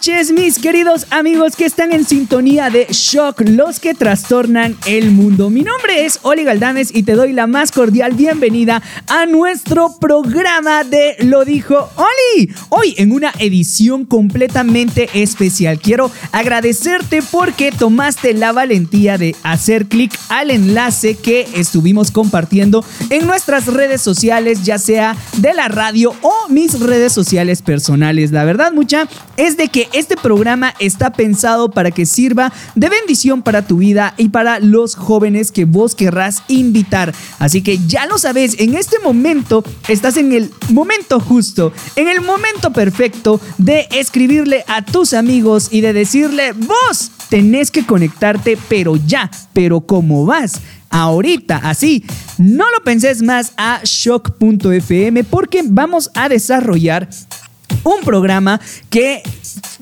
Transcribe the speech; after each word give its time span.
Noches 0.00 0.32
mis 0.32 0.58
queridos 0.58 1.06
amigos 1.10 1.56
que 1.56 1.66
están 1.66 1.92
en 1.92 2.06
sintonía 2.06 2.70
de 2.70 2.86
Shock, 2.88 3.42
los 3.42 3.80
que 3.80 3.92
trastornan 3.92 4.74
el 4.86 5.10
mundo. 5.10 5.50
Mi 5.50 5.60
nombre 5.62 6.06
es 6.06 6.20
Oli 6.22 6.42
Galdames 6.42 6.90
y 6.94 7.02
te 7.02 7.12
doy 7.12 7.34
la 7.34 7.46
más 7.46 7.70
cordial 7.70 8.12
bienvenida 8.12 8.82
a 9.08 9.26
nuestro 9.26 9.98
programa 10.00 10.84
de 10.84 11.16
Lo 11.20 11.44
dijo 11.44 11.90
Oli. 11.96 12.50
Hoy 12.70 12.94
en 12.96 13.12
una 13.12 13.34
edición 13.38 14.06
completamente 14.06 15.10
especial. 15.12 15.78
Quiero 15.78 16.10
agradecerte 16.32 17.20
porque 17.20 17.70
tomaste 17.70 18.32
la 18.32 18.52
valentía 18.52 19.18
de 19.18 19.36
hacer 19.42 19.84
clic 19.84 20.18
al 20.30 20.50
enlace 20.50 21.16
que 21.16 21.46
estuvimos 21.56 22.10
compartiendo 22.10 22.86
en 23.10 23.26
nuestras 23.26 23.66
redes 23.66 24.00
sociales, 24.00 24.62
ya 24.62 24.78
sea 24.78 25.14
de 25.36 25.52
la 25.52 25.68
radio 25.68 26.14
o 26.22 26.48
mis 26.48 26.80
redes 26.80 27.12
sociales 27.12 27.60
personales. 27.60 28.32
La 28.32 28.44
verdad, 28.44 28.72
mucha, 28.72 29.06
es 29.36 29.58
de 29.58 29.68
que 29.68 29.89
este 29.92 30.16
programa 30.16 30.74
está 30.78 31.12
pensado 31.12 31.70
para 31.70 31.90
que 31.90 32.06
sirva 32.06 32.52
de 32.74 32.88
bendición 32.88 33.42
para 33.42 33.62
tu 33.62 33.78
vida 33.78 34.14
y 34.16 34.28
para 34.28 34.60
los 34.60 34.94
jóvenes 34.94 35.52
que 35.52 35.64
vos 35.64 35.94
querrás 35.94 36.42
invitar. 36.48 37.14
Así 37.38 37.62
que 37.62 37.78
ya 37.86 38.06
lo 38.06 38.18
sabes, 38.18 38.58
en 38.58 38.74
este 38.74 38.98
momento 38.98 39.64
estás 39.88 40.16
en 40.16 40.32
el 40.32 40.50
momento 40.70 41.20
justo, 41.20 41.72
en 41.96 42.08
el 42.08 42.20
momento 42.20 42.72
perfecto 42.72 43.40
de 43.58 43.88
escribirle 43.92 44.64
a 44.68 44.84
tus 44.84 45.14
amigos 45.14 45.68
y 45.70 45.80
de 45.80 45.92
decirle, 45.92 46.52
vos 46.52 47.10
tenés 47.28 47.70
que 47.70 47.86
conectarte, 47.86 48.58
pero 48.68 48.96
ya, 48.96 49.30
pero 49.52 49.80
¿cómo 49.80 50.26
vas? 50.26 50.60
ahorita, 50.90 51.56
así. 51.56 52.04
No 52.36 52.64
lo 52.70 52.82
penses 52.84 53.22
más 53.22 53.52
a 53.56 53.80
shock.fm 53.84 55.24
porque 55.24 55.62
vamos 55.64 56.10
a 56.14 56.28
desarrollar 56.28 57.08
un 57.84 58.00
programa 58.04 58.60
que 58.88 59.22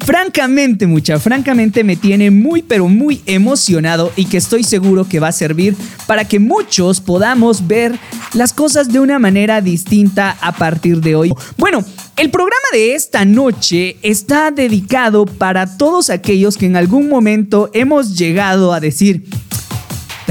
francamente, 0.05 0.87
mucha, 0.87 1.19
francamente 1.19 1.85
me 1.85 1.97
tiene 1.97 2.31
muy 2.31 2.63
pero 2.63 2.89
muy 2.89 3.23
emocionado 3.27 4.13
y 4.17 4.27
que 4.27 4.37
estoy 4.37 4.65
seguro 4.65 5.09
que 5.09 5.21
va 5.21 5.29
a 5.29 5.33
servir 5.33 5.77
para 6.07 6.27
que 6.27 6.39
muchos 6.39 7.01
podamos 7.01 7.67
ver 7.67 7.99
las 8.35 8.53
cosas 8.53 8.93
de 8.93 9.01
una 9.01 9.19
manera 9.19 9.61
distinta 9.61 10.37
a 10.41 10.53
partir 10.53 11.01
de 11.01 11.15
hoy. 11.15 11.33
Bueno, 11.57 11.85
el 12.17 12.31
programa 12.31 12.57
de 12.73 12.95
esta 12.95 13.25
noche 13.25 13.97
está 14.03 14.51
dedicado 14.51 15.25
para 15.27 15.77
todos 15.77 16.11
aquellos 16.11 16.57
que 16.57 16.67
en 16.67 16.77
algún 16.77 17.09
momento 17.09 17.71
hemos 17.73 18.17
llegado 18.17 18.73
a 18.73 18.81
decir, 18.81 19.25
¿Pero 19.25 19.48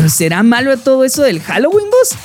será 0.10 0.44
malo 0.44 0.78
todo 0.78 1.04
eso 1.04 1.24
del 1.24 1.42
Halloween, 1.42 1.88
vos? 1.90 2.16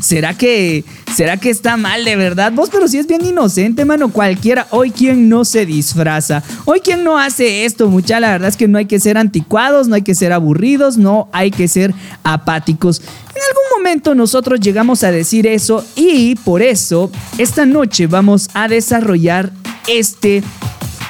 ¿Será 0.00 0.34
que, 0.34 0.84
¿Será 1.14 1.36
que 1.36 1.50
está 1.50 1.76
mal 1.76 2.04
de 2.04 2.16
verdad, 2.16 2.52
vos? 2.52 2.70
Pero 2.70 2.88
si 2.88 2.98
es 2.98 3.06
bien 3.06 3.24
inocente, 3.24 3.84
mano, 3.84 4.10
cualquiera. 4.10 4.66
Hoy 4.70 4.90
quien 4.90 5.28
no 5.28 5.44
se 5.44 5.66
disfraza. 5.66 6.42
Hoy 6.64 6.80
quien 6.80 7.04
no 7.04 7.18
hace 7.18 7.64
esto, 7.64 7.88
mucha. 7.88 8.20
La 8.20 8.30
verdad 8.30 8.48
es 8.48 8.56
que 8.56 8.68
no 8.68 8.78
hay 8.78 8.86
que 8.86 9.00
ser 9.00 9.18
anticuados, 9.18 9.88
no 9.88 9.94
hay 9.94 10.02
que 10.02 10.14
ser 10.14 10.32
aburridos, 10.32 10.96
no 10.98 11.28
hay 11.32 11.50
que 11.50 11.68
ser 11.68 11.94
apáticos. 12.24 13.00
En 13.00 13.42
algún 13.48 13.78
momento 13.78 14.14
nosotros 14.14 14.60
llegamos 14.60 15.04
a 15.04 15.10
decir 15.10 15.46
eso 15.46 15.84
y 15.96 16.34
por 16.36 16.62
eso 16.62 17.10
esta 17.38 17.66
noche 17.66 18.06
vamos 18.06 18.48
a 18.54 18.68
desarrollar 18.68 19.50
este 19.86 20.42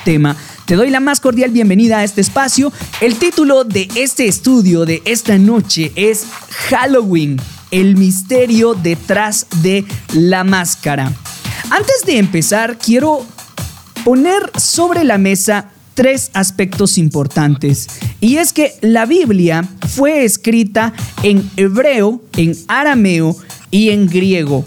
tema. 0.04 0.36
Te 0.66 0.76
doy 0.76 0.90
la 0.90 1.00
más 1.00 1.20
cordial 1.20 1.50
bienvenida 1.50 1.98
a 1.98 2.04
este 2.04 2.20
espacio. 2.20 2.72
El 3.00 3.16
título 3.16 3.64
de 3.64 3.88
este 3.96 4.28
estudio 4.28 4.84
de 4.84 5.02
esta 5.04 5.36
noche 5.36 5.92
es 5.96 6.24
Halloween, 6.68 7.36
el 7.72 7.96
misterio 7.96 8.74
detrás 8.74 9.46
de 9.62 9.84
la 10.14 10.44
máscara. 10.44 11.12
Antes 11.70 12.02
de 12.06 12.18
empezar, 12.18 12.78
quiero 12.78 13.26
poner 14.04 14.50
sobre 14.56 15.02
la 15.02 15.18
mesa 15.18 15.70
tres 15.94 16.30
aspectos 16.32 16.96
importantes. 16.96 17.88
Y 18.20 18.36
es 18.36 18.52
que 18.52 18.74
la 18.82 19.04
Biblia 19.04 19.68
fue 19.88 20.24
escrita 20.24 20.92
en 21.24 21.50
hebreo, 21.56 22.22
en 22.36 22.56
arameo 22.68 23.36
y 23.70 23.90
en 23.90 24.06
griego. 24.06 24.64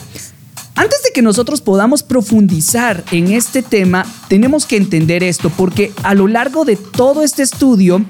Antes 0.75 1.03
de 1.03 1.11
que 1.13 1.21
nosotros 1.21 1.61
podamos 1.61 2.03
profundizar 2.03 3.03
en 3.11 3.31
este 3.31 3.63
tema, 3.63 4.05
tenemos 4.27 4.65
que 4.65 4.75
entender 4.75 5.23
esto, 5.23 5.49
porque 5.49 5.93
a 6.03 6.13
lo 6.13 6.27
largo 6.27 6.65
de 6.65 6.75
todo 6.75 7.23
este 7.23 7.43
estudio, 7.43 8.03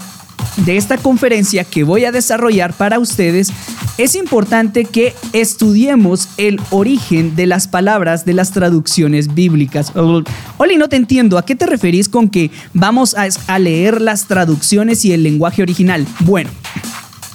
de 0.66 0.76
esta 0.76 0.98
conferencia 0.98 1.64
que 1.64 1.84
voy 1.84 2.06
a 2.06 2.12
desarrollar 2.12 2.74
para 2.74 2.98
ustedes, 2.98 3.52
es 4.00 4.16
importante 4.16 4.86
que 4.86 5.14
estudiemos 5.32 6.28
el 6.38 6.60
origen 6.72 7.36
de 7.36 7.46
las 7.46 7.68
palabras 7.68 8.26
de 8.26 8.34
las 8.34 8.52
traducciones 8.52 9.36
bíblicas. 9.36 9.92
Oli, 9.96 10.78
no 10.78 10.90
te 10.90 10.96
entiendo, 10.96 11.38
¿a 11.38 11.46
qué 11.46 11.56
te 11.56 11.68
referís 11.68 12.10
con 12.10 12.30
que 12.30 12.50
vamos 12.74 13.16
a, 13.16 13.60
leer 13.60 14.02
las 14.02 14.26
traducciones 14.26 15.06
y 15.06 15.14
el 15.14 15.22
lenguaje 15.22 15.62
original? 15.62 16.06
Bueno. 16.22 16.50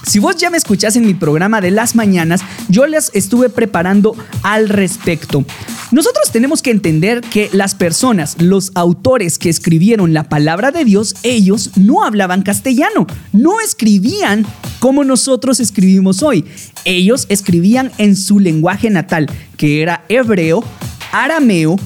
Si 0.02 0.18
vos 0.18 0.36
ya 0.36 0.50
me 0.50 0.56
escuchás 0.56 0.96
en 0.96 1.06
mi 1.06 1.14
programa 1.14 1.60
de 1.60 1.70
las 1.70 1.94
mañanas, 1.94 2.40
yo 2.68 2.86
les 2.86 3.10
estuve 3.14 3.48
preparando 3.48 4.16
al 4.42 4.68
respecto. 4.68 5.44
Nosotros 5.92 6.30
tenemos 6.30 6.62
que 6.62 6.70
entender 6.70 7.20
que 7.20 7.50
las 7.52 7.74
personas, 7.74 8.40
los 8.40 8.70
autores 8.74 9.38
que 9.38 9.50
escribieron 9.50 10.14
la 10.14 10.28
palabra 10.28 10.70
de 10.70 10.84
Dios, 10.84 11.16
ellos 11.24 11.72
no 11.76 12.04
hablaban 12.04 12.42
castellano, 12.42 13.06
no 13.32 13.60
escribían 13.60 14.46
como 14.78 15.04
nosotros 15.04 15.58
escribimos 15.58 16.22
hoy. 16.22 16.44
Ellos 16.84 17.26
escribían 17.28 17.90
en 17.98 18.16
su 18.16 18.38
lenguaje 18.38 18.88
natal, 18.88 19.28
que 19.56 19.82
era 19.82 20.04
hebreo, 20.08 20.64
arameo 21.12 21.76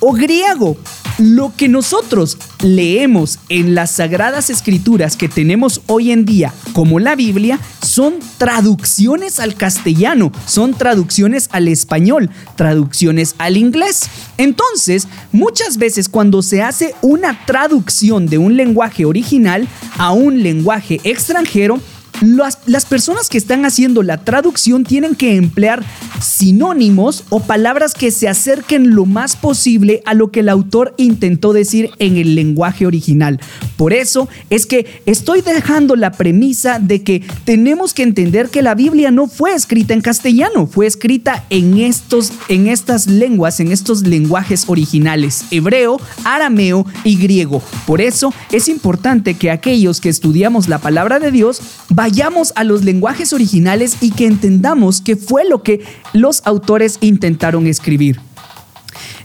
o 0.00 0.12
griego. 0.12 0.76
Lo 1.18 1.52
que 1.54 1.68
nosotros 1.68 2.38
leemos 2.62 3.38
en 3.48 3.74
las 3.74 3.90
sagradas 3.92 4.48
escrituras 4.48 5.16
que 5.16 5.28
tenemos 5.28 5.82
hoy 5.86 6.10
en 6.10 6.24
día, 6.24 6.54
como 6.72 7.00
la 7.00 7.14
Biblia, 7.16 7.60
son 7.82 8.14
traducciones 8.38 9.38
al 9.38 9.54
castellano, 9.54 10.32
son 10.46 10.72
traducciones 10.72 11.48
al 11.52 11.68
español, 11.68 12.30
traducciones 12.56 13.34
al 13.38 13.58
inglés. 13.58 14.08
Entonces, 14.38 15.06
muchas 15.32 15.76
veces 15.76 16.08
cuando 16.08 16.40
se 16.40 16.62
hace 16.62 16.94
una 17.02 17.44
traducción 17.44 18.26
de 18.26 18.38
un 18.38 18.56
lenguaje 18.56 19.04
original 19.04 19.68
a 19.98 20.12
un 20.12 20.42
lenguaje 20.42 21.00
extranjero, 21.04 21.78
las, 22.22 22.86
personas 22.86 23.28
que 23.28 23.38
están 23.38 23.64
haciendo 23.64 24.02
la 24.02 24.24
traducción 24.24 24.84
tienen 24.84 25.14
que 25.14 25.36
emplear 25.36 25.84
sinónimos 26.20 27.24
o 27.30 27.40
palabras 27.40 27.94
que 27.94 28.10
se 28.12 28.28
acerquen 28.28 28.94
lo 28.94 29.06
más 29.06 29.34
posible 29.34 30.02
a 30.06 30.14
lo 30.14 30.30
que 30.30 30.40
el 30.40 30.48
autor 30.48 30.94
intentó 30.96 31.52
decir 31.52 31.90
en 31.98 32.16
el 32.16 32.34
lenguaje 32.34 32.86
original. 32.86 33.40
Por 33.76 33.92
eso 33.92 34.28
es 34.50 34.66
que 34.66 35.02
estoy 35.06 35.40
dejando 35.40 35.96
la 35.96 36.12
premisa 36.12 36.78
de 36.78 37.02
que 37.02 37.24
tenemos 37.44 37.92
que 37.92 38.04
entender 38.04 38.50
que 38.50 38.62
la 38.62 38.74
Biblia 38.74 39.10
no 39.10 39.26
fue 39.26 39.54
escrita 39.54 39.94
en 39.94 40.00
castellano, 40.00 40.66
fue 40.66 40.86
escrita 40.86 41.44
en, 41.50 41.78
estos, 41.78 42.32
en 42.48 42.68
estas 42.68 43.08
lenguas, 43.08 43.58
en 43.58 43.72
estos 43.72 44.06
lenguajes 44.06 44.64
originales, 44.68 45.44
hebreo, 45.50 46.00
arameo 46.24 46.86
y 47.02 47.16
griego. 47.16 47.62
Por 47.86 48.00
eso 48.00 48.32
es 48.52 48.68
importante 48.68 49.34
que 49.34 49.50
aquellos 49.50 50.00
que 50.00 50.08
estudiamos 50.08 50.68
la 50.68 50.78
palabra 50.78 51.18
de 51.18 51.32
Dios 51.32 51.60
vayamos 51.88 52.11
a 52.54 52.64
los 52.64 52.84
lenguajes 52.84 53.32
originales 53.32 53.96
y 54.00 54.10
que 54.10 54.26
entendamos 54.26 55.00
qué 55.00 55.16
fue 55.16 55.44
lo 55.48 55.62
que 55.62 55.80
los 56.12 56.42
autores 56.44 56.98
intentaron 57.00 57.66
escribir. 57.66 58.20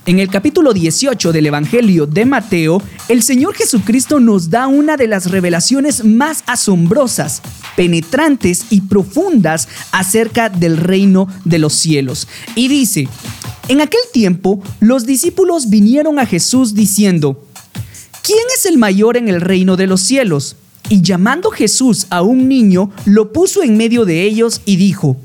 En 0.06 0.19
el 0.19 0.30
capítulo 0.30 0.72
18 0.72 1.34
del 1.34 1.48
Evangelio 1.48 2.07
de 2.07 2.25
Mateo, 2.25 2.81
el 3.10 3.22
Señor 3.24 3.56
Jesucristo 3.56 4.22
nos 4.22 4.50
da 4.50 4.68
una 4.68 4.95
de 4.95 5.07
las 5.07 5.30
revelaciones 5.30 6.06
más 6.06 6.45
asombrosas, 6.48 7.42
penetrantes 7.75 8.68
y 8.69 8.81
profundas 8.81 9.68
acerca 9.92 10.48
del 10.48 10.78
reino 10.78 11.28
de 11.44 11.60
los 11.60 11.74
cielos. 11.74 12.30
Y 12.56 12.69
dice, 12.69 13.10
en 13.68 13.81
aquel 13.81 14.00
tiempo 14.13 14.63
los 14.80 15.06
discípulos 15.06 15.69
vinieron 15.69 16.19
a 16.19 16.25
Jesús 16.25 16.74
diciendo, 16.74 17.44
¿quién 18.24 18.40
es 18.56 18.66
el 18.66 18.78
mayor 18.78 19.18
en 19.18 19.28
el 19.28 19.42
reino 19.42 19.75
de 19.75 19.88
los 19.88 20.00
cielos? 20.00 20.56
Y 20.89 21.01
llamando 21.01 21.51
Jesús 21.51 22.07
a 22.10 22.22
un 22.22 22.48
niño, 22.48 22.92
lo 23.06 23.34
puso 23.34 23.62
en 23.62 23.75
medio 23.75 24.06
de 24.06 24.24
ellos 24.24 24.62
y 24.63 24.78
dijo, 24.78 25.18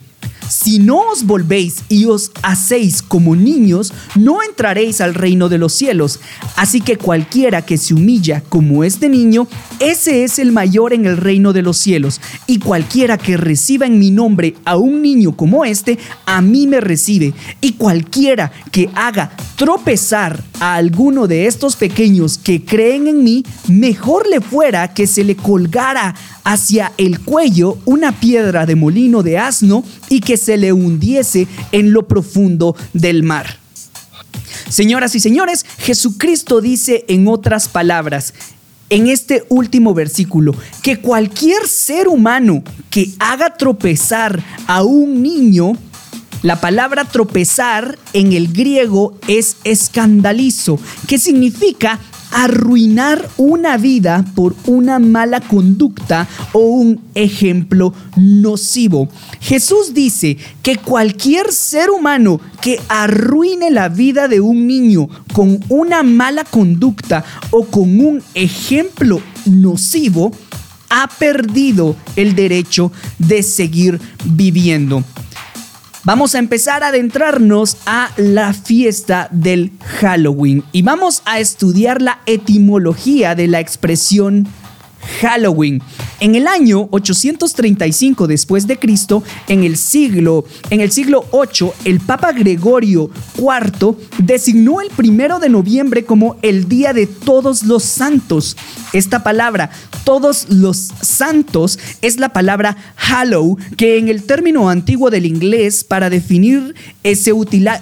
si 0.53 0.79
no 0.79 0.99
os 1.11 1.25
volvéis 1.25 1.77
y 1.89 2.05
os 2.05 2.31
hacéis 2.43 3.01
como 3.01 3.35
niños, 3.35 3.95
no 4.15 4.43
entraréis 4.43 5.01
al 5.01 5.15
reino 5.15 5.49
de 5.49 5.57
los 5.57 5.73
cielos. 5.73 6.21
Así 6.57 6.83
que 6.83 6.99
cualquiera 6.99 7.63
que 7.63 7.79
se 7.79 7.95
humilla 7.95 8.43
como 8.51 8.85
este 8.85 9.09
niño, 9.09 9.49
ese 9.81 10.25
es 10.25 10.39
el 10.39 10.53
mayor 10.53 10.93
en 10.93 11.07
el 11.07 11.17
reino 11.17 11.55
de 11.55 11.63
los 11.63 11.79
cielos. 11.79 12.21
Y 12.47 12.59
cualquiera 12.59 13.17
que 13.17 13.39
reciba 13.39 13.87
en 13.87 13.99
mi 13.99 14.11
nombre 14.11 14.55
a 14.67 14.77
un 14.77 15.01
niño 15.01 15.35
como 15.35 15.65
este, 15.65 15.99
a 16.27 16.43
mí 16.43 16.67
me 16.67 16.83
recibe. 16.83 17.33
Y 17.63 17.73
cualquiera 17.73 18.53
que 18.71 18.91
haga 18.95 19.35
tropezar 19.57 20.45
a 20.61 20.75
alguno 20.75 21.29
de 21.29 21.47
estos 21.47 21.77
pequeños 21.77 22.37
que 22.37 22.63
creen 22.63 23.07
en 23.07 23.25
mí, 23.25 23.43
mejor 23.69 24.29
le 24.29 24.43
fuera 24.43 24.93
que 24.93 25.07
se 25.07 25.25
le 25.25 25.35
colgara 25.35 26.15
hacia 26.45 26.93
el 26.99 27.21
cuello 27.21 27.79
una 27.85 28.13
piedra 28.13 28.67
de 28.67 28.75
molino 28.75 29.23
de 29.23 29.39
asno 29.39 29.85
y 30.09 30.21
que 30.21 30.37
se 30.43 30.57
le 30.57 30.73
hundiese 30.73 31.47
en 31.73 31.93
lo 31.93 32.07
profundo 32.07 32.77
del 32.93 33.23
mar. 33.23 33.59
Señoras 34.69 35.15
y 35.15 35.21
señores, 35.21 35.65
Jesucristo 35.79 36.61
dice 36.61 37.05
en 37.09 37.29
otras 37.29 37.69
palabras, 37.69 38.35
en 38.91 39.07
este 39.07 39.45
último 39.49 39.95
versículo, 39.95 40.55
que 40.83 40.99
cualquier 40.99 41.67
ser 41.67 42.09
humano 42.09 42.63
que 42.91 43.11
haga 43.19 43.55
tropezar 43.57 44.43
a 44.67 44.83
un 44.83 45.23
niño, 45.23 45.73
la 46.43 46.61
palabra 46.61 47.05
tropezar 47.05 47.99
en 48.13 48.33
el 48.33 48.53
griego 48.53 49.19
es 49.29 49.57
escandalizo, 49.65 50.79
que 51.07 51.19
significa 51.19 52.01
arruinar 52.33 53.29
una 53.37 53.77
vida 53.77 54.25
por 54.35 54.55
una 54.67 54.99
mala 54.99 55.41
conducta 55.41 56.29
o 56.53 56.61
un 56.61 57.01
ejemplo 57.15 57.95
nocivo. 58.17 59.09
Jesús 59.41 59.95
dice 59.95 60.37
que 60.63 60.77
cualquier 60.77 61.53
ser 61.53 61.91
humano 61.91 62.41
que 62.61 62.81
arruine 62.89 63.71
la 63.71 63.89
vida 63.89 64.29
de 64.29 64.41
un 64.41 64.67
niño 64.67 65.09
con 65.33 65.61
una 65.69 66.03
mala 66.03 66.45
conducta 66.45 67.25
o 67.51 67.65
con 67.65 68.01
un 68.01 68.23
ejemplo 68.35 69.21
nocivo, 69.47 70.33
ha 70.93 71.09
perdido 71.09 71.97
el 72.17 72.35
derecho 72.35 72.93
de 73.19 73.43
seguir 73.43 73.99
viviendo. 74.25 75.03
Vamos 76.05 76.35
a 76.35 76.41
empezar 76.41 76.83
a 76.83 76.89
adentrarnos 76.89 77.77
a 77.87 78.11
la 78.17 78.53
fiesta 78.55 79.29
del 79.31 79.71
Halloween 80.01 80.65
y 80.73 80.83
vamos 80.83 81.23
a 81.27 81.39
estudiar 81.39 82.03
la 82.03 82.19
etimología 82.27 83.37
de 83.37 83.47
la 83.47 83.61
expresión 83.61 84.49
Halloween. 85.21 85.83
En 86.21 86.35
el 86.35 86.47
año 86.47 86.89
835 86.91 88.27
después 88.27 88.67
de 88.67 88.79
Cristo, 88.79 89.23
en 89.49 89.65
el 89.65 89.77
siglo 89.77 90.45
en 90.71 90.81
el 90.81 90.93
siglo 90.93 91.27
8, 91.31 91.75
el 91.85 92.01
Papa 92.01 92.33
Gregorio 92.33 93.11
IV 93.37 93.97
designó 94.19 94.81
el 94.81 94.89
primero 94.91 95.39
de 95.39 95.49
noviembre 95.49 96.05
como 96.05 96.37
el 96.43 96.69
Día 96.69 96.93
de 96.93 97.07
Todos 97.07 97.65
los 97.65 97.83
Santos. 97.83 98.57
Esta 98.93 99.23
palabra, 99.23 99.71
todos 100.05 100.47
los 100.51 100.93
santos, 101.01 101.79
es 102.03 102.19
la 102.19 102.31
palabra 102.31 102.77
Hallow, 102.97 103.57
que 103.77 103.99
en 103.99 104.09
el 104.09 104.25
término 104.25 104.69
antiguo 104.69 105.11
del 105.11 105.27
inglés 105.27 105.85
para 105.85 106.11
definir 106.11 106.75
eh, 107.03 107.17
se, 107.17 107.33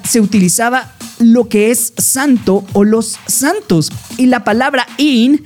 se 0.04 0.20
utilizaba 0.20 0.92
lo 1.18 1.48
que 1.48 1.70
es 1.70 1.92
santo 1.96 2.64
o 2.72 2.84
los 2.84 3.18
santos. 3.26 3.90
Y 4.16 4.26
la 4.26 4.44
palabra 4.44 4.86
in 4.98 5.42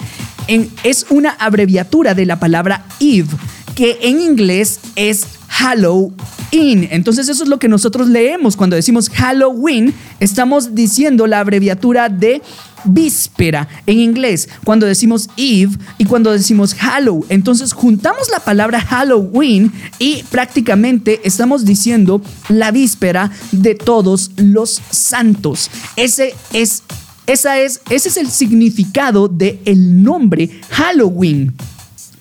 es 0.48 1.06
una 1.10 1.30
abreviatura 1.30 2.14
de 2.14 2.26
la 2.26 2.38
palabra 2.38 2.86
Eve, 3.00 3.28
que 3.74 3.98
en 4.02 4.20
inglés 4.20 4.80
es 4.96 5.26
Halloween. 5.48 6.88
Entonces 6.90 7.28
eso 7.28 7.44
es 7.44 7.48
lo 7.48 7.58
que 7.58 7.68
nosotros 7.68 8.08
leemos 8.08 8.56
cuando 8.56 8.76
decimos 8.76 9.08
Halloween, 9.10 9.94
estamos 10.20 10.74
diciendo 10.74 11.26
la 11.26 11.40
abreviatura 11.40 12.08
de 12.08 12.42
víspera 12.84 13.68
en 13.86 13.98
inglés, 13.98 14.48
cuando 14.64 14.86
decimos 14.86 15.28
Eve 15.36 15.76
y 15.98 16.04
cuando 16.04 16.32
decimos 16.32 16.74
Hallow. 16.78 17.24
Entonces 17.28 17.72
juntamos 17.72 18.30
la 18.30 18.40
palabra 18.40 18.80
Halloween 18.80 19.72
y 19.98 20.22
prácticamente 20.24 21.20
estamos 21.24 21.64
diciendo 21.64 22.20
la 22.48 22.70
víspera 22.70 23.30
de 23.52 23.74
todos 23.74 24.32
los 24.36 24.82
santos. 24.90 25.70
Ese 25.96 26.34
es 26.52 26.82
esa 27.26 27.58
es, 27.58 27.80
ese 27.90 28.08
es 28.08 28.16
el 28.16 28.30
significado 28.30 29.28
del 29.28 29.60
el 29.64 30.02
nombre 30.02 30.50
Halloween 30.70 31.54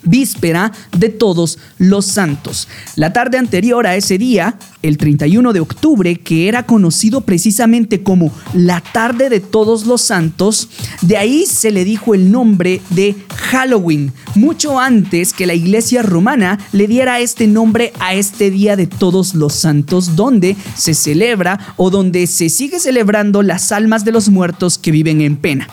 víspera 0.04 0.72
de 0.98 1.10
todos 1.10 1.60
los 1.78 2.06
santos. 2.06 2.68
La 2.96 3.14
tarde 3.14 3.38
anterior 3.38 3.88
a 3.88 3.96
ese 3.96 4.18
día, 4.18 4.58
el 4.82 4.98
31 4.98 5.54
de 5.54 5.60
octubre, 5.60 6.16
que 6.16 6.48
era 6.48 6.66
conocido 6.66 7.22
precisamente 7.22 8.04
como 8.04 8.32
la 8.54 8.82
tarde 8.82 9.30
de 9.30 9.40
todos 9.40 9.86
los 9.86 10.02
santos, 10.02 10.70
de 11.02 11.18
ahí 11.18 11.46
se 11.46 11.72
le 11.72 11.86
dijo 11.86 12.14
el 12.14 12.32
nombre 12.32 12.82
de 12.90 13.16
Halloween, 13.36 14.12
mucho 14.36 14.80
antes 14.80 15.34
que 15.34 15.48
la 15.48 15.54
iglesia 15.54 16.02
romana 16.02 16.60
le 16.72 16.88
diera 16.88 17.20
este 17.20 17.48
nombre 17.48 17.94
a 18.00 18.14
este 18.14 18.52
día 18.52 18.76
de 18.76 18.88
todos 18.88 19.36
los 19.36 19.54
santos, 19.54 20.16
donde 20.16 20.56
se 20.76 20.94
celebra 20.94 21.74
o 21.78 21.90
donde 21.90 22.28
se 22.28 22.50
sigue 22.50 22.80
celebrando 22.80 23.42
las 23.42 23.72
almas 23.72 24.06
de 24.06 24.12
los 24.12 24.30
muertos 24.30 24.78
que 24.78 24.92
viven 24.92 25.22
en 25.22 25.38
pena 25.38 25.68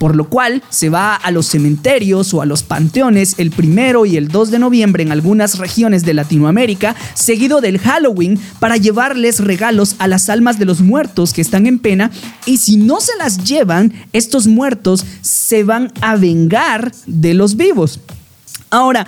por 0.00 0.16
lo 0.16 0.30
cual 0.30 0.62
se 0.70 0.88
va 0.88 1.14
a 1.14 1.30
los 1.30 1.44
cementerios 1.44 2.32
o 2.32 2.40
a 2.40 2.46
los 2.46 2.62
panteones 2.62 3.34
el 3.36 3.50
primero 3.50 4.06
y 4.06 4.16
el 4.16 4.28
2 4.28 4.50
de 4.50 4.58
noviembre 4.58 5.02
en 5.02 5.12
algunas 5.12 5.58
regiones 5.58 6.06
de 6.06 6.14
Latinoamérica, 6.14 6.96
seguido 7.12 7.60
del 7.60 7.78
Halloween 7.78 8.40
para 8.60 8.78
llevarles 8.78 9.40
regalos 9.40 9.96
a 9.98 10.08
las 10.08 10.30
almas 10.30 10.58
de 10.58 10.64
los 10.64 10.80
muertos 10.80 11.34
que 11.34 11.42
están 11.42 11.66
en 11.66 11.78
pena 11.78 12.10
y 12.46 12.56
si 12.56 12.78
no 12.78 13.02
se 13.02 13.14
las 13.18 13.44
llevan, 13.44 13.92
estos 14.14 14.46
muertos 14.46 15.04
se 15.20 15.64
van 15.64 15.92
a 16.00 16.16
vengar 16.16 16.92
de 17.06 17.34
los 17.34 17.56
vivos. 17.56 18.00
Ahora, 18.70 19.06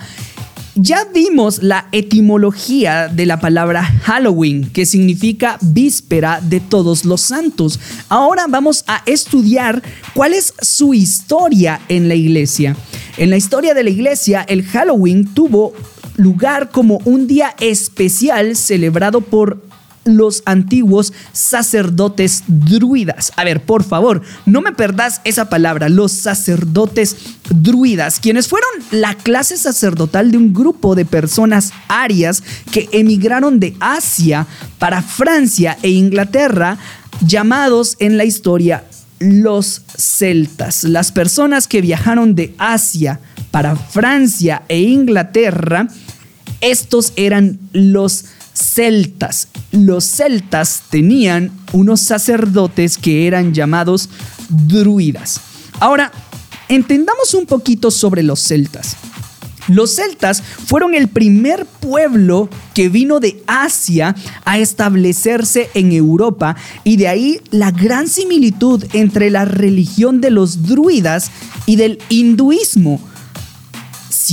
ya 0.75 1.05
vimos 1.13 1.61
la 1.61 1.87
etimología 1.91 3.07
de 3.07 3.25
la 3.25 3.39
palabra 3.39 3.83
Halloween, 3.83 4.69
que 4.71 4.85
significa 4.85 5.57
víspera 5.61 6.39
de 6.41 6.59
todos 6.59 7.05
los 7.05 7.21
santos. 7.21 7.79
Ahora 8.09 8.45
vamos 8.49 8.83
a 8.87 9.03
estudiar 9.05 9.83
cuál 10.13 10.33
es 10.33 10.53
su 10.61 10.93
historia 10.93 11.81
en 11.89 12.07
la 12.07 12.15
iglesia. 12.15 12.75
En 13.17 13.29
la 13.29 13.37
historia 13.37 13.73
de 13.73 13.83
la 13.83 13.91
iglesia, 13.91 14.41
el 14.47 14.63
Halloween 14.63 15.33
tuvo 15.33 15.73
lugar 16.15 16.69
como 16.69 16.99
un 17.05 17.27
día 17.27 17.55
especial 17.59 18.55
celebrado 18.55 19.21
por 19.21 19.72
los 20.05 20.43
antiguos 20.45 21.13
sacerdotes 21.31 22.43
druidas. 22.47 23.31
A 23.35 23.43
ver, 23.43 23.61
por 23.61 23.83
favor, 23.83 24.21
no 24.45 24.61
me 24.61 24.71
perdás 24.71 25.21
esa 25.23 25.49
palabra, 25.49 25.89
los 25.89 26.11
sacerdotes 26.11 27.15
druidas, 27.49 28.19
quienes 28.19 28.47
fueron 28.47 28.69
la 28.91 29.15
clase 29.15 29.57
sacerdotal 29.57 30.31
de 30.31 30.37
un 30.37 30.53
grupo 30.53 30.95
de 30.95 31.05
personas 31.05 31.71
arias 31.87 32.43
que 32.71 32.89
emigraron 32.91 33.59
de 33.59 33.75
Asia 33.79 34.47
para 34.79 35.01
Francia 35.01 35.77
e 35.81 35.89
Inglaterra, 35.89 36.77
llamados 37.25 37.95
en 37.99 38.17
la 38.17 38.25
historia 38.25 38.83
los 39.19 39.83
celtas. 39.97 40.83
Las 40.83 41.11
personas 41.11 41.67
que 41.67 41.81
viajaron 41.81 42.35
de 42.35 42.53
Asia 42.57 43.19
para 43.51 43.75
Francia 43.75 44.63
e 44.67 44.79
Inglaterra, 44.81 45.87
estos 46.61 47.13
eran 47.15 47.59
los 47.71 48.25
celtas. 48.53 49.47
Los 49.71 50.05
celtas 50.05 50.83
tenían 50.89 51.51
unos 51.71 52.01
sacerdotes 52.01 52.97
que 52.97 53.27
eran 53.27 53.53
llamados 53.53 54.09
druidas. 54.49 55.41
Ahora, 55.79 56.11
entendamos 56.69 57.33
un 57.33 57.45
poquito 57.45 57.91
sobre 57.91 58.23
los 58.23 58.39
celtas. 58.41 58.95
Los 59.69 59.95
celtas 59.95 60.41
fueron 60.41 60.93
el 60.93 61.07
primer 61.07 61.65
pueblo 61.65 62.49
que 62.73 62.89
vino 62.89 63.21
de 63.21 63.41
Asia 63.47 64.13
a 64.43 64.59
establecerse 64.59 65.69
en 65.73 65.93
Europa 65.93 66.57
y 66.83 66.97
de 66.97 67.07
ahí 67.07 67.41
la 67.49 67.71
gran 67.71 68.09
similitud 68.09 68.83
entre 68.91 69.29
la 69.29 69.45
religión 69.45 70.19
de 70.19 70.31
los 70.31 70.63
druidas 70.63 71.31
y 71.65 71.77
del 71.77 71.99
hinduismo 72.09 72.99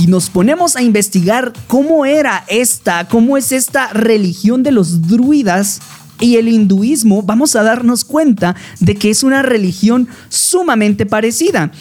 si 0.01 0.07
nos 0.07 0.31
ponemos 0.31 0.75
a 0.75 0.81
investigar 0.81 1.53
cómo 1.67 2.07
era 2.07 2.43
esta, 2.47 3.07
cómo 3.07 3.37
es 3.37 3.51
esta 3.51 3.89
religión 3.89 4.63
de 4.63 4.71
los 4.71 5.07
druidas, 5.07 5.79
y 6.19 6.37
el 6.37 6.47
hinduismo, 6.47 7.21
vamos 7.21 7.55
a 7.55 7.61
darnos 7.61 8.03
cuenta 8.03 8.55
de 8.79 8.95
que 8.95 9.11
es 9.11 9.23
una 9.23 9.43
religión 9.43 10.07
sumamente 10.29 11.05
parecida. 11.05 11.71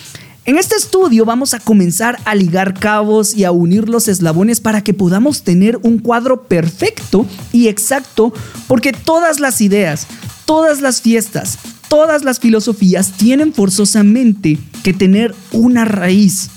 En 0.44 0.58
este 0.58 0.76
estudio 0.76 1.24
vamos 1.24 1.54
a 1.54 1.60
comenzar 1.60 2.18
a 2.26 2.34
ligar 2.34 2.78
cabos 2.78 3.34
y 3.34 3.44
a 3.44 3.52
unir 3.52 3.88
los 3.88 4.08
eslabones 4.08 4.60
para 4.60 4.82
que 4.82 4.94
podamos 4.94 5.42
tener 5.42 5.78
un 5.82 5.98
cuadro 5.98 6.42
perfecto 6.42 7.26
y 7.52 7.68
exacto, 7.68 8.34
porque 8.66 8.92
todas 8.92 9.40
las 9.40 9.60
ideas, 9.62 10.06
todas 10.44 10.80
las 10.82 11.00
fiestas, 11.02 11.58
todas 11.88 12.24
las 12.24 12.38
filosofías 12.38 13.12
tienen 13.12 13.54
forzosamente 13.54 14.58
que 14.82 14.92
tener 14.92 15.34
una 15.52 15.84
raíz 15.84 16.50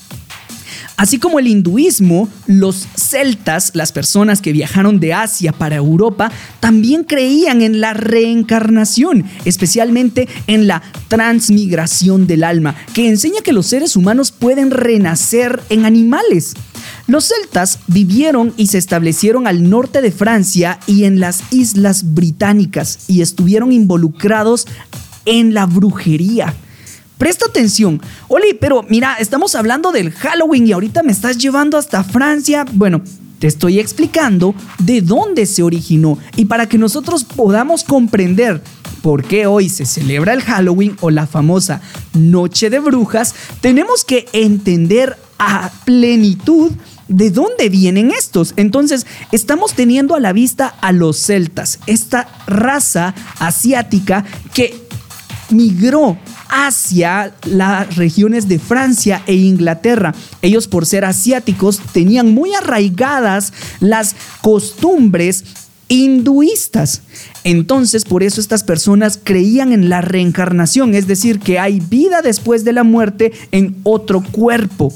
Así 0.96 1.18
como 1.18 1.40
el 1.40 1.48
hinduismo, 1.48 2.30
los 2.46 2.88
celtas, 2.96 3.72
las 3.74 3.92
personas 3.92 4.42
que 4.42 4.54
viajaron 4.54 5.00
de 5.00 5.14
Asia 5.14 5.52
para 5.52 5.76
Europa, 5.76 6.32
también 6.60 7.04
creían 7.04 7.62
en 7.62 7.82
la 7.82 7.94
reencarnación, 7.94 9.26
especialmente 9.44 10.28
en 10.48 10.68
la 10.68 10.84
transmigración 11.08 12.28
del 12.28 12.44
alma, 12.44 12.76
que 12.94 13.10
enseña 13.10 13.42
que 13.44 13.54
los 13.54 13.68
seres 13.68 13.96
humanos 13.96 14.32
pueden 14.32 14.70
renacer 14.70 15.62
en 15.70 15.86
animales. 15.86 16.54
Los 17.08 17.26
celtas 17.26 17.80
vivieron 17.88 18.54
y 18.56 18.68
se 18.68 18.78
establecieron 18.78 19.48
al 19.48 19.70
norte 19.70 20.02
de 20.02 20.12
Francia 20.12 20.80
y 20.88 21.04
en 21.06 21.20
las 21.20 21.44
islas 21.52 22.14
británicas 22.14 23.00
y 23.08 23.22
estuvieron 23.22 23.72
involucrados 23.72 24.68
en 25.26 25.54
la 25.54 25.66
brujería. 25.66 26.54
Presta 27.18 27.46
atención. 27.46 28.02
Oli, 28.28 28.54
pero 28.60 28.84
mira, 28.90 29.16
estamos 29.20 29.56
hablando 29.56 29.92
del 29.92 30.12
Halloween 30.12 30.68
y 30.68 30.72
ahorita 30.72 31.04
me 31.04 31.12
estás 31.12 31.38
llevando 31.38 31.78
hasta 31.78 32.04
Francia. 32.04 32.66
Bueno, 32.72 33.02
te 33.40 33.48
estoy 33.48 33.80
explicando 33.80 34.56
de 34.80 35.02
dónde 35.02 35.46
se 35.46 35.64
originó 35.64 36.18
y 36.36 36.46
para 36.46 36.68
que 36.68 36.78
nosotros 36.78 37.24
podamos 37.24 37.84
comprender 37.84 38.62
por 39.02 39.26
qué 39.26 39.48
hoy 39.48 39.68
se 39.68 39.86
celebra 39.86 40.34
el 40.34 40.42
Halloween 40.42 40.96
o 41.02 41.12
la 41.12 41.28
famosa 41.28 41.82
Noche 42.14 42.70
de 42.70 42.80
Brujas, 42.80 43.36
tenemos 43.60 44.06
que 44.06 44.28
entender 44.32 45.18
a 45.38 45.70
plenitud 45.84 46.72
de 47.10 47.32
dónde 47.32 47.68
vienen 47.68 48.12
estos. 48.12 48.54
Entonces, 48.56 49.06
estamos 49.34 49.74
teniendo 49.74 50.16
a 50.16 50.22
la 50.22 50.32
vista 50.32 50.68
a 50.80 50.94
los 50.94 51.18
celtas, 51.18 51.80
esta 51.86 52.30
raza 52.48 53.14
asiática 53.40 54.24
que 54.54 54.74
migró 55.50 56.18
hacia 56.56 57.34
las 57.46 57.96
regiones 57.96 58.48
de 58.48 58.60
Francia 58.60 59.24
e 59.26 59.34
Inglaterra. 59.34 60.14
Ellos 60.44 60.68
por 60.68 60.86
ser 60.86 61.04
asiáticos 61.04 61.80
tenían 61.94 62.32
muy 62.32 62.54
arraigadas 62.54 63.54
las 63.80 64.16
costumbres 64.42 65.46
hinduistas. 65.88 67.02
Entonces, 67.44 68.06
por 68.06 68.22
eso 68.22 68.40
estas 68.40 68.64
personas 68.64 69.20
creían 69.22 69.74
en 69.74 69.90
la 69.90 70.02
reencarnación, 70.02 70.94
es 70.94 71.08
decir, 71.08 71.40
que 71.40 71.58
hay 71.58 71.80
vida 71.80 72.22
después 72.22 72.64
de 72.64 72.74
la 72.74 72.84
muerte 72.84 73.34
en 73.52 73.76
otro 73.82 74.22
cuerpo. 74.22 74.94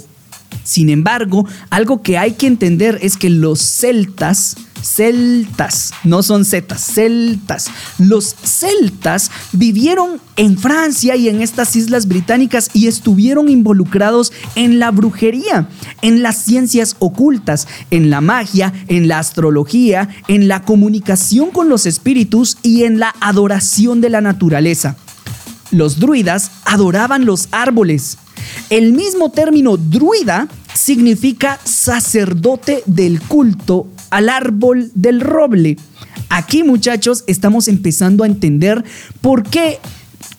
Sin 0.64 0.90
embargo, 0.90 1.48
algo 1.72 2.04
que 2.04 2.20
hay 2.20 2.34
que 2.34 2.46
entender 2.46 3.00
es 3.02 3.18
que 3.18 3.32
los 3.32 3.62
celtas, 3.62 4.58
celtas, 4.82 5.94
no 6.04 6.24
son 6.24 6.46
zetas, 6.46 6.82
celtas, 6.82 7.70
los 7.98 8.36
celtas 8.44 9.32
vivieron 9.52 10.20
en 10.36 10.58
Francia 10.58 11.16
y 11.16 11.30
en 11.30 11.42
estas 11.42 11.76
islas 11.76 12.08
británicas 12.08 12.70
y 12.74 12.88
estuvieron 12.88 13.50
involucrados 13.50 14.32
en 14.56 14.80
la 14.80 14.92
brujería, 14.92 15.70
en 16.02 16.22
las 16.22 16.38
ciencias 16.44 16.96
ocultas, 17.00 17.68
en 17.92 18.10
la 18.10 18.22
magia, 18.22 18.74
en 18.88 19.08
la 19.08 19.20
astrología, 19.20 20.10
en 20.28 20.48
la 20.48 20.62
comunicación 20.62 21.52
con 21.52 21.70
los 21.70 21.86
espíritus 21.86 22.58
y 22.62 22.84
en 22.84 23.00
la 23.00 23.14
adoración 23.20 24.02
de 24.02 24.10
la 24.10 24.22
naturaleza. 24.22 24.96
Los 25.72 26.00
druidas 26.00 26.52
adoraban 26.66 27.26
los 27.26 27.50
árboles, 27.52 28.18
el 28.70 28.94
mismo 28.94 29.32
término 29.32 29.78
druida 29.78 30.48
significa 30.74 31.60
sacerdote 31.64 32.84
del 32.86 33.22
culto 33.22 33.88
al 34.10 34.30
árbol 34.30 34.92
del 34.94 35.22
roble. 35.22 35.78
Aquí 36.30 36.64
muchachos 36.64 37.24
estamos 37.28 37.68
empezando 37.68 38.24
a 38.24 38.28
entender 38.28 38.84
por 39.22 39.44
qué 39.44 39.80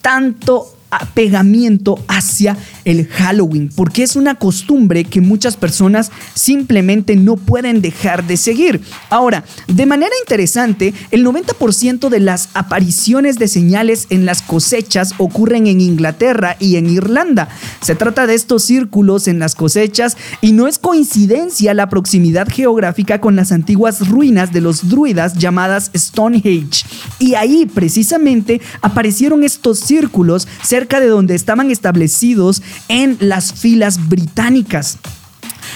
tanto 0.02 0.77
apegamiento 0.90 1.98
hacia 2.08 2.56
el 2.84 3.06
Halloween, 3.06 3.70
porque 3.74 4.02
es 4.02 4.16
una 4.16 4.36
costumbre 4.36 5.04
que 5.04 5.20
muchas 5.20 5.56
personas 5.56 6.10
simplemente 6.34 7.16
no 7.16 7.36
pueden 7.36 7.82
dejar 7.82 8.26
de 8.26 8.36
seguir. 8.36 8.80
Ahora, 9.10 9.44
de 9.66 9.86
manera 9.86 10.12
interesante, 10.20 10.94
el 11.10 11.24
90% 11.24 12.08
de 12.08 12.20
las 12.20 12.48
apariciones 12.54 13.38
de 13.38 13.48
señales 13.48 14.06
en 14.10 14.24
las 14.24 14.42
cosechas 14.42 15.14
ocurren 15.18 15.66
en 15.66 15.80
Inglaterra 15.80 16.56
y 16.58 16.76
en 16.76 16.88
Irlanda. 16.88 17.48
Se 17.80 17.94
trata 17.94 18.26
de 18.26 18.34
estos 18.34 18.62
círculos 18.62 19.28
en 19.28 19.38
las 19.38 19.54
cosechas 19.54 20.16
y 20.40 20.52
no 20.52 20.66
es 20.66 20.78
coincidencia 20.78 21.74
la 21.74 21.88
proximidad 21.88 22.48
geográfica 22.48 23.20
con 23.20 23.36
las 23.36 23.52
antiguas 23.52 24.08
ruinas 24.08 24.52
de 24.52 24.60
los 24.60 24.88
druidas 24.88 25.34
llamadas 25.34 25.90
Stonehenge. 25.96 26.84
Y 27.18 27.34
ahí 27.34 27.66
precisamente 27.66 28.60
aparecieron 28.80 29.44
estos 29.44 29.80
círculos 29.80 30.48
cerca 30.78 31.00
de 31.00 31.08
donde 31.08 31.34
estaban 31.34 31.72
establecidos 31.72 32.62
en 32.88 33.16
las 33.18 33.52
filas 33.52 34.08
británicas. 34.08 34.98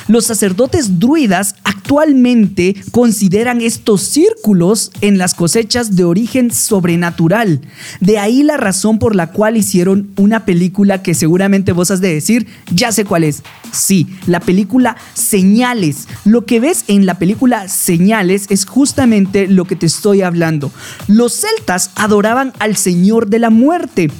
Los 0.09 0.27
sacerdotes 0.27 0.99
druidas 0.99 1.57
actualmente 1.65 2.77
consideran 2.91 3.61
estos 3.61 4.03
círculos 4.03 4.93
en 5.01 5.19
las 5.19 5.35
cosechas 5.35 5.97
de 5.97 6.05
origen 6.05 6.51
sobrenatural. 6.51 7.61
De 8.01 8.19
ahí 8.19 8.43
la 8.43 8.57
razón 8.57 8.99
por 8.99 9.15
la 9.17 9.33
cual 9.33 9.57
hicieron 9.57 10.11
una 10.17 10.45
película 10.45 11.03
que 11.03 11.15
seguramente 11.15 11.73
vos 11.73 11.91
has 11.91 12.01
de 12.01 12.15
decir, 12.15 12.47
ya 12.71 12.93
sé 12.93 13.05
cuál 13.05 13.25
es. 13.25 13.43
Sí, 13.73 14.07
la 14.27 14.41
película 14.41 14.97
Señales. 15.15 16.09
Lo 16.25 16.45
que 16.45 16.61
ves 16.61 16.85
en 16.89 17.07
la 17.07 17.19
película 17.19 17.69
Señales 17.69 18.47
es 18.51 18.67
justamente 18.67 19.49
lo 19.49 19.65
que 19.65 19.77
te 19.77 19.87
estoy 19.87 20.23
hablando. 20.23 20.71
Los 21.09 21.33
celtas 21.33 21.91
adoraban 21.95 22.53
al 22.59 22.77
Señor 22.77 23.29
de 23.29 23.39
la 23.39 23.51
Muerte. 23.51 24.11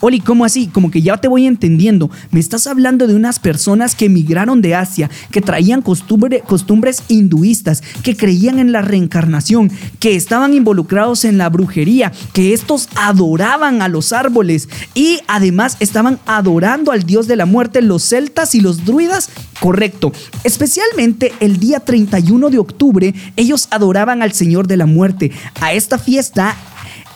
Oli, 0.00 0.20
¿cómo 0.20 0.44
así? 0.44 0.68
Como 0.68 0.90
que 0.90 1.02
ya 1.02 1.16
te 1.18 1.28
voy 1.28 1.46
entendiendo. 1.46 2.10
Me 2.30 2.40
estás 2.40 2.66
hablando 2.66 3.06
de 3.06 3.14
unas 3.14 3.38
personas 3.38 3.94
que 3.94 4.06
emigraron 4.06 4.62
de 4.62 4.74
Asia, 4.74 4.95
que 5.30 5.40
traían 5.40 5.82
costumbres 5.82 7.02
hinduistas, 7.08 7.82
que 8.02 8.16
creían 8.16 8.58
en 8.58 8.72
la 8.72 8.82
reencarnación, 8.82 9.70
que 10.00 10.16
estaban 10.16 10.54
involucrados 10.54 11.24
en 11.24 11.38
la 11.38 11.48
brujería, 11.48 12.12
que 12.32 12.52
estos 12.52 12.88
adoraban 12.96 13.82
a 13.82 13.88
los 13.88 14.12
árboles 14.12 14.68
y 14.94 15.20
además 15.26 15.76
estaban 15.80 16.18
adorando 16.26 16.92
al 16.92 17.04
dios 17.04 17.26
de 17.26 17.36
la 17.36 17.46
muerte, 17.46 17.82
los 17.82 18.02
celtas 18.02 18.54
y 18.54 18.60
los 18.60 18.84
druidas. 18.84 19.30
Correcto. 19.60 20.12
Especialmente 20.44 21.32
el 21.40 21.58
día 21.58 21.80
31 21.80 22.50
de 22.50 22.58
octubre, 22.58 23.14
ellos 23.36 23.68
adoraban 23.70 24.22
al 24.22 24.32
Señor 24.32 24.66
de 24.66 24.76
la 24.76 24.86
Muerte. 24.86 25.32
A 25.60 25.72
esta 25.72 25.98
fiesta 25.98 26.56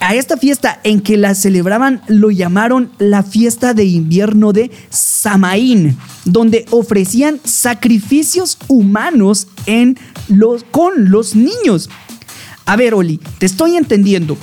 a 0.00 0.14
esta 0.14 0.36
fiesta 0.38 0.80
en 0.82 1.00
que 1.00 1.16
la 1.16 1.34
celebraban 1.34 2.02
lo 2.08 2.30
llamaron 2.30 2.90
la 2.98 3.22
fiesta 3.22 3.74
de 3.74 3.84
invierno 3.84 4.52
de 4.52 4.70
Samaín, 4.88 5.98
donde 6.24 6.64
ofrecían 6.70 7.38
sacrificios 7.44 8.58
humanos 8.66 9.46
con 10.70 11.10
los 11.10 11.36
niños. 11.36 11.90
A 12.64 12.76
ver, 12.76 12.94
Oli, 12.94 13.20
te 13.38 13.46
estoy 13.46 13.76
entendiendo 13.76 14.36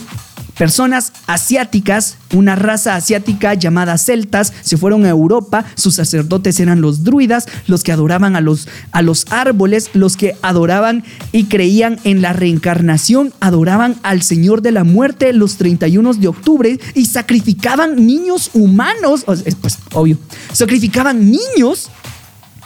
personas 0.58 1.14
asiáticas, 1.28 2.18
una 2.34 2.56
raza 2.56 2.96
asiática 2.96 3.54
llamada 3.54 3.98
celtas, 3.98 4.54
se 4.62 4.78
fueron 4.78 5.06
a 5.06 5.10
Europa, 5.10 5.66
sus 5.76 5.96
sacerdotes 5.96 6.60
eran 6.60 6.82
los 6.82 7.04
druidas, 7.04 7.48
los 7.68 7.84
que 7.84 7.92
adoraban 7.92 8.36
a 8.36 8.42
los, 8.42 8.68
a 8.92 9.02
los 9.02 9.26
árboles, 9.30 9.92
los 9.94 10.18
que 10.18 10.36
adoraban 10.42 11.04
y 11.32 11.46
creían 11.46 12.00
en 12.04 12.22
la 12.22 12.34
reencarnación, 12.34 13.34
adoraban 13.40 13.96
al 14.04 14.22
Señor 14.22 14.62
de 14.62 14.72
la 14.72 14.84
muerte 14.84 15.34
los 15.34 15.58
31 15.58 16.14
de 16.16 16.28
octubre 16.28 16.80
y 16.94 17.06
sacrificaban 17.06 18.06
niños 18.06 18.52
humanos, 18.54 19.26
pues 19.62 19.78
obvio, 19.94 20.18
sacrificaban 20.54 21.32
niños 21.32 21.90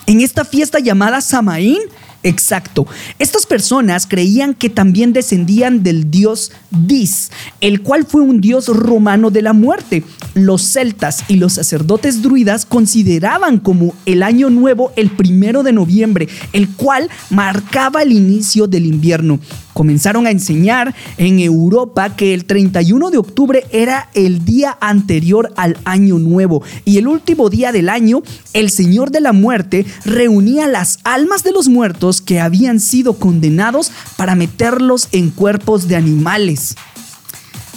en 0.06 0.22
esta 0.22 0.46
fiesta 0.46 0.80
llamada 0.80 1.22
Samaín 1.22 1.80
Exacto. 2.24 2.86
Estas 3.18 3.46
personas 3.46 4.06
creían 4.08 4.54
que 4.54 4.70
también 4.70 5.12
descendían 5.13 5.84
del 5.84 6.12
dios 6.12 6.51
Dis, 6.70 7.32
el 7.62 7.82
cual 7.82 8.06
fue 8.06 8.22
un 8.22 8.42
dios 8.42 8.68
romano 8.68 9.32
de 9.32 9.42
la 9.42 9.54
muerte. 9.54 10.04
Los 10.36 10.62
celtas 10.62 11.24
y 11.28 11.38
los 11.38 11.54
sacerdotes 11.54 12.22
druidas 12.22 12.66
consideraban 12.66 13.60
como 13.60 13.96
el 14.06 14.24
año 14.24 14.50
nuevo 14.50 14.94
el 14.96 15.10
primero 15.10 15.63
de 15.63 15.74
noviembre, 15.74 16.28
el 16.54 16.70
cual 16.70 17.10
marcaba 17.30 18.04
el 18.04 18.12
inicio 18.12 18.68
del 18.68 18.86
invierno 18.86 19.40
comenzaron 19.74 20.28
a 20.28 20.32
enseñar 20.32 20.94
en 21.18 21.40
Europa 21.40 22.16
que 22.16 22.34
el 22.34 22.46
31 22.46 23.12
de 23.12 23.18
octubre 23.18 23.66
era 23.72 24.10
el 24.13 24.46
día 24.46 24.78
anterior 24.82 25.54
al 25.56 25.78
año 25.86 26.20
nuevo 26.20 26.63
y 26.86 26.98
el 26.98 27.08
último 27.08 27.50
día 27.50 27.72
del 27.72 27.90
año 27.90 28.22
el 28.54 28.70
Señor 28.70 29.12
de 29.12 29.22
la 29.22 29.34
muerte 29.34 29.86
reunía 30.06 30.68
las 30.68 31.00
almas 31.04 31.44
de 31.44 31.51
los 31.51 31.68
muertos 31.68 32.22
que 32.22 32.40
habían 32.40 32.80
sido 32.80 33.13
condenados 33.13 33.92
para 34.18 34.36
meterlos 34.36 35.08
en 35.12 35.30
cuerpos 35.30 35.88
de 35.88 35.96
animales. 35.96 36.75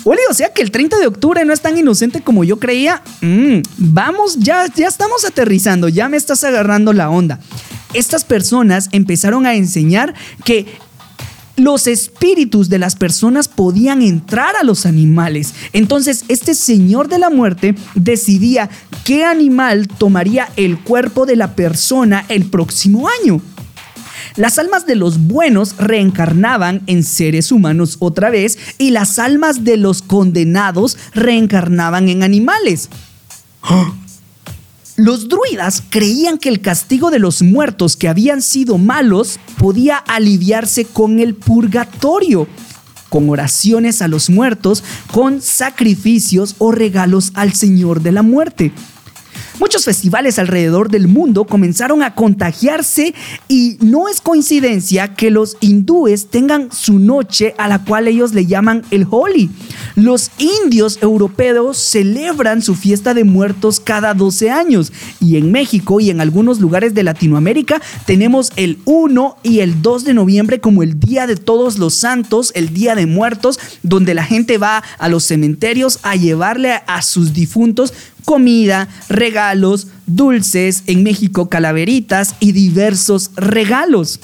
Oli, 0.04 0.20
o 0.28 0.34
sea 0.34 0.52
que 0.52 0.60
el 0.60 0.70
30 0.70 0.98
de 0.98 1.06
octubre 1.06 1.44
no 1.44 1.52
es 1.54 1.62
tan 1.62 1.78
inocente 1.78 2.20
como 2.20 2.44
yo 2.44 2.58
creía. 2.58 3.02
Mm, 3.22 3.60
vamos, 3.78 4.36
ya, 4.38 4.66
ya 4.74 4.86
estamos 4.86 5.24
aterrizando, 5.24 5.88
ya 5.88 6.08
me 6.10 6.18
estás 6.18 6.44
agarrando 6.44 6.92
la 6.92 7.08
onda. 7.08 7.40
Estas 7.94 8.24
personas 8.24 8.90
empezaron 8.92 9.46
a 9.46 9.54
enseñar 9.54 10.14
que 10.44 10.66
los 11.56 11.86
espíritus 11.86 12.68
de 12.68 12.78
las 12.78 12.96
personas 12.96 13.48
podían 13.48 14.02
entrar 14.02 14.56
a 14.56 14.64
los 14.64 14.86
animales. 14.86 15.54
Entonces 15.72 16.24
este 16.28 16.54
señor 16.54 17.08
de 17.08 17.18
la 17.18 17.30
muerte 17.30 17.74
decidía 17.94 18.70
qué 19.04 19.24
animal 19.24 19.88
tomaría 19.88 20.48
el 20.56 20.78
cuerpo 20.78 21.26
de 21.26 21.36
la 21.36 21.54
persona 21.54 22.24
el 22.28 22.44
próximo 22.46 23.08
año. 23.22 23.40
Las 24.36 24.58
almas 24.58 24.84
de 24.84 24.96
los 24.96 25.28
buenos 25.28 25.76
reencarnaban 25.76 26.82
en 26.86 27.04
seres 27.04 27.52
humanos 27.52 27.98
otra 28.00 28.30
vez 28.30 28.58
y 28.78 28.90
las 28.90 29.20
almas 29.20 29.62
de 29.62 29.76
los 29.76 30.02
condenados 30.02 30.98
reencarnaban 31.14 32.08
en 32.08 32.24
animales. 32.24 32.88
Los 34.96 35.28
druidas 35.28 35.82
creían 35.90 36.38
que 36.38 36.48
el 36.48 36.60
castigo 36.60 37.10
de 37.10 37.18
los 37.18 37.42
muertos 37.42 37.96
que 37.96 38.06
habían 38.06 38.40
sido 38.42 38.78
malos 38.78 39.40
podía 39.58 39.96
aliviarse 39.96 40.84
con 40.84 41.18
el 41.18 41.34
purgatorio, 41.34 42.46
con 43.08 43.28
oraciones 43.28 44.02
a 44.02 44.08
los 44.08 44.30
muertos, 44.30 44.84
con 45.10 45.42
sacrificios 45.42 46.54
o 46.58 46.70
regalos 46.70 47.32
al 47.34 47.54
Señor 47.54 48.02
de 48.02 48.12
la 48.12 48.22
muerte. 48.22 48.72
Muchos 49.60 49.84
festivales 49.84 50.40
alrededor 50.40 50.90
del 50.90 51.06
mundo 51.06 51.44
comenzaron 51.44 52.02
a 52.02 52.16
contagiarse 52.16 53.14
y 53.46 53.76
no 53.80 54.08
es 54.08 54.20
coincidencia 54.20 55.14
que 55.14 55.30
los 55.30 55.56
hindúes 55.60 56.26
tengan 56.26 56.72
su 56.72 56.98
noche 56.98 57.54
a 57.56 57.68
la 57.68 57.84
cual 57.84 58.08
ellos 58.08 58.34
le 58.34 58.46
llaman 58.46 58.82
el 58.90 59.06
Holi. 59.08 59.50
Los 59.94 60.32
indios 60.38 60.98
europeos 61.02 61.78
celebran 61.78 62.62
su 62.62 62.74
fiesta 62.74 63.14
de 63.14 63.22
muertos 63.22 63.78
cada 63.78 64.12
12 64.12 64.50
años 64.50 64.92
y 65.20 65.36
en 65.36 65.52
México 65.52 66.00
y 66.00 66.10
en 66.10 66.20
algunos 66.20 66.58
lugares 66.58 66.92
de 66.94 67.04
Latinoamérica 67.04 67.80
tenemos 68.06 68.50
el 68.56 68.78
1 68.86 69.36
y 69.44 69.60
el 69.60 69.82
2 69.82 70.04
de 70.04 70.14
noviembre 70.14 70.60
como 70.60 70.82
el 70.82 70.98
Día 70.98 71.28
de 71.28 71.36
Todos 71.36 71.78
los 71.78 71.94
Santos, 71.94 72.50
el 72.56 72.74
Día 72.74 72.96
de 72.96 73.06
Muertos, 73.06 73.60
donde 73.84 74.14
la 74.14 74.24
gente 74.24 74.58
va 74.58 74.82
a 74.98 75.08
los 75.08 75.22
cementerios 75.24 76.00
a 76.02 76.16
llevarle 76.16 76.82
a 76.88 77.02
sus 77.02 77.32
difuntos 77.32 77.92
comida, 78.24 78.88
regalos, 79.08 79.88
dulces, 80.06 80.82
en 80.86 81.02
México 81.02 81.48
calaveritas 81.48 82.34
y 82.40 82.52
diversos 82.52 83.30
regalos. 83.36 84.20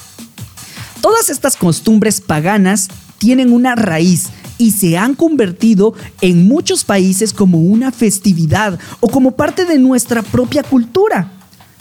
Todas 1.01 1.29
estas 1.29 1.55
costumbres 1.57 2.21
paganas 2.21 2.87
tienen 3.17 3.51
una 3.53 3.75
raíz 3.75 4.29
y 4.57 4.71
se 4.71 4.97
han 4.97 5.15
convertido 5.15 5.95
en 6.21 6.47
muchos 6.47 6.83
países 6.83 7.33
como 7.33 7.59
una 7.59 7.91
festividad 7.91 8.77
o 8.99 9.07
como 9.07 9.31
parte 9.31 9.65
de 9.65 9.79
nuestra 9.79 10.21
propia 10.21 10.61
cultura. 10.61 11.31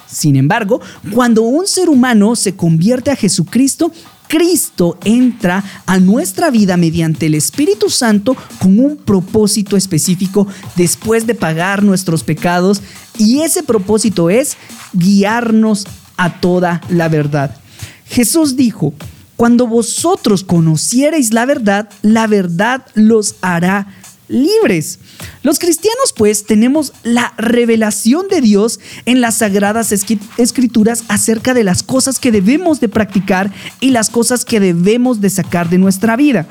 Sin 0.07 0.37
embargo, 0.37 0.81
cuando 1.13 1.43
un 1.43 1.67
ser 1.67 1.89
humano 1.89 2.35
se 2.37 2.57
convierte 2.57 3.11
a 3.11 3.17
Jesucristo, 3.17 3.93
Cristo 4.31 4.97
entra 5.05 5.65
a 5.87 5.99
nuestra 5.99 6.51
vida 6.51 6.77
mediante 6.77 7.27
el 7.27 7.35
Espíritu 7.35 7.91
Santo 7.91 8.37
con 8.61 8.79
un 8.79 8.97
propósito 8.97 9.77
específico 9.77 10.47
después 10.77 11.27
de 11.27 11.35
pagar 11.35 11.83
nuestros 11.83 12.23
pecados 12.23 12.81
y 13.19 13.41
ese 13.41 13.65
propósito 13.65 14.31
es 14.31 14.57
guiarnos 14.93 15.85
a 16.17 16.41
toda 16.41 16.81
la 16.89 17.09
verdad. 17.09 17.57
Jesús 18.07 18.55
dijo, 18.55 18.95
cuando 19.35 19.67
vosotros 19.67 20.45
conociereis 20.45 21.33
la 21.33 21.45
verdad, 21.45 21.91
la 22.03 22.29
verdad 22.29 22.87
los 22.95 23.35
hará 23.41 23.89
libres. 24.29 25.01
Los 25.43 25.59
cristianos 25.59 26.13
pues 26.15 26.45
tenemos 26.45 26.93
la 27.03 27.33
revelación 27.39 28.29
de 28.29 28.41
Dios 28.41 28.81
en 29.07 29.21
las 29.21 29.39
sagradas 29.39 29.93
escrituras 29.93 31.05
acerca 31.09 31.55
de 31.55 31.65
las 31.65 31.83
cosas 31.83 32.19
que 32.19 32.31
debemos 32.31 32.81
de 32.81 32.89
practicar 32.89 33.53
y 33.81 33.91
las 33.91 34.11
cosas 34.11 34.45
que 34.45 34.61
debemos 34.61 35.21
de 35.21 35.31
sacar 35.31 35.71
de 35.71 35.79
nuestra 35.79 36.17
vida. 36.17 36.47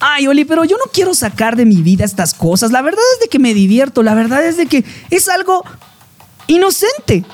Ay, 0.00 0.26
Oli, 0.26 0.44
pero 0.44 0.64
yo 0.64 0.76
no 0.76 0.90
quiero 0.92 1.14
sacar 1.14 1.56
de 1.56 1.64
mi 1.64 1.76
vida 1.76 2.04
estas 2.04 2.34
cosas. 2.34 2.72
La 2.72 2.82
verdad 2.82 3.02
es 3.14 3.20
de 3.20 3.28
que 3.28 3.38
me 3.38 3.54
divierto, 3.54 4.02
la 4.02 4.14
verdad 4.14 4.44
es 4.44 4.56
de 4.56 4.66
que 4.66 4.84
es 5.10 5.28
algo 5.28 5.64
inocente. 6.46 7.24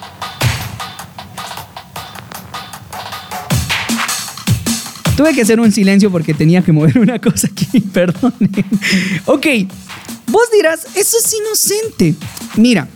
Tuve 5.16 5.34
que 5.34 5.42
hacer 5.42 5.60
un 5.60 5.70
silencio 5.70 6.10
porque 6.10 6.32
tenía 6.32 6.62
que 6.62 6.72
mover 6.72 6.98
una 6.98 7.18
cosa 7.18 7.48
aquí, 7.48 7.80
perdón. 7.92 8.32
ok, 9.26 9.46
vos 10.30 10.50
dirás, 10.52 10.86
eso 10.94 11.16
es 11.18 11.34
inocente. 11.34 12.14
Mira, 12.56 12.88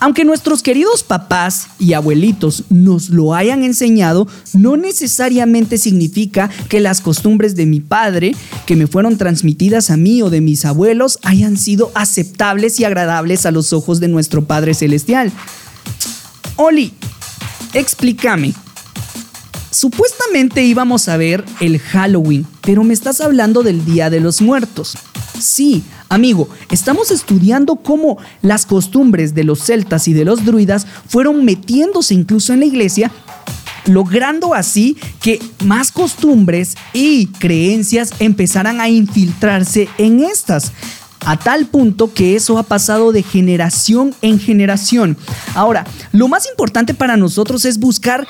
aunque 0.00 0.24
nuestros 0.24 0.62
queridos 0.62 1.02
papás 1.02 1.68
y 1.78 1.92
abuelitos 1.92 2.64
nos 2.70 3.10
lo 3.10 3.34
hayan 3.34 3.64
enseñado, 3.64 4.28
no 4.52 4.76
necesariamente 4.76 5.76
significa 5.76 6.50
que 6.68 6.80
las 6.80 7.00
costumbres 7.00 7.56
de 7.56 7.66
mi 7.66 7.80
padre, 7.80 8.34
que 8.66 8.76
me 8.76 8.86
fueron 8.86 9.18
transmitidas 9.18 9.90
a 9.90 9.96
mí 9.96 10.22
o 10.22 10.30
de 10.30 10.40
mis 10.40 10.64
abuelos, 10.64 11.18
hayan 11.22 11.56
sido 11.56 11.90
aceptables 11.94 12.78
y 12.78 12.84
agradables 12.84 13.44
a 13.44 13.50
los 13.50 13.72
ojos 13.72 13.98
de 13.98 14.08
nuestro 14.08 14.44
Padre 14.44 14.74
Celestial. 14.74 15.32
Oli, 16.56 16.92
explícame, 17.74 18.54
Supuestamente 19.80 20.64
íbamos 20.64 21.08
a 21.08 21.16
ver 21.16 21.44
el 21.60 21.78
Halloween, 21.78 22.44
pero 22.62 22.82
me 22.82 22.92
estás 22.92 23.20
hablando 23.20 23.62
del 23.62 23.84
Día 23.84 24.10
de 24.10 24.18
los 24.18 24.42
Muertos. 24.42 24.98
Sí, 25.38 25.84
amigo, 26.08 26.48
estamos 26.72 27.12
estudiando 27.12 27.76
cómo 27.76 28.18
las 28.42 28.66
costumbres 28.66 29.36
de 29.36 29.44
los 29.44 29.60
celtas 29.60 30.08
y 30.08 30.14
de 30.14 30.24
los 30.24 30.44
druidas 30.44 30.84
fueron 31.06 31.44
metiéndose 31.44 32.14
incluso 32.14 32.52
en 32.52 32.58
la 32.58 32.66
iglesia 32.66 33.12
logrando 33.86 34.52
así 34.52 34.96
que 35.22 35.40
más 35.64 35.92
costumbres 35.92 36.74
y 36.92 37.26
creencias 37.26 38.10
empezaran 38.18 38.80
a 38.80 38.88
infiltrarse 38.88 39.88
en 39.96 40.24
estas 40.24 40.72
a 41.24 41.36
tal 41.36 41.66
punto 41.66 42.12
que 42.12 42.34
eso 42.34 42.58
ha 42.58 42.64
pasado 42.64 43.12
de 43.12 43.22
generación 43.22 44.12
en 44.22 44.40
generación. 44.40 45.16
Ahora, 45.54 45.86
lo 46.10 46.26
más 46.26 46.48
importante 46.48 46.94
para 46.94 47.16
nosotros 47.16 47.64
es 47.64 47.78
buscar 47.78 48.26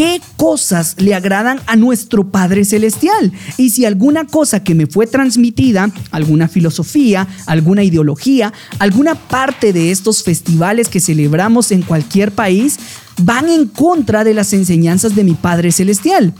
qué 0.00 0.22
cosas 0.38 0.94
le 0.96 1.14
agradan 1.14 1.60
a 1.66 1.76
nuestro 1.76 2.30
Padre 2.30 2.64
Celestial. 2.64 3.34
Y 3.58 3.68
si 3.68 3.84
alguna 3.84 4.26
cosa 4.26 4.64
que 4.64 4.74
me 4.74 4.86
fue 4.86 5.06
transmitida, 5.06 5.90
alguna 6.10 6.48
filosofía, 6.48 7.28
alguna 7.44 7.82
ideología, 7.82 8.50
alguna 8.78 9.14
parte 9.14 9.74
de 9.74 9.90
estos 9.90 10.22
festivales 10.22 10.88
que 10.88 11.00
celebramos 11.00 11.70
en 11.70 11.82
cualquier 11.82 12.32
país, 12.32 12.78
van 13.20 13.50
en 13.50 13.66
contra 13.66 14.24
de 14.24 14.32
las 14.32 14.54
enseñanzas 14.54 15.14
de 15.14 15.22
mi 15.22 15.34
Padre 15.34 15.70
Celestial. 15.70 16.32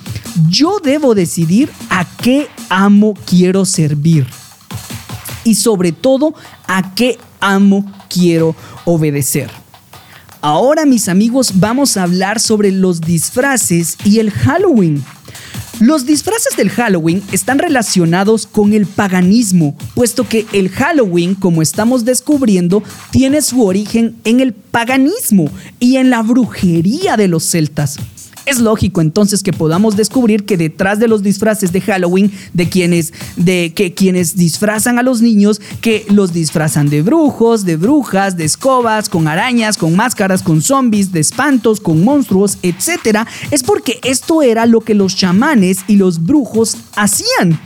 Yo 0.48 0.78
debo 0.82 1.14
decidir 1.14 1.68
a 1.90 2.06
qué 2.16 2.48
amo 2.70 3.12
quiero 3.26 3.66
servir. 3.66 4.26
Y 5.44 5.56
sobre 5.56 5.92
todo, 5.92 6.32
a 6.66 6.94
qué 6.94 7.18
amo 7.40 7.84
quiero 8.08 8.56
obedecer. 8.86 9.50
Ahora 10.42 10.86
mis 10.86 11.08
amigos 11.08 11.52
vamos 11.60 11.96
a 11.96 12.04
hablar 12.04 12.40
sobre 12.40 12.72
los 12.72 13.02
disfraces 13.02 13.98
y 14.04 14.20
el 14.20 14.30
Halloween. 14.30 15.04
Los 15.80 16.06
disfraces 16.06 16.56
del 16.56 16.70
Halloween 16.70 17.22
están 17.30 17.58
relacionados 17.58 18.46
con 18.46 18.72
el 18.72 18.86
paganismo, 18.86 19.76
puesto 19.94 20.26
que 20.26 20.46
el 20.52 20.70
Halloween, 20.70 21.34
como 21.34 21.60
estamos 21.60 22.04
descubriendo, 22.04 22.82
tiene 23.10 23.42
su 23.42 23.62
origen 23.64 24.16
en 24.24 24.40
el 24.40 24.52
paganismo 24.54 25.50
y 25.78 25.96
en 25.96 26.08
la 26.08 26.22
brujería 26.22 27.16
de 27.16 27.28
los 27.28 27.44
celtas. 27.44 27.98
Es 28.46 28.58
lógico 28.58 29.00
entonces 29.00 29.42
que 29.42 29.52
podamos 29.52 29.96
descubrir 29.96 30.44
que 30.44 30.56
detrás 30.56 30.98
de 30.98 31.08
los 31.08 31.22
disfraces 31.22 31.72
de 31.72 31.80
Halloween, 31.80 32.32
de 32.52 32.68
quienes, 32.68 33.12
de 33.36 33.72
que 33.74 33.94
quienes 33.94 34.36
disfrazan 34.36 34.98
a 34.98 35.02
los 35.02 35.20
niños, 35.20 35.60
que 35.80 36.06
los 36.08 36.32
disfrazan 36.32 36.88
de 36.88 37.02
brujos, 37.02 37.64
de 37.64 37.76
brujas, 37.76 38.36
de 38.36 38.44
escobas, 38.44 39.08
con 39.08 39.28
arañas, 39.28 39.76
con 39.76 39.94
máscaras, 39.94 40.42
con 40.42 40.62
zombies, 40.62 41.12
de 41.12 41.20
espantos, 41.20 41.80
con 41.80 42.04
monstruos, 42.04 42.58
etc., 42.62 43.26
es 43.50 43.62
porque 43.62 44.00
esto 44.04 44.42
era 44.42 44.66
lo 44.66 44.80
que 44.80 44.94
los 44.94 45.16
chamanes 45.16 45.78
y 45.86 45.96
los 45.96 46.24
brujos 46.24 46.76
hacían. 46.96 47.60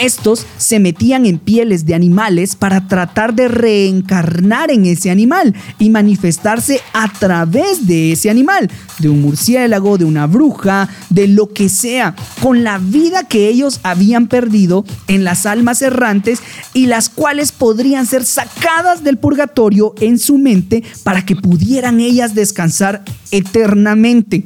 Estos 0.00 0.46
se 0.56 0.78
metían 0.78 1.26
en 1.26 1.38
pieles 1.38 1.84
de 1.84 1.94
animales 1.94 2.56
para 2.56 2.88
tratar 2.88 3.34
de 3.34 3.48
reencarnar 3.48 4.70
en 4.70 4.86
ese 4.86 5.10
animal 5.10 5.54
y 5.78 5.90
manifestarse 5.90 6.80
a 6.94 7.12
través 7.12 7.86
de 7.86 8.12
ese 8.12 8.30
animal, 8.30 8.70
de 8.98 9.10
un 9.10 9.20
murciélago, 9.20 9.98
de 9.98 10.06
una 10.06 10.26
bruja, 10.26 10.88
de 11.10 11.28
lo 11.28 11.50
que 11.50 11.68
sea, 11.68 12.16
con 12.40 12.64
la 12.64 12.78
vida 12.78 13.24
que 13.24 13.48
ellos 13.48 13.80
habían 13.82 14.26
perdido 14.26 14.86
en 15.06 15.22
las 15.22 15.44
almas 15.44 15.82
errantes 15.82 16.40
y 16.72 16.86
las 16.86 17.10
cuales 17.10 17.52
podrían 17.52 18.06
ser 18.06 18.24
sacadas 18.24 19.04
del 19.04 19.18
purgatorio 19.18 19.94
en 20.00 20.18
su 20.18 20.38
mente 20.38 20.82
para 21.04 21.26
que 21.26 21.36
pudieran 21.36 22.00
ellas 22.00 22.34
descansar 22.34 23.04
eternamente. 23.32 24.44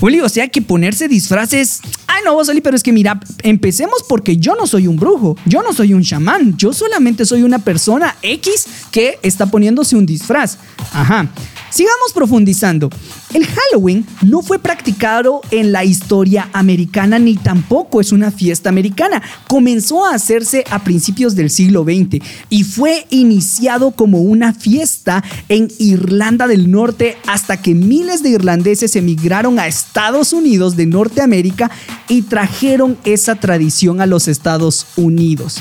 Julio, 0.00 0.24
o 0.24 0.28
sea 0.30 0.48
que 0.48 0.62
ponerse 0.62 1.08
disfraces. 1.08 1.80
Ay, 2.06 2.22
no, 2.24 2.34
Oli, 2.34 2.62
pero 2.62 2.74
es 2.74 2.82
que 2.82 2.90
mira, 2.90 3.20
empecemos 3.42 4.02
porque 4.08 4.38
yo 4.38 4.54
no 4.54 4.66
soy 4.66 4.86
un 4.86 4.96
brujo, 4.96 5.36
yo 5.44 5.62
no 5.62 5.74
soy 5.74 5.92
un 5.92 6.02
chamán, 6.02 6.56
yo 6.56 6.72
solamente 6.72 7.26
soy 7.26 7.42
una 7.42 7.58
persona 7.58 8.16
X 8.22 8.66
que 8.90 9.18
está 9.22 9.44
poniéndose 9.44 9.96
un 9.96 10.06
disfraz. 10.06 10.56
Ajá. 10.94 11.28
Sigamos 11.68 12.12
profundizando. 12.14 12.90
El 13.32 13.46
Halloween 13.46 14.04
no 14.22 14.42
fue 14.42 14.58
practicado 14.58 15.40
en 15.52 15.70
la 15.70 15.84
historia 15.84 16.48
americana 16.52 17.20
ni 17.20 17.36
tampoco 17.36 18.00
es 18.00 18.10
una 18.10 18.32
fiesta 18.32 18.70
americana. 18.70 19.22
Comenzó 19.46 20.04
a 20.04 20.14
hacerse 20.14 20.64
a 20.70 20.82
principios 20.82 21.36
del 21.36 21.48
siglo 21.48 21.84
XX 21.84 22.24
y 22.48 22.64
fue 22.64 23.06
iniciado 23.10 23.92
como 23.92 24.18
una 24.20 24.52
fiesta 24.52 25.22
en 25.48 25.68
Irlanda 25.78 26.48
del 26.48 26.72
Norte 26.72 27.18
hasta 27.28 27.62
que 27.62 27.74
miles 27.74 28.24
de 28.24 28.30
irlandeses 28.30 28.96
emigraron 28.96 29.60
a 29.60 29.68
Estados 29.68 29.89
Unidos 30.32 30.76
de 30.76 30.86
Norteamérica 30.86 31.70
y 32.08 32.22
trajeron 32.22 32.98
esa 33.04 33.36
tradición 33.36 34.00
a 34.00 34.06
los 34.06 34.28
Estados 34.28 34.86
Unidos. 34.96 35.58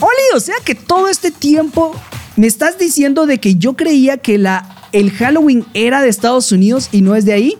Oli, 0.00 0.36
o 0.36 0.40
sea 0.40 0.56
que 0.64 0.74
todo 0.74 1.08
este 1.08 1.30
tiempo 1.30 1.94
me 2.36 2.46
estás 2.46 2.78
diciendo 2.78 3.26
de 3.26 3.38
que 3.38 3.56
yo 3.56 3.74
creía 3.74 4.18
que 4.18 4.38
la, 4.38 4.88
el 4.92 5.10
Halloween 5.10 5.66
era 5.74 6.00
de 6.00 6.08
Estados 6.08 6.52
Unidos 6.52 6.88
y 6.92 7.02
no 7.02 7.16
es 7.16 7.24
de 7.24 7.32
ahí. 7.32 7.58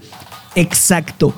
Exacto. 0.54 1.35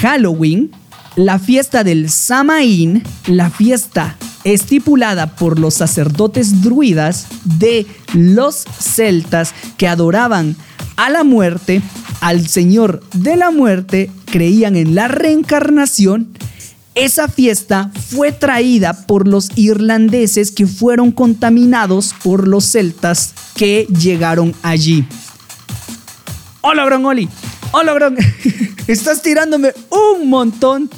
Halloween, 0.00 0.70
la 1.16 1.38
fiesta 1.38 1.84
del 1.84 2.08
Samaín, 2.08 3.02
la 3.26 3.50
fiesta 3.50 4.16
estipulada 4.44 5.26
por 5.36 5.58
los 5.58 5.74
sacerdotes 5.74 6.62
druidas 6.62 7.26
de 7.44 7.86
los 8.14 8.64
celtas 8.80 9.52
que 9.76 9.88
adoraban 9.88 10.56
a 10.98 11.08
la 11.08 11.24
muerte, 11.24 11.80
al 12.20 12.46
Señor 12.48 13.02
de 13.14 13.36
la 13.36 13.50
muerte, 13.50 14.10
creían 14.26 14.76
en 14.76 14.94
la 14.94 15.08
reencarnación 15.08 16.28
esa 16.98 17.28
fiesta 17.28 17.92
fue 18.10 18.32
traída 18.32 18.92
por 19.06 19.28
los 19.28 19.50
irlandeses 19.54 20.50
que 20.50 20.66
fueron 20.66 21.12
contaminados 21.12 22.12
por 22.24 22.48
los 22.48 22.64
celtas 22.72 23.34
que 23.54 23.86
llegaron 23.86 24.52
allí. 24.62 25.06
Hola, 26.60 26.84
Gran 26.86 27.06
Oli. 27.06 27.28
Hola, 27.70 27.92
Gran. 27.94 28.16
Estás 28.88 29.22
tirándome 29.22 29.74
un 29.90 30.28
montón 30.28 30.90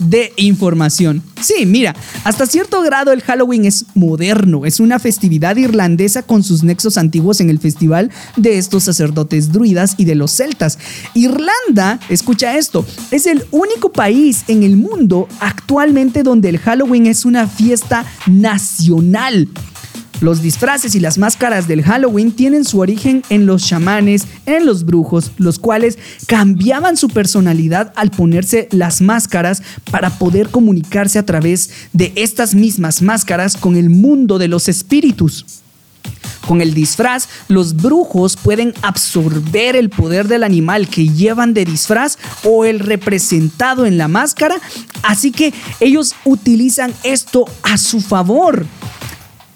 de 0.00 0.32
información. 0.36 1.22
Sí, 1.40 1.66
mira, 1.66 1.94
hasta 2.24 2.46
cierto 2.46 2.82
grado 2.82 3.12
el 3.12 3.22
Halloween 3.22 3.64
es 3.64 3.86
moderno, 3.94 4.66
es 4.66 4.80
una 4.80 4.98
festividad 4.98 5.56
irlandesa 5.56 6.22
con 6.22 6.42
sus 6.42 6.62
nexos 6.62 6.98
antiguos 6.98 7.40
en 7.40 7.50
el 7.50 7.58
festival 7.58 8.10
de 8.36 8.58
estos 8.58 8.84
sacerdotes 8.84 9.52
druidas 9.52 9.94
y 9.96 10.04
de 10.04 10.14
los 10.14 10.32
celtas. 10.32 10.78
Irlanda, 11.14 12.00
escucha 12.08 12.56
esto, 12.56 12.84
es 13.10 13.26
el 13.26 13.44
único 13.50 13.92
país 13.92 14.44
en 14.48 14.62
el 14.62 14.76
mundo 14.76 15.28
actualmente 15.40 16.22
donde 16.22 16.48
el 16.48 16.58
Halloween 16.58 17.06
es 17.06 17.24
una 17.24 17.46
fiesta 17.46 18.04
nacional. 18.26 19.48
Los 20.20 20.42
disfraces 20.42 20.94
y 20.94 21.00
las 21.00 21.16
máscaras 21.16 21.66
del 21.66 21.82
Halloween 21.82 22.32
tienen 22.32 22.66
su 22.66 22.78
origen 22.78 23.22
en 23.30 23.46
los 23.46 23.66
chamanes, 23.66 24.26
en 24.44 24.66
los 24.66 24.84
brujos, 24.84 25.32
los 25.38 25.58
cuales 25.58 25.98
cambiaban 26.26 26.98
su 26.98 27.08
personalidad 27.08 27.92
al 27.96 28.10
ponerse 28.10 28.68
las 28.70 29.00
máscaras 29.00 29.62
para 29.90 30.10
poder 30.10 30.50
comunicarse 30.50 31.18
a 31.18 31.24
través 31.24 31.70
de 31.94 32.12
estas 32.16 32.54
mismas 32.54 33.00
máscaras 33.00 33.56
con 33.56 33.76
el 33.76 33.88
mundo 33.88 34.38
de 34.38 34.48
los 34.48 34.68
espíritus. 34.68 35.46
Con 36.46 36.60
el 36.60 36.74
disfraz, 36.74 37.28
los 37.48 37.76
brujos 37.76 38.36
pueden 38.36 38.74
absorber 38.82 39.76
el 39.76 39.88
poder 39.88 40.28
del 40.28 40.42
animal 40.42 40.88
que 40.88 41.08
llevan 41.08 41.54
de 41.54 41.64
disfraz 41.64 42.18
o 42.44 42.64
el 42.64 42.80
representado 42.80 43.86
en 43.86 43.96
la 43.96 44.08
máscara, 44.08 44.56
así 45.02 45.30
que 45.30 45.54
ellos 45.80 46.14
utilizan 46.24 46.92
esto 47.04 47.46
a 47.62 47.78
su 47.78 48.00
favor. 48.00 48.66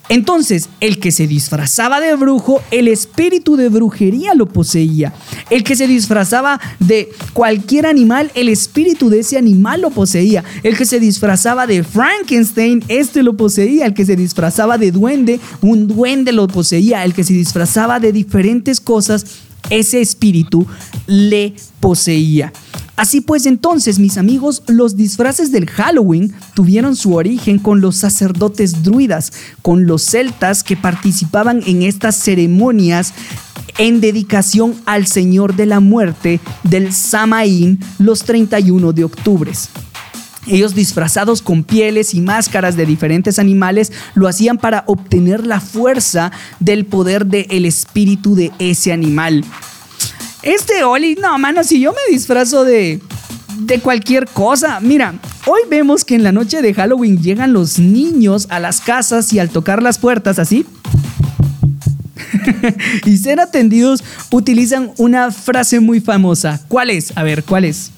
Entonces, 0.07 0.69
el 0.81 0.99
que 0.99 1.11
se 1.11 1.27
disfrazaba 1.27 1.99
de 1.99 2.15
brujo, 2.15 2.61
el 2.71 2.87
espíritu 2.87 3.55
de 3.55 3.69
brujería 3.69 4.35
lo 4.35 4.45
poseía. 4.45 5.13
El 5.49 5.63
que 5.63 5.75
se 5.75 5.87
disfrazaba 5.87 6.59
de 6.79 7.09
cualquier 7.33 7.87
animal, 7.87 8.31
el 8.35 8.49
espíritu 8.49 9.09
de 9.09 9.19
ese 9.21 9.37
animal 9.37 9.81
lo 9.81 9.89
poseía. 9.89 10.43
El 10.63 10.77
que 10.77 10.85
se 10.85 10.99
disfrazaba 10.99 11.65
de 11.65 11.83
Frankenstein, 11.83 12.83
este 12.87 13.23
lo 13.23 13.35
poseía. 13.35 13.87
El 13.87 13.93
que 13.93 14.05
se 14.05 14.15
disfrazaba 14.15 14.77
de 14.77 14.91
duende, 14.91 15.39
un 15.61 15.87
duende 15.87 16.31
lo 16.31 16.47
poseía. 16.47 17.03
El 17.03 17.13
que 17.13 17.23
se 17.23 17.33
disfrazaba 17.33 17.99
de 17.99 18.11
diferentes 18.11 18.79
cosas, 18.79 19.25
ese 19.69 20.01
espíritu 20.01 20.65
le 21.07 21.53
poseía. 21.79 22.51
Así 22.95 23.19
pues 23.19 23.45
entonces, 23.45 23.99
mis 23.99 24.17
amigos, 24.17 24.63
los 24.67 24.95
disfraces 24.95 25.51
del 25.51 25.69
Halloween 25.69 26.33
tuvieron 26.53 26.95
su 26.95 27.13
origen 27.13 27.59
con 27.59 27.81
los 27.81 27.97
sacerdotes 27.97 28.83
druidas, 28.83 29.33
con 29.61 29.85
los 29.85 30.03
celtas 30.03 30.63
que 30.63 30.77
participaban 30.77 31.61
en 31.65 31.83
estas 31.83 32.15
ceremonias 32.15 33.13
en 33.77 33.99
dedicación 33.99 34.75
al 34.85 35.07
Señor 35.07 35.55
de 35.55 35.65
la 35.65 35.81
Muerte 35.81 36.39
del 36.63 36.93
Samaín 36.93 37.79
los 37.99 38.23
31 38.23 38.93
de 38.93 39.03
octubre. 39.03 39.51
Ellos 40.47 40.75
disfrazados 40.75 41.41
con 41.41 41.63
pieles 41.63 42.13
y 42.13 42.21
máscaras 42.21 42.75
de 42.75 42.85
diferentes 42.85 43.39
animales 43.39 43.91
lo 44.13 44.27
hacían 44.27 44.57
para 44.57 44.83
obtener 44.87 45.45
la 45.45 45.59
fuerza 45.59 46.31
del 46.59 46.85
poder 46.85 47.25
del 47.25 47.65
espíritu 47.65 48.35
de 48.35 48.51
ese 48.59 48.91
animal. 48.91 49.43
Este 50.43 50.83
Oli, 50.83 51.15
no, 51.15 51.37
mano, 51.39 51.63
si 51.63 51.79
yo 51.79 51.91
me 51.91 52.13
disfrazo 52.13 52.63
de, 52.63 53.01
de 53.59 53.79
cualquier 53.79 54.27
cosa. 54.27 54.79
Mira, 54.79 55.15
hoy 55.47 55.61
vemos 55.69 56.05
que 56.05 56.15
en 56.15 56.23
la 56.23 56.31
noche 56.31 56.61
de 56.61 56.73
Halloween 56.73 57.21
llegan 57.21 57.53
los 57.53 57.79
niños 57.79 58.47
a 58.49 58.59
las 58.59 58.81
casas 58.81 59.33
y 59.33 59.39
al 59.39 59.49
tocar 59.49 59.81
las 59.81 59.97
puertas 59.97 60.37
así 60.37 60.65
y 63.05 63.17
ser 63.17 63.39
atendidos 63.39 64.03
utilizan 64.31 64.91
una 64.97 65.31
frase 65.31 65.79
muy 65.79 65.99
famosa. 65.99 66.61
¿Cuál 66.67 66.89
es? 66.89 67.13
A 67.15 67.23
ver, 67.23 67.43
¿cuál 67.43 67.65
es? 67.65 67.91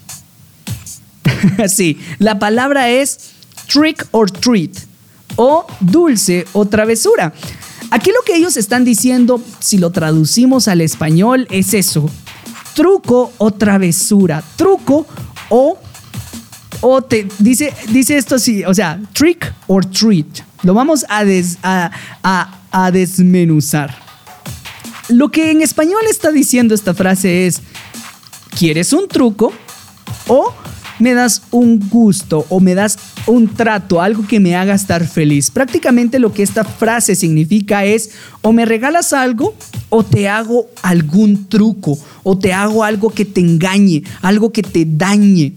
sí, 1.68 1.98
la 2.18 2.38
palabra 2.38 2.88
es 2.88 3.18
trick 3.66 4.06
or 4.12 4.30
treat 4.30 4.72
o 5.36 5.66
dulce 5.80 6.46
o 6.52 6.66
travesura. 6.66 7.32
Aquí 7.90 8.10
lo 8.10 8.22
que 8.26 8.36
ellos 8.36 8.56
están 8.56 8.84
diciendo, 8.84 9.40
si 9.60 9.78
lo 9.78 9.90
traducimos 9.90 10.68
al 10.68 10.80
español, 10.80 11.46
es 11.50 11.72
eso 11.74 12.10
truco 12.78 13.32
o 13.38 13.50
travesura. 13.50 14.40
Truco 14.54 15.04
o 15.48 15.78
o 16.80 17.02
te 17.02 17.26
dice, 17.40 17.74
dice 17.88 18.16
esto 18.16 18.36
así, 18.36 18.64
o 18.64 18.72
sea, 18.72 19.00
trick 19.12 19.52
or 19.66 19.84
treat. 19.84 20.26
Lo 20.62 20.74
vamos 20.74 21.04
a, 21.08 21.24
a, 22.22 22.60
a, 22.70 22.90
desmenuzar. 22.92 23.96
Lo 25.08 25.28
que 25.28 25.50
en 25.50 25.60
español 25.62 26.02
está 26.08 26.30
diciendo 26.30 26.72
esta 26.72 26.94
frase 26.94 27.48
es, 27.48 27.62
¿quieres 28.56 28.92
un 28.92 29.08
truco? 29.08 29.52
O 30.28 30.54
me 30.98 31.14
das 31.14 31.42
un 31.50 31.78
gusto 31.88 32.46
o 32.48 32.60
me 32.60 32.74
das 32.74 32.98
un 33.26 33.48
trato, 33.48 34.00
algo 34.00 34.26
que 34.26 34.40
me 34.40 34.56
haga 34.56 34.74
estar 34.74 35.06
feliz. 35.06 35.50
Prácticamente 35.50 36.18
lo 36.18 36.32
que 36.32 36.42
esta 36.42 36.64
frase 36.64 37.14
significa 37.14 37.84
es 37.84 38.10
o 38.42 38.52
me 38.52 38.64
regalas 38.64 39.12
algo 39.12 39.54
o 39.88 40.04
te 40.04 40.28
hago 40.28 40.68
algún 40.82 41.48
truco 41.48 41.98
o 42.22 42.38
te 42.38 42.52
hago 42.52 42.84
algo 42.84 43.10
que 43.10 43.24
te 43.24 43.40
engañe, 43.40 44.02
algo 44.22 44.52
que 44.52 44.62
te 44.62 44.84
dañe. 44.86 45.54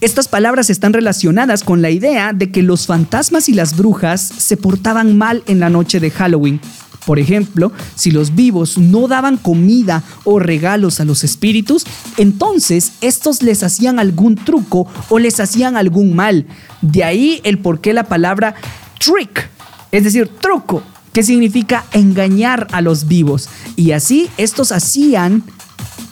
Estas 0.00 0.28
palabras 0.28 0.70
están 0.70 0.92
relacionadas 0.92 1.62
con 1.62 1.82
la 1.82 1.90
idea 1.90 2.32
de 2.32 2.50
que 2.50 2.62
los 2.62 2.86
fantasmas 2.86 3.48
y 3.48 3.52
las 3.52 3.76
brujas 3.76 4.20
se 4.22 4.56
portaban 4.56 5.18
mal 5.18 5.42
en 5.46 5.60
la 5.60 5.68
noche 5.68 6.00
de 6.00 6.10
Halloween 6.10 6.60
por 7.06 7.20
ejemplo, 7.20 7.72
si 7.94 8.10
los 8.10 8.34
vivos 8.34 8.76
no 8.78 9.06
daban 9.06 9.36
comida 9.36 10.02
o 10.24 10.40
regalos 10.40 10.98
a 10.98 11.04
los 11.04 11.22
espíritus, 11.22 11.86
entonces 12.16 12.94
estos 13.00 13.42
les 13.42 13.62
hacían 13.62 14.00
algún 14.00 14.34
truco 14.34 14.88
o 15.08 15.20
les 15.20 15.38
hacían 15.38 15.76
algún 15.76 16.16
mal. 16.16 16.46
De 16.82 17.04
ahí 17.04 17.40
el 17.44 17.58
por 17.58 17.80
qué 17.80 17.94
la 17.94 18.04
palabra 18.04 18.56
trick, 18.98 19.48
es 19.92 20.02
decir, 20.02 20.28
truco, 20.40 20.82
que 21.12 21.22
significa 21.22 21.84
engañar 21.92 22.66
a 22.72 22.80
los 22.80 23.06
vivos. 23.06 23.48
Y 23.76 23.92
así 23.92 24.28
estos 24.36 24.72
hacían 24.72 25.44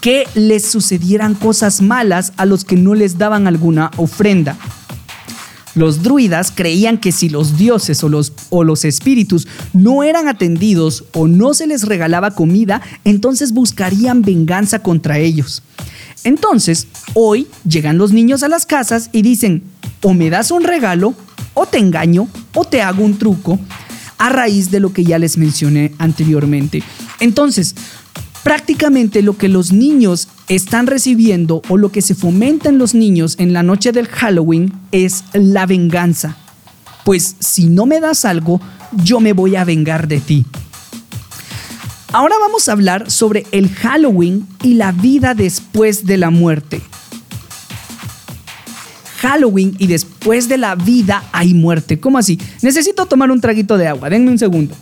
que 0.00 0.28
les 0.36 0.64
sucedieran 0.64 1.34
cosas 1.34 1.82
malas 1.82 2.32
a 2.36 2.46
los 2.46 2.64
que 2.64 2.76
no 2.76 2.94
les 2.94 3.18
daban 3.18 3.48
alguna 3.48 3.90
ofrenda. 3.96 4.56
Los 5.74 6.04
druidas 6.04 6.52
creían 6.54 6.98
que 6.98 7.10
si 7.10 7.28
los 7.28 7.58
dioses 7.58 8.04
o 8.04 8.08
los, 8.08 8.32
o 8.54 8.64
los 8.64 8.84
espíritus 8.84 9.48
no 9.72 10.04
eran 10.04 10.28
atendidos 10.28 11.04
o 11.12 11.26
no 11.26 11.54
se 11.54 11.66
les 11.66 11.82
regalaba 11.82 12.30
comida, 12.30 12.80
entonces 13.04 13.52
buscarían 13.52 14.22
venganza 14.22 14.78
contra 14.78 15.18
ellos. 15.18 15.62
Entonces, 16.22 16.86
hoy 17.14 17.48
llegan 17.68 17.98
los 17.98 18.12
niños 18.12 18.42
a 18.42 18.48
las 18.48 18.64
casas 18.64 19.10
y 19.12 19.22
dicen, 19.22 19.62
o 20.02 20.14
me 20.14 20.30
das 20.30 20.50
un 20.50 20.62
regalo, 20.62 21.14
o 21.52 21.66
te 21.66 21.78
engaño, 21.78 22.28
o 22.54 22.64
te 22.64 22.80
hago 22.80 23.04
un 23.04 23.18
truco, 23.18 23.58
a 24.18 24.28
raíz 24.30 24.70
de 24.70 24.80
lo 24.80 24.92
que 24.92 25.04
ya 25.04 25.18
les 25.18 25.36
mencioné 25.36 25.92
anteriormente. 25.98 26.82
Entonces, 27.20 27.74
prácticamente 28.44 29.22
lo 29.22 29.36
que 29.36 29.48
los 29.48 29.72
niños 29.72 30.28
están 30.48 30.86
recibiendo 30.86 31.60
o 31.68 31.76
lo 31.76 31.90
que 31.90 32.02
se 32.02 32.14
fomenta 32.14 32.68
en 32.68 32.78
los 32.78 32.94
niños 32.94 33.34
en 33.38 33.52
la 33.52 33.64
noche 33.64 33.90
del 33.90 34.06
Halloween 34.06 34.72
es 34.92 35.24
la 35.32 35.66
venganza. 35.66 36.36
Pues 37.04 37.36
si 37.38 37.66
no 37.66 37.86
me 37.86 38.00
das 38.00 38.24
algo, 38.24 38.60
yo 38.92 39.20
me 39.20 39.32
voy 39.32 39.56
a 39.56 39.64
vengar 39.64 40.08
de 40.08 40.20
ti. 40.20 40.46
Ahora 42.12 42.36
vamos 42.40 42.68
a 42.68 42.72
hablar 42.72 43.10
sobre 43.10 43.44
el 43.50 43.68
Halloween 43.70 44.46
y 44.62 44.74
la 44.74 44.92
vida 44.92 45.34
después 45.34 46.06
de 46.06 46.16
la 46.16 46.30
muerte. 46.30 46.80
Halloween 49.18 49.74
y 49.78 49.86
después 49.86 50.48
de 50.48 50.58
la 50.58 50.74
vida 50.74 51.24
hay 51.32 51.54
muerte. 51.54 51.98
¿Cómo 51.98 52.18
así? 52.18 52.38
Necesito 52.62 53.06
tomar 53.06 53.30
un 53.30 53.40
traguito 53.40 53.76
de 53.76 53.88
agua. 53.88 54.10
Denme 54.10 54.30
un 54.30 54.38
segundo. 54.38 54.76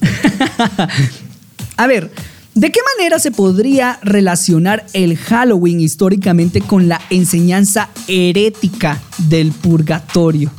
a 1.76 1.86
ver, 1.86 2.10
¿de 2.54 2.70
qué 2.70 2.80
manera 2.96 3.18
se 3.18 3.30
podría 3.30 3.98
relacionar 4.02 4.86
el 4.92 5.16
Halloween 5.16 5.80
históricamente 5.80 6.60
con 6.60 6.88
la 6.88 7.00
enseñanza 7.10 7.90
herética 8.08 9.00
del 9.28 9.52
purgatorio? 9.52 10.50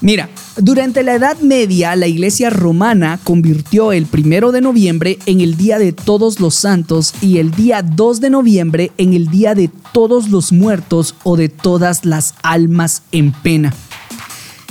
Mira, 0.00 0.28
durante 0.56 1.02
la 1.02 1.14
Edad 1.14 1.38
Media, 1.38 1.96
la 1.96 2.06
Iglesia 2.06 2.50
romana 2.50 3.18
convirtió 3.22 3.92
el 3.92 4.06
primero 4.06 4.52
de 4.52 4.60
noviembre 4.60 5.18
en 5.26 5.40
el 5.40 5.56
Día 5.56 5.78
de 5.78 5.92
Todos 5.92 6.40
los 6.40 6.54
Santos 6.54 7.14
y 7.20 7.38
el 7.38 7.50
día 7.50 7.82
2 7.82 8.20
de 8.20 8.30
noviembre 8.30 8.92
en 8.96 9.12
el 9.12 9.28
Día 9.28 9.54
de 9.54 9.70
Todos 9.92 10.30
los 10.30 10.52
Muertos 10.52 11.14
o 11.24 11.36
de 11.36 11.48
todas 11.48 12.04
las 12.04 12.34
almas 12.42 13.02
en 13.12 13.32
pena. 13.32 13.74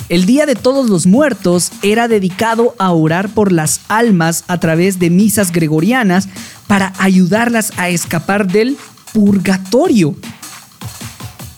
El 0.09 0.25
Día 0.25 0.45
de 0.45 0.55
Todos 0.55 0.89
los 0.89 1.05
Muertos 1.05 1.69
era 1.81 2.07
dedicado 2.07 2.75
a 2.77 2.93
orar 2.93 3.27
por 3.27 3.51
las 3.51 3.81
almas 3.89 4.45
a 4.47 4.57
través 4.57 4.99
de 4.99 5.09
misas 5.09 5.51
gregorianas 5.51 6.29
para 6.65 6.93
ayudarlas 6.97 7.73
a 7.75 7.89
escapar 7.89 8.49
del 8.49 8.77
purgatorio. 9.13 10.15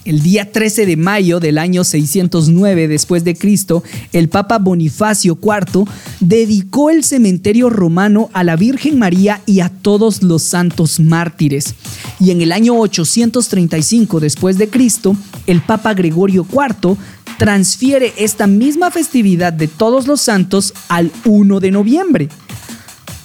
El 0.04 0.24
día 0.24 0.52
13 0.52 0.88
de 0.88 0.98
mayo 0.98 1.40
del 1.40 1.60
año 1.60 1.84
609 1.84 2.88
después 2.88 3.24
de 3.24 3.36
Cristo, 3.36 3.84
el 4.12 4.28
Papa 4.28 4.58
Bonifacio 4.58 5.38
IV 5.40 5.86
dedicó 6.20 6.90
el 6.90 7.04
cementerio 7.04 7.70
romano 7.70 8.32
a 8.34 8.44
la 8.44 8.56
Virgen 8.56 8.98
María 8.98 9.42
y 9.46 9.60
a 9.60 9.70
todos 9.70 10.24
los 10.24 10.42
santos 10.42 11.00
mártires. 11.00 11.76
Y 12.20 12.32
en 12.32 12.42
el 12.42 12.52
año 12.52 12.80
835 12.80 14.20
después 14.20 14.58
de 14.58 14.70
Cristo, 14.70 15.16
el 15.46 15.62
Papa 15.62 15.94
Gregorio 15.94 16.44
IV 16.52 16.98
transfiere 17.40 18.14
esta 18.18 18.48
misma 18.48 18.92
festividad 18.92 19.54
de 19.54 19.70
todos 19.70 20.06
los 20.08 20.20
santos 20.20 20.74
al 20.90 21.10
1 21.24 21.62
de 21.62 21.72
noviembre. 21.72 22.30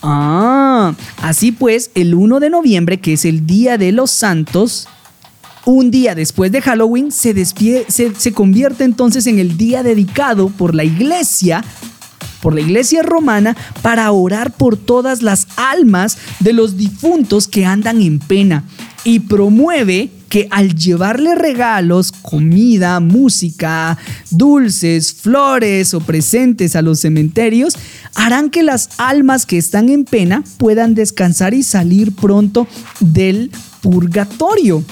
Ah, 0.02 0.94
así 1.20 1.50
pues, 1.50 1.90
el 1.96 2.14
1 2.14 2.38
de 2.38 2.48
noviembre, 2.48 3.00
que 3.00 3.14
es 3.14 3.24
el 3.24 3.44
Día 3.44 3.76
de 3.76 3.90
los 3.90 4.12
Santos, 4.12 4.86
un 5.66 5.90
día 5.90 6.14
después 6.14 6.52
de 6.52 6.60
Halloween 6.60 7.10
se, 7.10 7.34
se, 7.44 8.32
convierte 8.32 8.84
entonces 8.84 9.26
en 9.26 9.38
el 9.38 9.56
día 9.56 9.82
dedicado 9.82 10.48
por 10.50 10.74
la 10.74 10.84
iglesia 10.84 11.64
por 12.42 12.54
la 12.54 12.60
iglesia 12.60 13.02
romana 13.02 13.56
para 13.80 14.12
orar 14.12 14.54
por 14.54 14.76
todas 14.76 15.22
las 15.22 15.48
almas 15.56 16.18
de 16.40 16.52
los 16.52 16.76
difuntos 16.76 17.48
que 17.48 17.64
andan 17.64 18.02
en 18.02 18.18
pena 18.18 18.64
y 19.02 19.20
promueve 19.20 20.10
que 20.28 20.48
al 20.50 20.74
llevarle 20.74 21.34
regalos, 21.34 22.12
comida, 22.12 23.00
música, 23.00 23.98
dulces, 24.30 25.12
flores 25.12 25.94
o 25.94 26.00
presentes 26.00 26.76
a 26.76 26.82
los 26.82 27.00
cementerios, 27.00 27.74
harán 28.14 28.50
que 28.50 28.62
las 28.62 28.90
almas 28.98 29.46
que 29.46 29.58
están 29.58 29.88
en 29.88 30.04
pena 30.04 30.44
puedan 30.58 30.94
descansar 30.94 31.54
y 31.54 31.62
salir 31.62 32.14
pronto 32.14 32.66
del 33.00 33.50
purgatorio. 33.80 34.84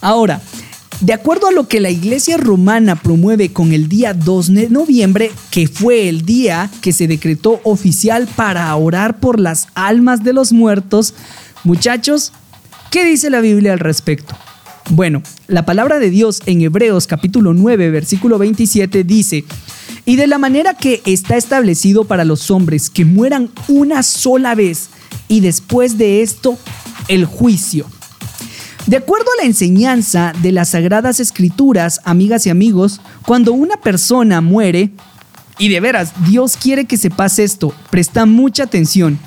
Ahora, 0.00 0.40
de 1.00 1.12
acuerdo 1.12 1.48
a 1.48 1.52
lo 1.52 1.66
que 1.68 1.80
la 1.80 1.90
iglesia 1.90 2.36
romana 2.36 2.96
promueve 2.96 3.52
con 3.52 3.72
el 3.72 3.88
día 3.88 4.14
2 4.14 4.54
de 4.54 4.70
noviembre, 4.70 5.30
que 5.50 5.66
fue 5.66 6.08
el 6.08 6.24
día 6.24 6.70
que 6.80 6.92
se 6.92 7.06
decretó 7.06 7.60
oficial 7.64 8.28
para 8.36 8.74
orar 8.76 9.18
por 9.18 9.40
las 9.40 9.68
almas 9.74 10.22
de 10.22 10.32
los 10.32 10.52
muertos, 10.52 11.14
muchachos, 11.64 12.32
¿qué 12.94 13.04
dice 13.04 13.28
la 13.28 13.40
Biblia 13.40 13.72
al 13.72 13.80
respecto? 13.80 14.36
Bueno, 14.90 15.20
la 15.48 15.66
palabra 15.66 15.98
de 15.98 16.10
Dios 16.10 16.40
en 16.46 16.62
Hebreos 16.62 17.08
capítulo 17.08 17.52
9, 17.52 17.90
versículo 17.90 18.38
27 18.38 19.02
dice, 19.02 19.44
y 20.04 20.14
de 20.14 20.28
la 20.28 20.38
manera 20.38 20.74
que 20.74 21.02
está 21.04 21.36
establecido 21.36 22.04
para 22.04 22.24
los 22.24 22.52
hombres 22.52 22.90
que 22.90 23.04
mueran 23.04 23.50
una 23.66 24.04
sola 24.04 24.54
vez 24.54 24.90
y 25.26 25.40
después 25.40 25.98
de 25.98 26.22
esto 26.22 26.56
el 27.08 27.24
juicio. 27.24 27.84
De 28.86 28.98
acuerdo 28.98 29.26
a 29.32 29.42
la 29.42 29.48
enseñanza 29.48 30.32
de 30.40 30.52
las 30.52 30.68
Sagradas 30.68 31.18
Escrituras, 31.18 32.00
amigas 32.04 32.46
y 32.46 32.50
amigos, 32.50 33.00
cuando 33.26 33.54
una 33.54 33.76
persona 33.76 34.40
muere, 34.40 34.92
y 35.58 35.68
de 35.68 35.80
veras, 35.80 36.12
Dios 36.28 36.56
quiere 36.56 36.84
que 36.84 36.96
sepas 36.96 37.40
esto, 37.40 37.74
presta 37.90 38.24
mucha 38.24 38.62
atención. 38.62 39.18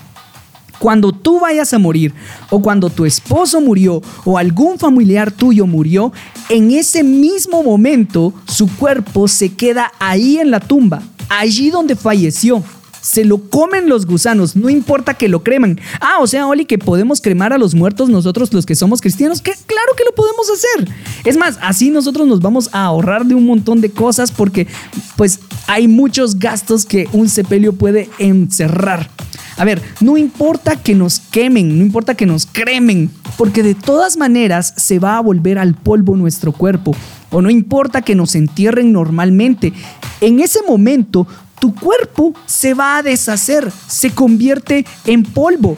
Cuando 0.79 1.11
tú 1.11 1.39
vayas 1.39 1.73
a 1.73 1.79
morir, 1.79 2.13
o 2.49 2.61
cuando 2.61 2.89
tu 2.89 3.05
esposo 3.05 3.61
murió, 3.61 4.01
o 4.25 4.37
algún 4.37 4.77
familiar 4.77 5.31
tuyo 5.31 5.65
murió, 5.65 6.11
en 6.49 6.71
ese 6.71 7.03
mismo 7.03 7.63
momento 7.63 8.33
su 8.47 8.67
cuerpo 8.75 9.27
se 9.27 9.53
queda 9.53 9.91
ahí 9.99 10.37
en 10.37 10.51
la 10.51 10.59
tumba, 10.59 11.01
allí 11.29 11.69
donde 11.69 11.95
falleció 11.95 12.63
se 13.01 13.25
lo 13.25 13.49
comen 13.49 13.89
los 13.89 14.05
gusanos, 14.05 14.55
no 14.55 14.69
importa 14.69 15.13
que 15.13 15.27
lo 15.27 15.43
creman. 15.43 15.79
Ah, 15.99 16.17
o 16.19 16.27
sea, 16.27 16.47
Oli, 16.47 16.65
que 16.65 16.77
podemos 16.77 17.21
cremar 17.21 17.53
a 17.53 17.57
los 17.57 17.75
muertos 17.75 18.09
nosotros 18.09 18.53
los 18.53 18.65
que 18.65 18.75
somos 18.75 19.01
cristianos, 19.01 19.41
que 19.41 19.51
claro 19.51 19.93
que 19.95 20.03
lo 20.03 20.13
podemos 20.13 20.47
hacer. 20.49 20.93
Es 21.23 21.37
más, 21.37 21.57
así 21.61 21.89
nosotros 21.89 22.27
nos 22.27 22.41
vamos 22.41 22.69
a 22.71 22.85
ahorrar 22.85 23.25
de 23.25 23.35
un 23.35 23.45
montón 23.45 23.81
de 23.81 23.89
cosas 23.89 24.31
porque 24.31 24.67
pues 25.15 25.39
hay 25.67 25.87
muchos 25.87 26.39
gastos 26.39 26.85
que 26.85 27.07
un 27.13 27.29
sepelio 27.29 27.73
puede 27.73 28.09
encerrar. 28.19 29.09
A 29.57 29.65
ver, 29.65 29.81
no 30.01 30.17
importa 30.17 30.75
que 30.75 30.93
nos 30.93 31.19
quemen, 31.19 31.79
no 31.79 31.83
importa 31.83 32.13
que 32.13 32.27
nos 32.27 32.45
cremen, 32.45 33.09
porque 33.37 33.63
de 33.63 33.73
todas 33.73 34.15
maneras 34.15 34.73
se 34.77 34.99
va 34.99 35.17
a 35.17 35.21
volver 35.21 35.57
al 35.57 35.73
polvo 35.73 36.15
nuestro 36.15 36.51
cuerpo. 36.51 36.95
O 37.31 37.41
no 37.41 37.49
importa 37.49 38.03
que 38.03 38.15
nos 38.15 38.35
entierren 38.35 38.93
normalmente. 38.93 39.73
En 40.21 40.39
ese 40.39 40.59
momento 40.67 41.27
tu 41.59 41.73
cuerpo 41.73 42.33
se 42.45 42.73
va 42.73 42.97
a 42.97 43.03
deshacer, 43.03 43.71
se 43.87 44.11
convierte 44.11 44.85
en 45.05 45.23
polvo. 45.23 45.77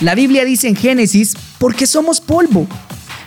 La 0.00 0.14
Biblia 0.14 0.44
dice 0.44 0.68
en 0.68 0.76
Génesis, 0.76 1.34
porque 1.58 1.86
somos 1.86 2.20
polvo. 2.20 2.66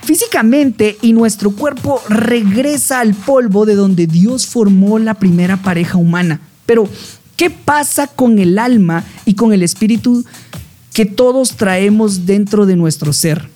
Físicamente 0.02 0.96
y 1.02 1.12
nuestro 1.12 1.50
cuerpo 1.50 2.00
regresa 2.08 3.00
al 3.00 3.14
polvo 3.14 3.66
de 3.66 3.74
donde 3.74 4.06
Dios 4.06 4.46
formó 4.46 4.98
la 4.98 5.14
primera 5.14 5.56
pareja 5.58 5.98
humana. 5.98 6.40
Pero, 6.66 6.88
¿qué 7.36 7.50
pasa 7.50 8.06
con 8.06 8.38
el 8.38 8.58
alma 8.58 9.04
y 9.24 9.34
con 9.34 9.52
el 9.52 9.62
espíritu 9.62 10.24
que 10.92 11.06
todos 11.06 11.56
traemos 11.56 12.26
dentro 12.26 12.66
de 12.66 12.76
nuestro 12.76 13.12
ser? 13.12 13.48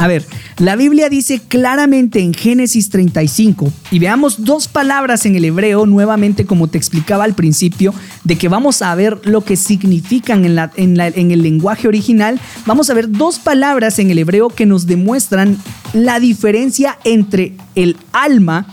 A 0.00 0.06
ver, 0.06 0.24
la 0.56 0.76
Biblia 0.76 1.10
dice 1.10 1.42
claramente 1.46 2.20
en 2.20 2.32
Génesis 2.32 2.88
35, 2.88 3.70
y 3.90 3.98
veamos 3.98 4.46
dos 4.46 4.66
palabras 4.66 5.26
en 5.26 5.36
el 5.36 5.44
hebreo, 5.44 5.84
nuevamente 5.84 6.46
como 6.46 6.68
te 6.68 6.78
explicaba 6.78 7.24
al 7.24 7.34
principio, 7.34 7.92
de 8.24 8.38
que 8.38 8.48
vamos 8.48 8.80
a 8.80 8.94
ver 8.94 9.20
lo 9.24 9.42
que 9.42 9.56
significan 9.56 10.46
en, 10.46 10.58
en 10.78 11.30
el 11.30 11.42
lenguaje 11.42 11.86
original, 11.86 12.40
vamos 12.64 12.88
a 12.88 12.94
ver 12.94 13.10
dos 13.10 13.38
palabras 13.40 13.98
en 13.98 14.10
el 14.10 14.16
hebreo 14.16 14.48
que 14.48 14.64
nos 14.64 14.86
demuestran 14.86 15.58
la 15.92 16.18
diferencia 16.18 16.98
entre 17.04 17.52
el 17.74 17.98
alma 18.12 18.68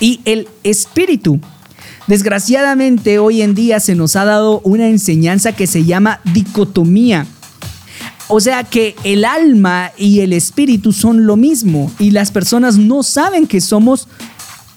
y 0.00 0.22
el 0.24 0.48
espíritu. 0.64 1.38
Desgraciadamente 2.08 3.20
hoy 3.20 3.42
en 3.42 3.54
día 3.54 3.78
se 3.78 3.94
nos 3.94 4.16
ha 4.16 4.24
dado 4.24 4.60
una 4.64 4.88
enseñanza 4.88 5.52
que 5.52 5.68
se 5.68 5.84
llama 5.84 6.18
dicotomía 6.34 7.28
o 8.28 8.40
sea 8.40 8.64
que 8.64 8.96
el 9.04 9.24
alma 9.24 9.92
y 9.98 10.20
el 10.20 10.32
espíritu 10.32 10.92
son 10.92 11.26
lo 11.26 11.36
mismo 11.36 11.90
y 11.98 12.10
las 12.10 12.30
personas 12.30 12.78
no 12.78 13.02
saben 13.02 13.46
que 13.46 13.60
somos 13.60 14.08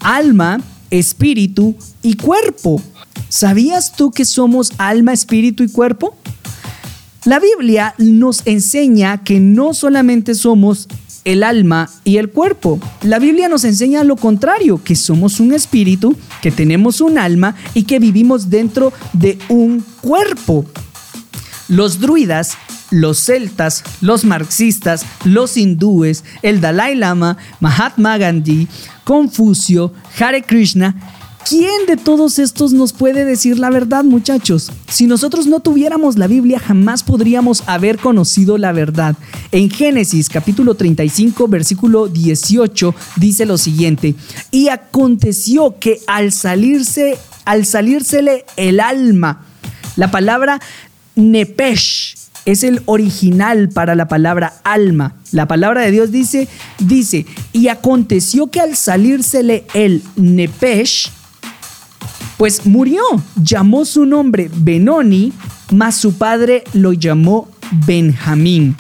alma, 0.02 0.60
espíritu 0.90 1.76
y 2.02 2.16
cuerpo. 2.16 2.82
¿Sabías 3.30 3.94
tú 3.96 4.12
que 4.12 4.26
somos 4.26 4.74
alma, 4.78 5.14
espíritu 5.14 5.64
y 5.64 5.70
cuerpo? 5.70 6.16
La 7.26 7.40
Biblia 7.40 7.94
nos 7.98 8.42
enseña 8.46 9.24
que 9.24 9.40
no 9.40 9.74
solamente 9.74 10.34
somos 10.34 10.88
el 11.26 11.44
alma 11.44 11.90
y 12.06 12.18
el 12.18 12.30
cuerpo. 12.30 12.80
La 13.02 13.20
Biblia 13.20 13.50
nos 13.50 13.66
enseña 13.66 14.06
lo 14.06 14.16
contrario, 14.16 14.82
que 14.82 14.96
somos 14.96 15.42
un 15.42 15.54
espíritu, 15.54 16.16
que 16.42 16.52
tenemos 16.52 17.02
un 17.02 17.18
alma 17.18 17.56
y 17.74 17.84
que 17.84 18.00
vivimos 18.00 18.50
dentro 18.50 18.94
de 19.12 19.38
un 19.50 19.84
cuerpo. 20.00 20.66
Los 21.67 21.99
druidas 21.99 22.58
los 22.91 23.25
celtas, 23.25 23.84
los 24.01 24.23
marxistas, 24.23 25.06
los 25.25 25.58
hindúes, 25.58 26.23
el 26.41 26.62
Dalai 26.62 26.95
Lama, 26.95 27.38
Mahatma 27.60 28.17
Gandhi, 28.17 28.67
Confucio, 29.03 29.93
Hare 30.19 30.43
Krishna. 30.43 30.95
¿Quién 31.47 31.86
de 31.88 31.95
todos 31.95 32.39
estos 32.39 32.73
nos 32.73 32.91
puede 32.91 33.23
decir 33.23 33.58
la 33.58 33.69
verdad, 33.69 34.03
muchachos? 34.03 34.69
Si 34.89 35.08
nosotros 35.08 35.47
no 35.47 35.62
tuviéramos 35.62 36.17
la 36.17 36.27
Biblia, 36.27 36.60
jamás 36.60 37.03
podríamos 37.03 37.63
haber 37.67 37.99
conocido 37.99 38.58
la 38.58 38.73
verdad. 38.73 39.15
En 39.53 39.69
Génesis 39.69 40.27
capítulo 40.27 40.75
35, 40.75 41.47
versículo 41.47 42.10
18, 42.10 42.93
dice 43.15 43.45
lo 43.45 43.58
siguiente, 43.58 44.15
y 44.51 44.67
aconteció 44.67 45.80
que 45.80 46.01
al 46.06 46.34
salirse, 46.34 47.17
al 47.45 47.65
salírsele 47.65 48.45
el 48.58 48.82
alma, 48.82 49.45
La 49.95 50.12
palabra 50.12 50.60
nepesh 51.17 52.15
es 52.45 52.63
el 52.63 52.82
original 52.86 53.67
para 53.67 53.93
la 53.93 54.08
palabra 54.08 54.53
alma. 54.63 55.15
La 55.34 55.49
palabra 55.49 55.82
de 55.82 55.91
Dios 55.91 56.12
dice, 56.12 56.47
dice, 56.80 57.25
y 57.51 57.67
aconteció 57.67 58.47
que 58.47 58.62
al 58.62 58.77
salírsele 58.77 59.65
el 59.73 60.01
nepesh, 60.15 61.12
pues 62.38 62.65
murió, 62.65 63.03
llamó 63.43 63.84
su 63.84 64.06
nombre 64.06 64.49
Benoni, 64.56 65.34
mas 65.71 65.97
su 65.97 66.13
padre 66.13 66.63
lo 66.71 66.93
llamó 66.93 67.49
Benjamín. 67.86 68.77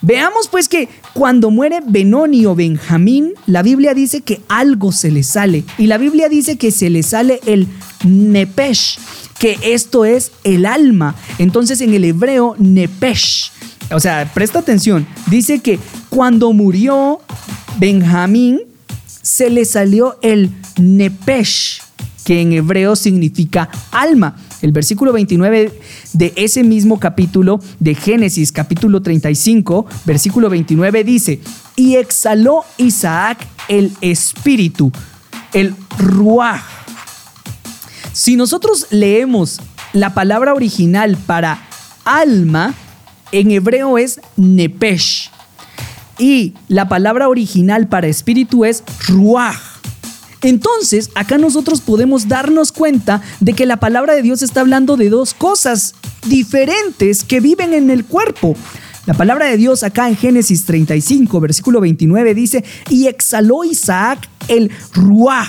Veamos 0.00 0.48
pues 0.48 0.68
que 0.68 0.88
cuando 1.12 1.50
muere 1.50 1.80
Benoni 1.86 2.46
o 2.46 2.54
Benjamín, 2.54 3.34
la 3.46 3.62
Biblia 3.62 3.94
dice 3.94 4.22
que 4.22 4.40
algo 4.48 4.90
se 4.90 5.10
le 5.10 5.22
sale. 5.22 5.64
Y 5.76 5.86
la 5.86 5.98
Biblia 5.98 6.28
dice 6.28 6.56
que 6.56 6.70
se 6.70 6.90
le 6.90 7.02
sale 7.02 7.40
el 7.46 7.68
nepesh, 8.04 8.98
que 9.38 9.58
esto 9.62 10.04
es 10.04 10.32
el 10.44 10.66
alma. 10.66 11.14
Entonces 11.38 11.80
en 11.80 11.94
el 11.94 12.04
hebreo, 12.04 12.54
nepesh. 12.58 13.52
O 13.90 14.00
sea, 14.00 14.30
presta 14.34 14.58
atención. 14.58 15.06
Dice 15.26 15.60
que 15.60 15.78
cuando 16.10 16.52
murió 16.52 17.20
Benjamín, 17.78 18.60
se 19.22 19.50
le 19.50 19.64
salió 19.64 20.18
el 20.22 20.50
nepesh, 20.78 21.80
que 22.24 22.40
en 22.40 22.52
hebreo 22.52 22.96
significa 22.96 23.68
alma. 23.92 24.36
El 24.60 24.72
versículo 24.72 25.12
29 25.12 25.72
de 26.12 26.32
ese 26.36 26.64
mismo 26.64 26.98
capítulo 26.98 27.60
de 27.78 27.94
Génesis, 27.94 28.50
capítulo 28.50 29.02
35, 29.02 29.86
versículo 30.04 30.50
29 30.50 31.04
dice, 31.04 31.40
y 31.76 31.96
exhaló 31.96 32.64
Isaac 32.78 33.46
el 33.68 33.92
espíritu, 34.00 34.90
el 35.52 35.74
ruach. 35.98 36.77
Si 38.12 38.36
nosotros 38.36 38.86
leemos 38.90 39.60
la 39.92 40.14
palabra 40.14 40.54
original 40.54 41.16
para 41.16 41.66
alma, 42.04 42.74
en 43.32 43.50
hebreo 43.50 43.98
es 43.98 44.20
nepesh. 44.36 45.30
Y 46.18 46.54
la 46.68 46.88
palabra 46.88 47.28
original 47.28 47.88
para 47.88 48.08
espíritu 48.08 48.64
es 48.64 48.82
ruach. 49.06 49.56
Entonces, 50.42 51.10
acá 51.14 51.36
nosotros 51.38 51.80
podemos 51.80 52.28
darnos 52.28 52.70
cuenta 52.72 53.22
de 53.40 53.54
que 53.54 53.66
la 53.66 53.78
palabra 53.78 54.14
de 54.14 54.22
Dios 54.22 54.42
está 54.42 54.60
hablando 54.60 54.96
de 54.96 55.10
dos 55.10 55.34
cosas 55.34 55.94
diferentes 56.26 57.24
que 57.24 57.40
viven 57.40 57.74
en 57.74 57.90
el 57.90 58.04
cuerpo. 58.04 58.56
La 59.06 59.14
palabra 59.14 59.46
de 59.46 59.56
Dios 59.56 59.82
acá 59.84 60.08
en 60.08 60.16
Génesis 60.16 60.64
35, 60.64 61.40
versículo 61.40 61.80
29 61.80 62.34
dice, 62.34 62.64
y 62.90 63.06
exhaló 63.06 63.64
Isaac 63.64 64.28
el 64.48 64.70
ruaj, 64.92 65.48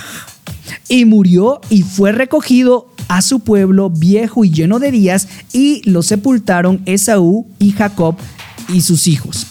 y 0.87 1.05
murió 1.05 1.61
y 1.69 1.83
fue 1.83 2.11
recogido 2.11 2.89
a 3.07 3.21
su 3.21 3.39
pueblo 3.39 3.89
viejo 3.89 4.45
y 4.45 4.51
lleno 4.51 4.79
de 4.79 4.91
días, 4.91 5.27
y 5.51 5.81
lo 5.89 6.03
sepultaron 6.03 6.81
Esaú 6.85 7.47
y 7.57 7.71
Jacob 7.71 8.15
y 8.73 8.81
sus 8.81 9.07
hijos. 9.07 9.47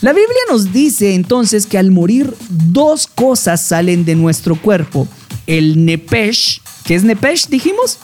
La 0.00 0.12
Biblia 0.12 0.40
nos 0.50 0.72
dice 0.72 1.14
entonces 1.14 1.66
que 1.66 1.78
al 1.78 1.90
morir 1.90 2.34
dos 2.48 3.06
cosas 3.06 3.62
salen 3.62 4.04
de 4.04 4.16
nuestro 4.16 4.56
cuerpo. 4.60 5.08
El 5.46 5.84
nepesh, 5.84 6.60
¿qué 6.84 6.94
es 6.94 7.04
nepesh 7.04 7.48
dijimos? 7.48 7.98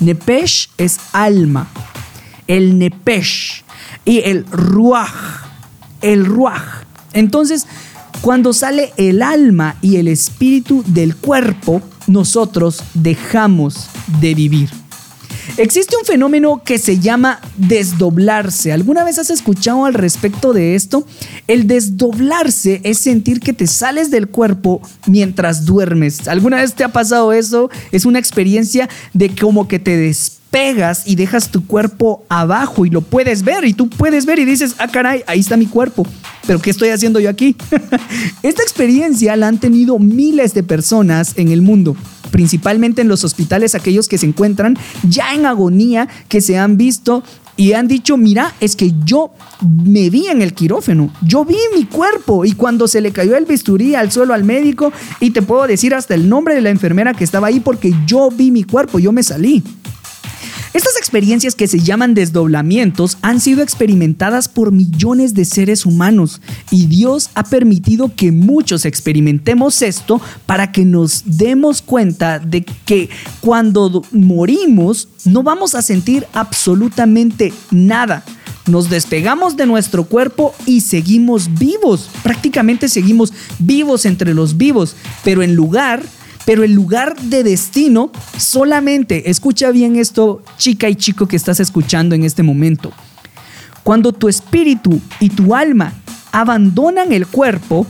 Nepesh 0.00 0.70
es 0.78 0.98
alma. 1.12 1.68
El 2.46 2.78
nepesh 2.78 3.64
y 4.04 4.20
el 4.20 4.44
ruaj, 4.46 5.12
el 6.00 6.24
ruaj. 6.24 6.84
Entonces, 7.12 7.66
cuando 8.20 8.52
sale 8.52 8.92
el 8.96 9.22
alma 9.22 9.76
y 9.82 9.96
el 9.96 10.08
espíritu 10.08 10.82
del 10.86 11.16
cuerpo, 11.16 11.82
nosotros 12.06 12.82
dejamos 12.94 13.88
de 14.20 14.34
vivir. 14.34 14.70
Existe 15.58 15.96
un 15.96 16.04
fenómeno 16.04 16.62
que 16.64 16.78
se 16.78 16.98
llama 16.98 17.40
desdoblarse. 17.56 18.72
¿Alguna 18.72 19.04
vez 19.04 19.18
has 19.18 19.30
escuchado 19.30 19.86
al 19.86 19.94
respecto 19.94 20.52
de 20.52 20.74
esto? 20.74 21.06
El 21.46 21.66
desdoblarse 21.66 22.80
es 22.84 22.98
sentir 22.98 23.40
que 23.40 23.52
te 23.52 23.66
sales 23.66 24.10
del 24.10 24.28
cuerpo 24.28 24.82
mientras 25.06 25.64
duermes. 25.64 26.28
¿Alguna 26.28 26.58
vez 26.58 26.74
te 26.74 26.84
ha 26.84 26.88
pasado 26.92 27.32
eso? 27.32 27.70
Es 27.90 28.04
una 28.04 28.18
experiencia 28.18 28.88
de 29.14 29.34
como 29.34 29.66
que 29.66 29.78
te 29.78 29.96
despegas 29.96 31.06
y 31.06 31.16
dejas 31.16 31.50
tu 31.50 31.66
cuerpo 31.66 32.24
abajo 32.28 32.84
y 32.84 32.90
lo 32.90 33.00
puedes 33.00 33.42
ver 33.42 33.64
y 33.64 33.72
tú 33.72 33.88
puedes 33.88 34.26
ver 34.26 34.38
y 34.38 34.44
dices, 34.44 34.74
ah 34.78 34.88
caray, 34.88 35.22
ahí 35.26 35.40
está 35.40 35.56
mi 35.56 35.66
cuerpo. 35.66 36.06
Pero 36.46 36.60
¿qué 36.60 36.70
estoy 36.70 36.90
haciendo 36.90 37.20
yo 37.20 37.30
aquí? 37.30 37.56
Esta 38.42 38.62
experiencia 38.62 39.36
la 39.36 39.48
han 39.48 39.58
tenido 39.58 39.98
miles 39.98 40.54
de 40.54 40.62
personas 40.62 41.32
en 41.36 41.48
el 41.48 41.62
mundo 41.62 41.96
principalmente 42.30 43.00
en 43.00 43.08
los 43.08 43.24
hospitales, 43.24 43.74
aquellos 43.74 44.08
que 44.08 44.18
se 44.18 44.26
encuentran 44.26 44.76
ya 45.08 45.32
en 45.32 45.46
agonía, 45.46 46.08
que 46.28 46.40
se 46.40 46.58
han 46.58 46.76
visto 46.76 47.22
y 47.56 47.72
han 47.72 47.88
dicho, 47.88 48.16
mira, 48.16 48.54
es 48.60 48.76
que 48.76 48.92
yo 49.04 49.30
me 49.62 50.10
vi 50.10 50.26
en 50.26 50.42
el 50.42 50.52
quirófano, 50.52 51.10
yo 51.22 51.44
vi 51.44 51.56
mi 51.74 51.84
cuerpo 51.84 52.44
y 52.44 52.52
cuando 52.52 52.86
se 52.86 53.00
le 53.00 53.12
cayó 53.12 53.36
el 53.36 53.46
bisturí 53.46 53.94
al 53.94 54.12
suelo 54.12 54.34
al 54.34 54.44
médico 54.44 54.92
y 55.20 55.30
te 55.30 55.40
puedo 55.40 55.66
decir 55.66 55.94
hasta 55.94 56.14
el 56.14 56.28
nombre 56.28 56.54
de 56.54 56.60
la 56.60 56.70
enfermera 56.70 57.14
que 57.14 57.24
estaba 57.24 57.46
ahí 57.46 57.60
porque 57.60 57.94
yo 58.06 58.30
vi 58.30 58.50
mi 58.50 58.64
cuerpo, 58.64 58.98
yo 58.98 59.12
me 59.12 59.22
salí. 59.22 59.62
Estas 60.76 60.98
experiencias 60.98 61.54
que 61.54 61.68
se 61.68 61.80
llaman 61.80 62.12
desdoblamientos 62.12 63.16
han 63.22 63.40
sido 63.40 63.62
experimentadas 63.62 64.46
por 64.46 64.72
millones 64.72 65.32
de 65.32 65.46
seres 65.46 65.86
humanos 65.86 66.42
y 66.70 66.84
Dios 66.84 67.30
ha 67.34 67.44
permitido 67.44 68.14
que 68.14 68.30
muchos 68.30 68.84
experimentemos 68.84 69.80
esto 69.80 70.20
para 70.44 70.72
que 70.72 70.84
nos 70.84 71.22
demos 71.24 71.80
cuenta 71.80 72.38
de 72.38 72.62
que 72.84 73.08
cuando 73.40 74.04
morimos 74.12 75.08
no 75.24 75.42
vamos 75.42 75.74
a 75.74 75.80
sentir 75.80 76.26
absolutamente 76.34 77.54
nada 77.70 78.22
nos 78.66 78.90
despegamos 78.90 79.56
de 79.56 79.64
nuestro 79.64 80.04
cuerpo 80.04 80.54
y 80.66 80.82
seguimos 80.82 81.56
vivos. 81.56 82.10
Prácticamente 82.22 82.88
seguimos 82.88 83.32
vivos 83.60 84.04
entre 84.04 84.34
los 84.34 84.58
vivos, 84.58 84.94
pero 85.24 85.42
en 85.42 85.54
lugar 85.54 86.02
pero 86.46 86.64
el 86.64 86.72
lugar 86.72 87.20
de 87.20 87.42
destino 87.42 88.10
solamente, 88.38 89.28
escucha 89.28 89.70
bien 89.72 89.96
esto, 89.96 90.42
chica 90.56 90.88
y 90.88 90.94
chico 90.94 91.26
que 91.26 91.36
estás 91.36 91.60
escuchando 91.60 92.14
en 92.14 92.24
este 92.24 92.42
momento. 92.42 92.92
Cuando 93.82 94.12
tu 94.12 94.28
espíritu 94.28 94.98
y 95.20 95.28
tu 95.28 95.54
alma 95.54 95.92
abandonan 96.32 97.12
el 97.12 97.26
cuerpo, 97.26 97.86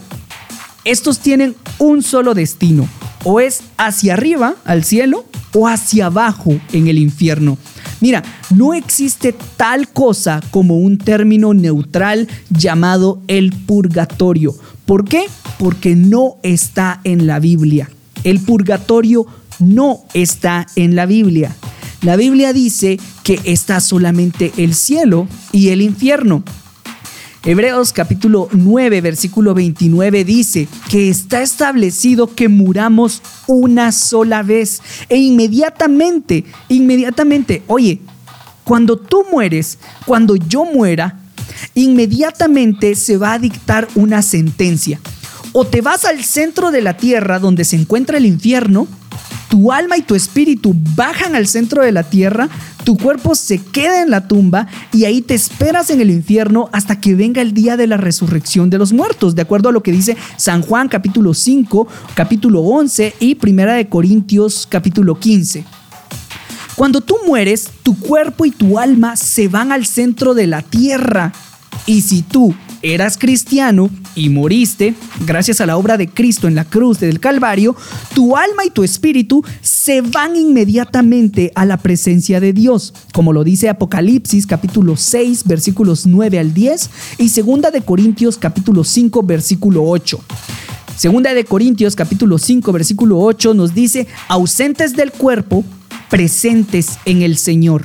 estos 0.84 1.20
tienen 1.20 1.54
un 1.78 2.02
solo 2.02 2.32
destino, 2.32 2.88
o 3.24 3.40
es 3.40 3.60
hacia 3.76 4.14
arriba, 4.14 4.56
al 4.64 4.84
cielo, 4.84 5.26
o 5.52 5.68
hacia 5.68 6.06
abajo, 6.06 6.58
en 6.72 6.88
el 6.88 6.98
infierno. 6.98 7.58
Mira, 8.00 8.22
no 8.54 8.72
existe 8.72 9.34
tal 9.56 9.88
cosa 9.88 10.40
como 10.50 10.78
un 10.78 10.96
término 10.96 11.52
neutral 11.54 12.28
llamado 12.50 13.20
el 13.26 13.52
purgatorio. 13.52 14.54
¿Por 14.86 15.04
qué? 15.04 15.24
Porque 15.58 15.94
no 15.96 16.36
está 16.42 17.00
en 17.04 17.26
la 17.26 17.38
Biblia. 17.38 17.90
El 18.26 18.40
purgatorio 18.40 19.24
no 19.60 20.00
está 20.12 20.66
en 20.74 20.96
la 20.96 21.06
Biblia. 21.06 21.54
La 22.02 22.16
Biblia 22.16 22.52
dice 22.52 22.98
que 23.22 23.38
está 23.44 23.78
solamente 23.78 24.52
el 24.56 24.74
cielo 24.74 25.28
y 25.52 25.68
el 25.68 25.80
infierno. 25.80 26.42
Hebreos 27.44 27.92
capítulo 27.92 28.48
9, 28.50 29.00
versículo 29.00 29.54
29 29.54 30.24
dice 30.24 30.66
que 30.90 31.08
está 31.08 31.40
establecido 31.40 32.34
que 32.34 32.48
muramos 32.48 33.22
una 33.46 33.92
sola 33.92 34.42
vez 34.42 34.82
e 35.08 35.18
inmediatamente, 35.18 36.46
inmediatamente, 36.68 37.62
oye, 37.68 38.00
cuando 38.64 38.96
tú 38.96 39.24
mueres, 39.30 39.78
cuando 40.04 40.34
yo 40.34 40.64
muera, 40.64 41.20
inmediatamente 41.76 42.96
se 42.96 43.18
va 43.18 43.34
a 43.34 43.38
dictar 43.38 43.86
una 43.94 44.20
sentencia 44.20 45.00
o 45.58 45.64
te 45.64 45.80
vas 45.80 46.04
al 46.04 46.22
centro 46.22 46.70
de 46.70 46.82
la 46.82 46.98
tierra 46.98 47.38
donde 47.38 47.64
se 47.64 47.76
encuentra 47.76 48.18
el 48.18 48.26
infierno, 48.26 48.86
tu 49.48 49.72
alma 49.72 49.96
y 49.96 50.02
tu 50.02 50.14
espíritu 50.14 50.76
bajan 50.94 51.34
al 51.34 51.46
centro 51.46 51.82
de 51.82 51.92
la 51.92 52.02
tierra, 52.02 52.50
tu 52.84 52.98
cuerpo 52.98 53.34
se 53.34 53.56
queda 53.56 54.02
en 54.02 54.10
la 54.10 54.28
tumba 54.28 54.66
y 54.92 55.06
ahí 55.06 55.22
te 55.22 55.32
esperas 55.32 55.88
en 55.88 56.02
el 56.02 56.10
infierno 56.10 56.68
hasta 56.72 57.00
que 57.00 57.14
venga 57.14 57.40
el 57.40 57.54
día 57.54 57.78
de 57.78 57.86
la 57.86 57.96
resurrección 57.96 58.68
de 58.68 58.76
los 58.76 58.92
muertos, 58.92 59.34
de 59.34 59.40
acuerdo 59.40 59.70
a 59.70 59.72
lo 59.72 59.82
que 59.82 59.92
dice 59.92 60.18
San 60.36 60.60
Juan 60.60 60.88
capítulo 60.88 61.32
5, 61.32 61.88
capítulo 62.12 62.60
11 62.60 63.14
y 63.18 63.36
Primera 63.36 63.72
de 63.72 63.88
Corintios 63.88 64.68
capítulo 64.68 65.18
15. 65.18 65.64
Cuando 66.74 67.00
tú 67.00 67.16
mueres, 67.26 67.70
tu 67.82 67.98
cuerpo 67.98 68.44
y 68.44 68.50
tu 68.50 68.78
alma 68.78 69.16
se 69.16 69.48
van 69.48 69.72
al 69.72 69.86
centro 69.86 70.34
de 70.34 70.48
la 70.48 70.60
tierra. 70.60 71.32
Y 71.86 72.02
si 72.02 72.20
tú 72.20 72.54
eras 72.82 73.18
cristiano 73.18 73.90
y 74.14 74.28
moriste, 74.28 74.94
gracias 75.26 75.60
a 75.60 75.66
la 75.66 75.76
obra 75.76 75.96
de 75.96 76.08
Cristo 76.08 76.48
en 76.48 76.54
la 76.54 76.64
cruz 76.64 77.00
del 77.00 77.20
Calvario, 77.20 77.76
tu 78.14 78.36
alma 78.36 78.64
y 78.64 78.70
tu 78.70 78.84
espíritu 78.84 79.44
se 79.60 80.00
van 80.00 80.36
inmediatamente 80.36 81.52
a 81.54 81.64
la 81.64 81.76
presencia 81.76 82.40
de 82.40 82.52
Dios, 82.52 82.94
como 83.12 83.32
lo 83.32 83.44
dice 83.44 83.68
Apocalipsis 83.68 84.46
capítulo 84.46 84.96
6 84.96 85.44
versículos 85.44 86.06
9 86.06 86.38
al 86.38 86.54
10 86.54 86.90
y 87.18 87.28
segunda 87.28 87.70
de 87.70 87.82
Corintios 87.82 88.38
capítulo 88.38 88.84
5 88.84 89.22
versículo 89.22 89.84
8. 89.84 90.20
Segunda 90.96 91.34
de 91.34 91.44
Corintios 91.44 91.94
capítulo 91.94 92.38
5 92.38 92.72
versículo 92.72 93.18
8 93.20 93.52
nos 93.52 93.74
dice, 93.74 94.06
ausentes 94.28 94.96
del 94.96 95.12
cuerpo, 95.12 95.64
presentes 96.08 96.98
en 97.04 97.22
el 97.22 97.36
Señor. 97.36 97.84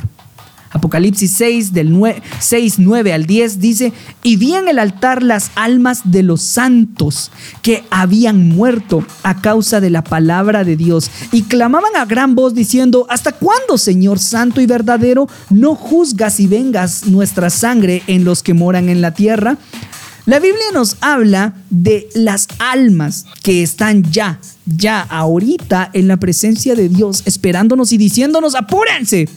Apocalipsis 0.72 1.32
6, 1.34 1.74
del 1.74 1.98
6, 2.40 2.76
9 2.80 3.14
al 3.14 3.26
10 3.26 3.60
dice, 3.60 3.94
y 4.24 4.38
vi 4.38 4.56
en 4.56 4.70
el 4.70 4.80
altar 4.80 5.22
las 5.22 5.52
almas 5.56 6.02
de 6.06 6.24
los 6.24 6.42
santos 6.42 7.32
que 7.62 7.84
habían 7.90 8.48
muerto 8.48 9.06
a 9.24 9.42
causa 9.42 9.82
de 9.82 9.90
la 9.90 10.04
palabra 10.04 10.64
de 10.64 10.78
Dios 10.78 11.12
y 11.32 11.44
clamaban 11.44 11.96
a 11.96 12.06
gran 12.06 12.36
voz 12.36 12.54
diciendo, 12.54 13.06
¿hasta 13.10 13.34
cuándo, 13.34 13.78
Señor 13.78 14.20
Santo 14.20 14.62
y 14.62 14.66
verdadero, 14.66 15.28
no 15.50 15.76
juzgas 15.76 16.40
y 16.40 16.48
vengas 16.48 17.06
nuestra 17.06 17.50
sangre 17.50 18.04
en 18.08 18.24
los 18.24 18.42
que 18.42 18.54
moran 18.54 18.88
en 18.88 19.02
la 19.02 19.14
tierra? 19.14 19.58
La 20.26 20.40
Biblia 20.40 20.66
nos 20.74 20.98
habla 21.02 21.56
de 21.70 22.08
las 22.14 22.48
almas 22.60 23.26
que 23.42 23.64
están 23.64 24.04
ya, 24.12 24.40
ya 24.66 25.02
ahorita 25.02 25.90
en 25.94 26.08
la 26.08 26.18
presencia 26.18 26.76
de 26.76 26.90
Dios, 26.90 27.24
esperándonos 27.26 27.92
y 27.92 27.98
diciéndonos, 27.98 28.54
apúrense, 28.54 29.28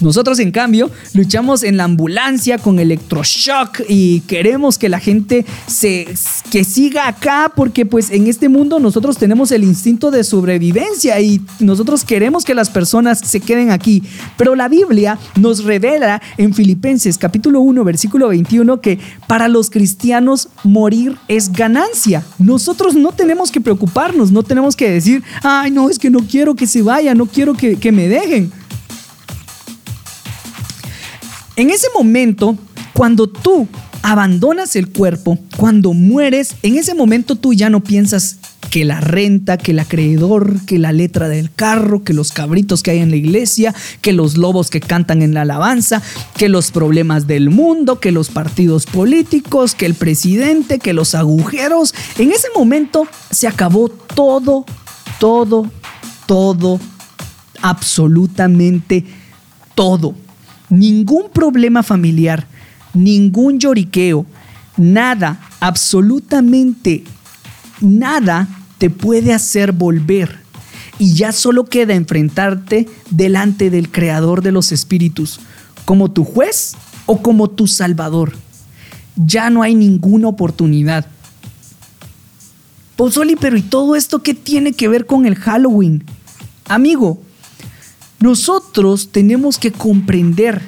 nosotros, 0.00 0.38
en 0.38 0.50
cambio, 0.50 0.90
luchamos 1.14 1.62
en 1.62 1.76
la 1.76 1.84
ambulancia 1.84 2.58
con 2.58 2.78
electroshock 2.78 3.80
y 3.88 4.20
queremos 4.20 4.78
que 4.78 4.88
la 4.88 5.00
gente 5.00 5.44
se, 5.66 6.06
que 6.50 6.64
siga 6.64 7.08
acá 7.08 7.52
porque 7.54 7.86
pues 7.86 8.10
en 8.10 8.26
este 8.26 8.48
mundo 8.48 8.78
nosotros 8.78 9.16
tenemos 9.16 9.50
el 9.52 9.64
instinto 9.64 10.10
de 10.10 10.24
sobrevivencia 10.24 11.20
y 11.20 11.40
nosotros 11.60 12.04
queremos 12.04 12.44
que 12.44 12.54
las 12.54 12.70
personas 12.70 13.20
se 13.20 13.40
queden 13.40 13.70
aquí. 13.70 14.02
Pero 14.36 14.54
la 14.54 14.68
Biblia 14.68 15.18
nos 15.36 15.64
revela 15.64 16.20
en 16.36 16.52
Filipenses 16.52 17.18
capítulo 17.18 17.60
1 17.60 17.84
versículo 17.84 18.28
21 18.28 18.80
que 18.80 18.98
para 19.26 19.48
los 19.48 19.70
cristianos 19.70 20.48
morir 20.64 21.16
es 21.28 21.52
ganancia. 21.52 22.22
Nosotros 22.38 22.94
no 22.94 23.12
tenemos 23.12 23.50
que 23.50 23.60
preocuparnos, 23.60 24.30
no 24.30 24.42
tenemos 24.42 24.76
que 24.76 24.90
decir, 24.90 25.22
ay 25.42 25.70
no, 25.70 25.88
es 25.88 25.98
que 25.98 26.10
no 26.10 26.20
quiero 26.20 26.54
que 26.54 26.66
se 26.66 26.82
vaya, 26.82 27.14
no 27.14 27.26
quiero 27.26 27.54
que, 27.54 27.76
que 27.76 27.92
me 27.92 28.08
dejen. 28.08 28.52
En 31.56 31.70
ese 31.70 31.86
momento, 31.94 32.58
cuando 32.92 33.28
tú 33.28 33.66
abandonas 34.02 34.76
el 34.76 34.90
cuerpo, 34.92 35.38
cuando 35.56 35.94
mueres, 35.94 36.54
en 36.62 36.76
ese 36.76 36.94
momento 36.94 37.34
tú 37.34 37.54
ya 37.54 37.70
no 37.70 37.82
piensas 37.82 38.36
que 38.70 38.84
la 38.84 39.00
renta, 39.00 39.56
que 39.56 39.70
el 39.70 39.78
acreedor, 39.78 40.60
que 40.66 40.78
la 40.78 40.92
letra 40.92 41.30
del 41.30 41.50
carro, 41.50 42.04
que 42.04 42.12
los 42.12 42.30
cabritos 42.30 42.82
que 42.82 42.90
hay 42.90 42.98
en 42.98 43.08
la 43.08 43.16
iglesia, 43.16 43.74
que 44.02 44.12
los 44.12 44.36
lobos 44.36 44.68
que 44.68 44.80
cantan 44.80 45.22
en 45.22 45.32
la 45.32 45.42
alabanza, 45.42 46.02
que 46.36 46.50
los 46.50 46.70
problemas 46.70 47.26
del 47.26 47.48
mundo, 47.48 48.00
que 48.00 48.12
los 48.12 48.28
partidos 48.28 48.84
políticos, 48.84 49.74
que 49.74 49.86
el 49.86 49.94
presidente, 49.94 50.78
que 50.78 50.92
los 50.92 51.14
agujeros. 51.14 51.94
En 52.18 52.32
ese 52.32 52.48
momento 52.54 53.08
se 53.30 53.48
acabó 53.48 53.88
todo, 53.88 54.66
todo, 55.18 55.70
todo, 56.26 56.78
absolutamente 57.62 59.06
todo 59.74 60.25
ningún 60.68 61.30
problema 61.30 61.82
familiar, 61.82 62.46
ningún 62.94 63.58
lloriqueo, 63.58 64.26
nada, 64.76 65.40
absolutamente 65.60 67.04
nada 67.80 68.48
te 68.78 68.90
puede 68.90 69.32
hacer 69.32 69.72
volver. 69.72 70.38
Y 70.98 71.14
ya 71.14 71.32
solo 71.32 71.66
queda 71.66 71.94
enfrentarte 71.94 72.88
delante 73.10 73.70
del 73.70 73.90
Creador 73.90 74.42
de 74.42 74.52
los 74.52 74.72
Espíritus, 74.72 75.40
como 75.84 76.10
tu 76.10 76.24
juez 76.24 76.74
o 77.04 77.20
como 77.20 77.50
tu 77.50 77.66
Salvador. 77.66 78.32
Ya 79.14 79.50
no 79.50 79.62
hay 79.62 79.74
ninguna 79.74 80.28
oportunidad. 80.28 81.06
Pozoli, 82.96 83.36
pero 83.36 83.58
¿y 83.58 83.62
todo 83.62 83.94
esto 83.94 84.22
qué 84.22 84.32
tiene 84.32 84.72
que 84.72 84.88
ver 84.88 85.04
con 85.04 85.26
el 85.26 85.36
Halloween? 85.36 86.04
Amigo, 86.64 87.20
nosotros 88.20 89.08
tenemos 89.12 89.58
que 89.58 89.72
comprender 89.72 90.62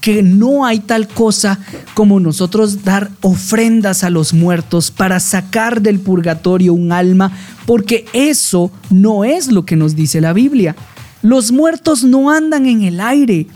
que 0.00 0.22
no 0.22 0.64
hay 0.64 0.80
tal 0.80 1.08
cosa 1.08 1.60
como 1.94 2.20
nosotros 2.20 2.84
dar 2.84 3.10
ofrendas 3.20 4.02
a 4.02 4.10
los 4.10 4.32
muertos 4.32 4.90
para 4.90 5.20
sacar 5.20 5.82
del 5.82 6.00
purgatorio 6.00 6.72
un 6.72 6.92
alma, 6.92 7.32
porque 7.66 8.06
eso 8.12 8.70
no 8.88 9.24
es 9.24 9.48
lo 9.48 9.66
que 9.66 9.76
nos 9.76 9.94
dice 9.94 10.20
la 10.20 10.32
Biblia. 10.32 10.74
Los 11.22 11.52
muertos 11.52 12.02
no 12.02 12.30
andan 12.30 12.64
en 12.66 12.82
el 12.82 13.00
aire. 13.00 13.46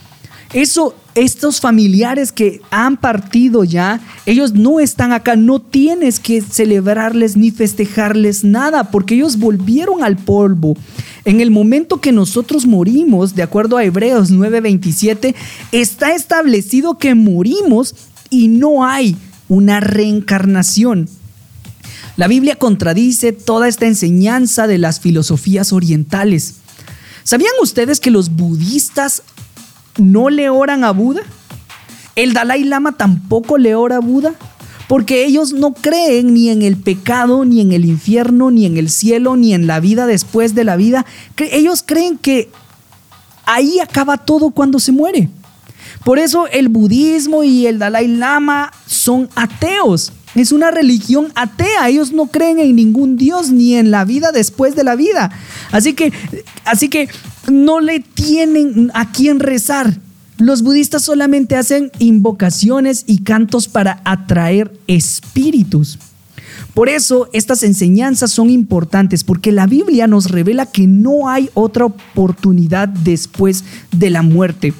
Eso, 0.53 0.95
estos 1.15 1.61
familiares 1.61 2.33
que 2.33 2.61
han 2.71 2.97
partido 2.97 3.65
ya, 3.65 4.01
ellos 4.27 4.53
no 4.53 4.81
están 4.81 5.13
acá, 5.13 5.37
no 5.37 5.61
tienes 5.61 6.19
que 6.19 6.41
celebrarles 6.41 7.37
ni 7.37 7.51
festejarles 7.51 8.45
nada, 8.45 8.91
porque 8.91 9.15
ellos 9.15 9.39
volvieron 9.39 10.03
al 10.03 10.17
polvo. 10.17 10.77
En 11.25 11.41
el 11.41 11.51
momento 11.51 12.01
que 12.01 12.13
nosotros 12.13 12.67
morimos, 12.67 13.35
de 13.35 13.43
acuerdo 13.43 13.77
a 13.77 13.85
Hebreos 13.85 14.31
9:27, 14.31 15.35
está 15.73 16.15
establecido 16.15 16.99
que 16.99 17.15
morimos 17.15 17.95
y 18.31 18.49
no 18.49 18.85
hay 18.85 19.17
una 19.49 19.81
reencarnación. 19.81 21.09
La 22.17 22.29
Biblia 22.29 22.57
contradice 22.57 23.33
toda 23.33 23.69
esta 23.69 23.87
enseñanza 23.87 24.67
de 24.67 24.79
las 24.79 25.01
filosofías 25.01 25.73
orientales. 25.73 26.55
¿Sabían 27.25 27.53
ustedes 27.61 28.01
que 28.01 28.11
los 28.11 28.37
budistas 28.37 29.23
no 29.99 30.31
le 30.31 30.51
oran 30.51 30.85
a 30.85 30.91
Buda? 30.91 31.23
¿El 32.17 32.33
Dalai 32.33 32.65
Lama 32.65 32.93
tampoco 32.93 33.59
le 33.59 33.75
ora 33.75 33.97
a 33.97 34.01
Buda? 34.01 34.35
porque 34.89 35.25
ellos 35.25 35.53
no 35.53 35.73
creen 35.73 36.35
ni 36.35 36.51
en 36.51 36.63
el 36.63 36.77
pecado, 36.77 37.45
ni 37.45 37.61
en 37.61 37.73
el 37.73 37.85
infierno, 37.85 38.51
ni 38.51 38.67
en 38.67 38.77
el 38.77 38.91
cielo, 38.91 39.37
ni 39.37 39.55
en 39.55 39.67
la 39.67 39.81
vida 39.81 40.07
después 40.07 40.55
de 40.55 40.65
la 40.65 40.77
vida. 40.77 41.07
Ellos 41.39 41.83
creen 41.85 42.19
que 42.19 42.51
ahí 43.47 43.81
acaba 43.81 44.19
todo 44.19 44.51
cuando 44.51 44.79
se 44.79 44.93
muere. 44.93 45.31
Por 46.05 46.19
eso 46.19 46.47
el 46.49 46.69
budismo 46.69 47.45
y 47.45 47.67
el 47.67 47.79
Dalai 47.79 48.09
Lama 48.09 48.73
son 48.87 49.29
ateos. 49.35 50.13
Es 50.35 50.53
una 50.53 50.71
religión 50.71 51.33
atea. 51.35 51.89
Ellos 51.89 52.13
no 52.13 52.27
creen 52.27 52.59
en 52.59 52.77
ningún 52.77 53.17
Dios 53.17 53.51
ni 53.51 53.77
en 53.77 53.91
la 53.91 54.05
vida 54.05 54.33
después 54.33 54.75
de 54.75 54.85
la 54.85 54.97
vida. 54.97 55.31
Así 55.71 55.95
que, 55.95 56.13
así 56.65 56.89
que 56.89 57.09
no 57.51 57.81
le 57.81 58.01
tienen 58.01 58.91
a 58.95 59.13
quién 59.13 59.41
rezar. 59.41 59.99
Los 60.37 60.63
budistas 60.63 61.03
solamente 61.03 61.57
hacen 61.57 61.93
invocaciones 61.99 63.05
y 63.07 63.19
cantos 63.19 63.69
para 63.69 64.01
atraer 64.05 64.73
espíritus. 64.87 65.99
Por 66.75 66.89
eso 66.89 67.29
estas 67.33 67.63
enseñanzas 67.63 68.33
son 68.33 68.51
importantes 68.51 69.23
porque 69.23 69.53
la 69.53 69.67
Biblia 69.67 70.09
nos 70.09 70.31
revela 70.31 70.67
que 70.67 70.89
no 70.89 71.29
hay 71.29 71.49
otra 71.55 71.85
oportunidad 71.85 72.89
después 72.89 73.65
de 73.93 74.11
la 74.11 74.23
muerte. 74.23 74.75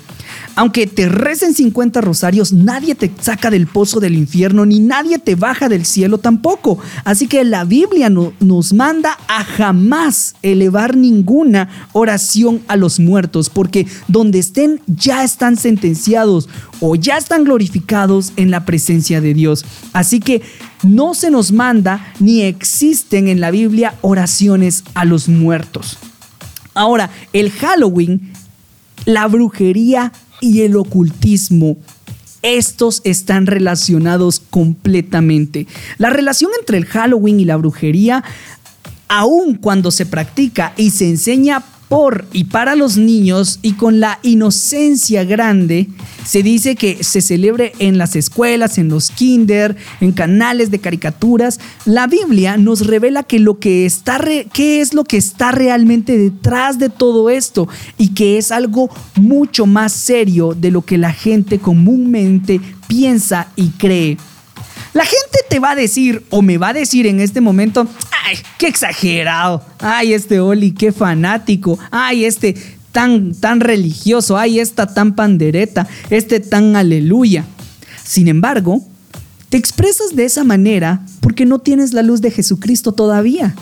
Aunque 0.57 0.87
te 0.87 1.09
recen 1.09 1.53
50 1.53 2.01
rosarios, 2.01 2.53
nadie 2.53 2.95
te 2.95 3.11
saca 3.21 3.51
del 3.51 3.67
pozo 3.67 3.99
del 3.99 4.15
infierno, 4.15 4.65
ni 4.65 4.79
nadie 4.79 5.19
te 5.19 5.35
baja 5.35 5.69
del 5.69 5.85
cielo 5.85 6.19
tampoco. 6.19 6.79
Así 7.05 7.27
que 7.27 7.43
la 7.45 7.65
Biblia 7.65 8.09
nos 8.09 8.73
manda 8.73 9.19
a 9.27 9.43
jamás 9.45 10.35
elevar 10.43 10.97
ninguna 10.97 11.69
oración 11.93 12.63
a 12.69 12.77
los 12.77 13.01
muertos, 13.01 13.51
porque 13.51 13.87
donde 14.07 14.39
estén 14.39 14.81
ya 14.87 15.25
están 15.25 15.57
sentenciados 15.57 16.49
o 16.81 16.95
ya 16.95 17.17
están 17.17 17.45
glorificados 17.45 18.33
en 18.37 18.53
la 18.53 18.65
presencia 18.65 19.21
de 19.21 19.35
Dios. 19.35 19.65
Así 19.93 20.21
que 20.21 20.43
no 20.85 21.15
se 21.15 21.31
nos 21.31 21.51
manda 21.51 22.13
ni 22.21 22.43
existen 22.43 23.27
en 23.27 23.41
la 23.41 23.51
Biblia 23.51 23.95
oraciones 24.03 24.85
a 24.95 25.05
los 25.05 25.29
muertos. 25.29 25.99
Ahora, 26.75 27.11
el 27.33 27.51
Halloween, 27.51 28.33
la 29.05 29.27
brujería 29.27 30.13
y 30.45 30.63
el 30.63 30.77
ocultismo. 30.77 31.77
Estos 32.43 33.01
están 33.05 33.47
relacionados 33.47 34.41
completamente. 34.51 35.67
La 35.97 36.11
relación 36.11 36.51
entre 36.61 36.77
el 36.77 36.85
Halloween 36.85 37.41
y 37.41 37.47
la 37.47 37.57
brujería, 37.57 38.23
aun 39.09 39.55
cuando 39.55 39.91
se 39.91 40.05
practica 40.05 40.75
y 40.77 40.91
se 40.91 41.09
enseña 41.09 41.65
por 41.89 42.27
y 42.33 42.45
para 42.45 42.75
los 42.75 42.97
niños 42.97 43.59
y 43.63 43.75
con 43.75 44.01
la 44.01 44.19
inocencia 44.23 45.25
grande, 45.25 45.89
se 46.25 46.43
dice 46.43 46.77
que 46.77 47.05
se 47.05 47.21
celebre 47.21 47.73
en 47.79 47.99
las 47.99 48.17
escuelas, 48.17 48.79
en 48.79 48.89
los 48.89 49.11
kinder, 49.11 49.77
en 50.01 50.13
canales 50.13 50.71
de 50.71 50.79
caricaturas. 50.79 51.61
La 51.85 52.07
Biblia 52.07 52.57
nos 52.57 52.87
revela 52.87 53.23
que 53.23 53.39
lo 53.39 53.59
que 53.59 53.87
está 53.87 54.21
qué 54.53 54.81
es 54.81 54.95
lo 54.95 55.05
que 55.05 55.17
está 55.17 55.53
realmente 55.53 56.17
detrás 56.17 56.79
de 56.79 56.89
todo 56.89 57.31
esto 57.31 57.69
y 57.99 58.15
que 58.15 58.39
es 58.39 58.53
algo 58.53 58.91
mucho 59.17 59.67
más 59.67 59.93
serio 59.93 60.55
de 60.55 60.71
lo 60.71 60.83
que 60.83 60.99
la 60.99 61.13
gente 61.13 61.59
comúnmente 61.59 62.61
piensa 62.87 63.49
y 63.57 63.69
cree. 63.71 64.17
La 64.95 65.05
gente 65.05 65.41
te 65.51 65.59
va 65.59 65.73
a 65.73 65.75
decir 65.75 66.25
o 66.31 66.41
me 66.41 66.57
va 66.57 66.69
a 66.69 66.73
decir 66.73 67.09
en 67.09 67.19
este 67.19 67.41
momento, 67.41 67.87
ay, 68.25 68.37
qué 68.59 68.69
exagerado, 68.69 69.61
ay, 69.81 70.15
este 70.15 70.39
Oli, 70.39 70.71
qué 70.71 70.93
fanático, 70.93 71.79
ay, 71.91 72.25
este 72.25 72.55
tan, 72.93 73.35
tan 73.35 73.59
religioso, 73.59 74.39
ay, 74.39 74.61
esta 74.61 74.87
tan 74.87 75.17
pandereta, 75.17 75.89
este 76.11 76.39
tan 76.39 76.77
aleluya. 76.77 77.45
Sin 78.05 78.29
embargo, 78.29 78.83
te 79.49 79.57
expresas 79.57 80.15
de 80.15 80.27
esa 80.27 80.45
manera 80.45 81.05
porque 81.21 81.45
no 81.45 81.59
tienes 81.59 81.93
la 81.93 82.03
luz 82.03 82.21
de 82.21 82.31
Jesucristo 82.31 82.93
todavía. 82.93 83.53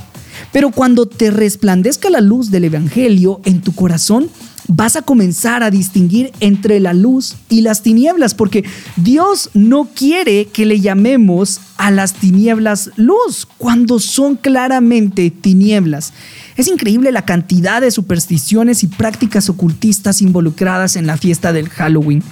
Pero 0.53 0.71
cuando 0.71 1.07
te 1.07 1.31
resplandezca 1.31 2.11
la 2.11 2.21
luz 2.21 2.51
del 2.51 2.65
Evangelio 2.65 3.41
en 3.47 3.63
tu 3.63 3.75
corazón, 3.75 4.29
vas 4.69 4.97
a 4.97 5.03
comenzar 5.03 5.63
a 5.63 5.71
distinguir 5.71 6.33
entre 6.41 6.81
la 6.81 6.93
luz 6.93 7.37
y 7.49 7.61
las 7.63 7.83
tinieblas, 7.83 8.35
porque 8.35 8.65
Dios 8.97 9.51
no 9.55 9.89
quiere 9.95 10.47
que 10.47 10.67
le 10.67 10.81
llamemos 10.81 11.61
a 11.77 11.91
las 11.91 12.15
tinieblas 12.15 12.91
luz, 12.97 13.47
cuando 13.59 13.99
son 13.99 14.37
claramente 14.37 15.31
tinieblas. 15.31 16.13
Es 16.57 16.69
increíble 16.69 17.13
la 17.13 17.25
cantidad 17.25 17.81
de 17.81 17.91
supersticiones 17.91 18.83
y 18.83 18.87
prácticas 18.87 19.49
ocultistas 19.49 20.23
involucradas 20.23 20.97
en 20.97 21.07
la 21.07 21.17
fiesta 21.17 21.53
del 21.53 21.69
Halloween 21.69 22.23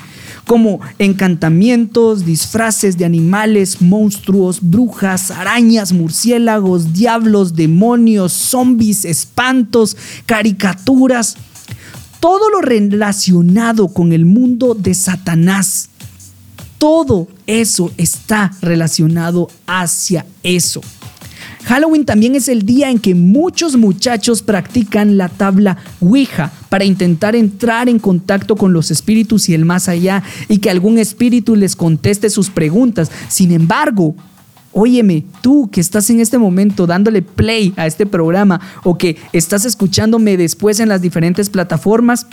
como 0.51 0.81
encantamientos, 0.99 2.24
disfraces 2.24 2.99
de 2.99 3.05
animales, 3.05 3.81
monstruos, 3.81 4.59
brujas, 4.61 5.31
arañas, 5.31 5.93
murciélagos, 5.93 6.93
diablos, 6.93 7.55
demonios, 7.55 8.33
zombies, 8.33 9.05
espantos, 9.05 9.97
caricaturas, 10.26 11.37
todo 12.21 12.51
lo 12.51 12.61
relacionado 12.61 13.89
con 13.89 14.12
el 14.12 14.27
mundo 14.27 14.75
de 14.75 14.95
Satanás. 14.95 15.89
Todo 16.79 17.29
eso 17.47 17.93
está 17.97 18.53
relacionado 18.62 19.49
hacia 19.66 20.25
eso. 20.43 20.81
Halloween 21.64 22.05
también 22.05 22.35
es 22.35 22.49
el 22.49 22.64
día 22.64 22.91
en 22.91 22.99
que 22.99 23.14
muchos 23.14 23.77
muchachos 23.77 24.43
practican 24.43 25.16
la 25.16 25.29
tabla 25.29 25.77
Ouija 26.01 26.51
para 26.68 26.85
intentar 26.85 27.37
entrar 27.37 27.89
en 27.89 27.99
contacto 27.99 28.57
con 28.57 28.73
los 28.73 28.91
espíritus 28.91 29.49
y 29.49 29.55
el 29.55 29.64
más 29.64 29.89
allá 29.89 30.23
y 30.49 30.59
que 30.59 30.71
algún 30.71 30.99
espíritu 30.99 31.57
les 31.57 31.77
conteste 31.77 32.31
sus 32.31 32.51
preguntas. 32.51 33.11
Sin 33.29 33.53
embargo, 33.53 34.14
Óyeme, 34.73 35.25
tú 35.43 35.68
que 35.71 35.81
estás 35.81 36.09
en 36.11 36.21
este 36.21 36.39
momento 36.39 36.87
dándole 36.87 37.23
play 37.23 37.75
a 37.77 37.87
este 37.87 38.07
programa 38.07 38.61
o 38.85 38.97
que 38.97 39.16
estás 39.33 39.64
escuchándome 39.64 40.37
después 40.37 40.79
en 40.79 40.89
las 40.89 41.03
diferentes 41.03 41.51
plataformas, 41.51 42.27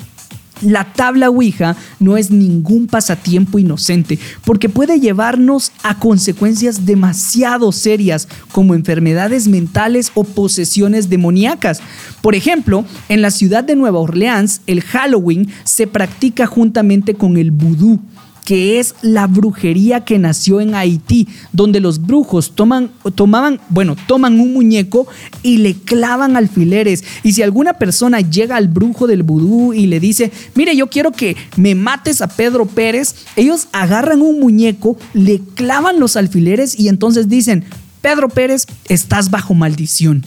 la 0.62 0.92
tabla 0.94 1.30
Ouija 1.30 1.76
no 2.00 2.18
es 2.18 2.32
ningún 2.32 2.88
pasatiempo 2.88 3.60
inocente, 3.60 4.20
porque 4.44 4.70
puede 4.70 5.00
llevarnos 5.00 5.72
a 5.84 6.00
consecuencias 6.00 6.86
demasiado 6.86 7.72
serias, 7.72 8.28
como 8.52 8.74
enfermedades 8.74 9.48
mentales 9.48 10.12
o 10.16 10.24
posesiones 10.24 11.10
demoníacas. 11.10 11.80
Por 12.22 12.36
ejemplo, 12.36 12.86
en 13.10 13.22
la 13.22 13.32
ciudad 13.32 13.64
de 13.64 13.76
Nueva 13.76 14.00
Orleans, 14.00 14.62
el 14.68 14.82
Halloween 14.82 15.48
se 15.64 15.88
practica 15.88 16.48
juntamente 16.48 17.14
con 17.14 17.38
el 17.38 17.52
vudú 17.52 18.00
que 18.48 18.80
es 18.80 18.96
la 19.02 19.28
brujería 19.28 20.06
que 20.06 20.18
nació 20.20 20.62
en 20.62 20.74
Haití, 20.74 21.28
donde 21.52 21.82
los 21.82 22.02
brujos 22.02 22.56
toman, 22.56 22.92
tomaban, 23.14 23.60
bueno, 23.68 23.98
toman 24.08 24.40
un 24.40 24.54
muñeco 24.54 25.06
y 25.44 25.58
le 25.58 25.74
clavan 25.74 26.38
alfileres. 26.38 27.04
Y 27.24 27.34
si 27.34 27.44
alguna 27.44 27.74
persona 27.74 28.22
llega 28.22 28.56
al 28.56 28.70
brujo 28.70 29.06
del 29.06 29.24
vudú 29.24 29.74
y 29.74 29.88
le 29.88 30.00
dice, 30.00 30.32
mire, 30.56 30.78
yo 30.78 30.88
quiero 30.88 31.12
que 31.12 31.36
me 31.58 31.76
mates 31.76 32.22
a 32.22 32.30
Pedro 32.30 32.66
Pérez, 32.66 33.16
ellos 33.36 33.68
agarran 33.74 34.22
un 34.22 34.40
muñeco, 34.40 34.98
le 35.14 35.42
clavan 35.56 36.00
los 36.00 36.16
alfileres 36.16 36.80
y 36.80 36.88
entonces 36.88 37.28
dicen, 37.28 37.66
Pedro 38.02 38.30
Pérez, 38.30 38.66
estás 38.88 39.30
bajo 39.30 39.56
maldición. 39.56 40.24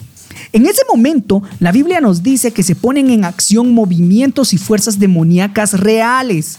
En 0.53 0.65
ese 0.65 0.81
momento, 0.89 1.41
la 1.59 1.71
Biblia 1.71 2.01
nos 2.01 2.23
dice 2.23 2.51
que 2.51 2.63
se 2.63 2.75
ponen 2.75 3.09
en 3.09 3.23
acción 3.23 3.73
movimientos 3.73 4.53
y 4.53 4.57
fuerzas 4.57 4.99
demoníacas 4.99 5.79
reales. 5.79 6.57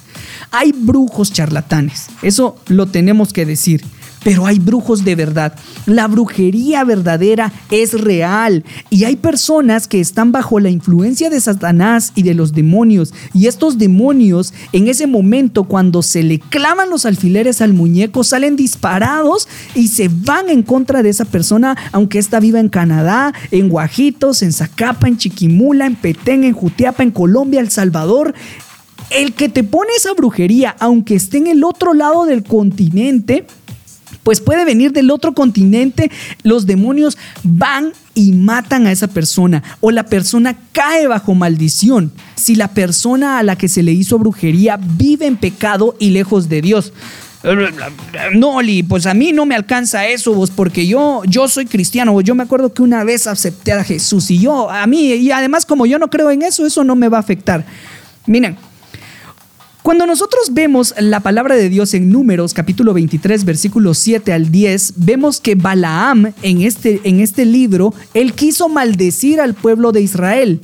Hay 0.51 0.73
brujos 0.73 1.33
charlatanes, 1.33 2.07
eso 2.23 2.57
lo 2.69 2.87
tenemos 2.87 3.33
que 3.33 3.45
decir 3.45 3.85
pero 4.25 4.47
hay 4.47 4.59
brujos 4.59 5.05
de 5.05 5.15
verdad. 5.15 5.55
La 5.87 6.07
brujería 6.07 6.85
verdadera 6.85 7.53
es 7.71 8.01
real 8.01 8.65
y 8.91 9.05
hay 9.05 9.17
personas 9.17 9.89
que 9.89 10.01
están 10.01 10.33
bajo 10.33 10.61
la 10.61 10.71
influencia 10.71 11.31
de 11.31 11.41
Satanás 11.41 12.13
y 12.15 12.23
de 12.23 12.35
los 12.35 12.53
demonios. 12.53 13.13
Y 13.35 13.47
estos 13.47 13.79
demonios 13.79 14.55
en 14.73 14.89
ese 14.89 15.07
momento 15.07 15.65
cuando 15.65 16.03
se 16.03 16.23
le 16.23 16.39
clavan 16.39 16.91
los 16.91 17.07
alfileres 17.07 17.61
al 17.61 17.73
muñeco 17.73 18.25
salen 18.25 18.57
disparados 18.57 19.49
y 19.75 19.89
se 19.89 20.09
van 20.09 20.49
en 20.49 20.63
contra 20.63 21.03
de 21.03 21.11
esa 21.11 21.25
persona, 21.25 21.77
aunque 21.93 22.19
ésta 22.19 22.41
viva 22.41 22.61
en 22.61 22.69
Canadá, 22.69 23.33
en 23.51 23.69
Guajitos, 23.69 24.43
en 24.43 24.53
Zacapa, 24.53 25.09
en 25.09 25.17
Chiquimula, 25.17 25.87
en 25.87 25.97
Petén, 25.97 26.45
en 26.45 26.53
Jutiapa, 26.53 27.03
en 27.03 27.11
Colombia, 27.11 27.61
El 27.61 27.71
Salvador. 27.71 28.35
El 29.11 29.35
que 29.35 29.51
te 29.51 29.63
pone 29.63 29.91
esa 29.97 30.15
brujería, 30.15 30.75
aunque 30.79 31.15
esté 31.15 31.39
en 31.39 31.47
el 31.47 31.65
otro 31.65 31.93
lado 31.93 32.25
del 32.25 32.45
continente, 32.45 33.47
pues 34.23 34.41
puede 34.41 34.65
venir 34.65 34.93
del 34.93 35.11
otro 35.11 35.35
continente, 35.35 36.11
los 36.43 36.67
demonios 36.67 37.19
van 37.43 37.93
y 38.15 38.33
matan 38.33 38.87
a 38.87 38.93
esa 38.93 39.09
persona 39.09 39.63
o 39.81 39.91
la 39.91 40.05
persona 40.05 40.57
cae 40.73 41.07
bajo 41.07 41.35
maldición 41.35 42.13
si 42.35 42.55
la 42.55 42.69
persona 42.69 43.39
a 43.39 43.43
la 43.43 43.57
que 43.57 43.69
se 43.69 43.83
le 43.83 43.93
hizo 43.93 44.19
brujería 44.19 44.79
vive 44.79 45.27
en 45.27 45.37
pecado 45.37 45.97
y 45.99 46.11
lejos 46.11 46.49
de 46.49 46.61
Dios. 46.61 46.93
No, 48.35 48.57
Oli, 48.57 48.85
pues 48.85 49.07
a 49.07 49.15
mí 49.15 49.33
no 49.33 49.47
me 49.47 49.57
alcanza 49.57 50.07
eso, 50.07 50.33
vos, 50.33 50.51
porque 50.51 50.87
yo, 50.87 51.23
yo 51.27 51.49
soy 51.49 51.67
cristiano. 51.67 52.21
Yo 52.21 52.37
me 52.37 52.45
acuerdo 52.45 52.73
que 52.73 52.83
una 52.83 53.03
vez 53.03 53.27
acepté 53.27 53.73
a 53.73 53.83
Jesús 53.83 54.31
y 54.31 54.39
yo, 54.39 54.71
a 54.71 54.87
mí, 54.87 55.13
y 55.15 55.33
además 55.33 55.67
como 55.67 55.87
yo 55.87 55.99
no 55.99 56.09
creo 56.09 56.31
en 56.31 56.43
eso, 56.43 56.65
eso 56.65 56.85
no 56.85 56.95
me 56.95 57.09
va 57.09 57.17
a 57.17 57.21
afectar. 57.21 57.65
Miren, 58.27 58.57
cuando 59.83 60.07
nosotros 60.07 60.53
vemos 60.53 60.95
la 60.97 61.19
palabra 61.19 61.57
de 61.57 61.69
Dios 61.69 61.93
en 61.95 62.09
Números 62.09 62.55
capítulo 62.55 62.95
23 62.95 63.45
versículos 63.45 63.99
7 63.99 64.33
al 64.33 64.53
10, 64.53 64.95
vemos 64.97 65.41
que 65.41 65.57
Balaam 65.57 66.33
en 66.43 66.63
este, 66.63 67.01
en 67.03 67.19
este 67.19 67.45
libro, 67.45 67.93
él 68.15 68.33
quiso 68.35 68.69
maldecir 68.69 69.41
al 69.41 69.55
pueblo 69.55 69.91
de 69.91 70.01
Israel. 70.01 70.61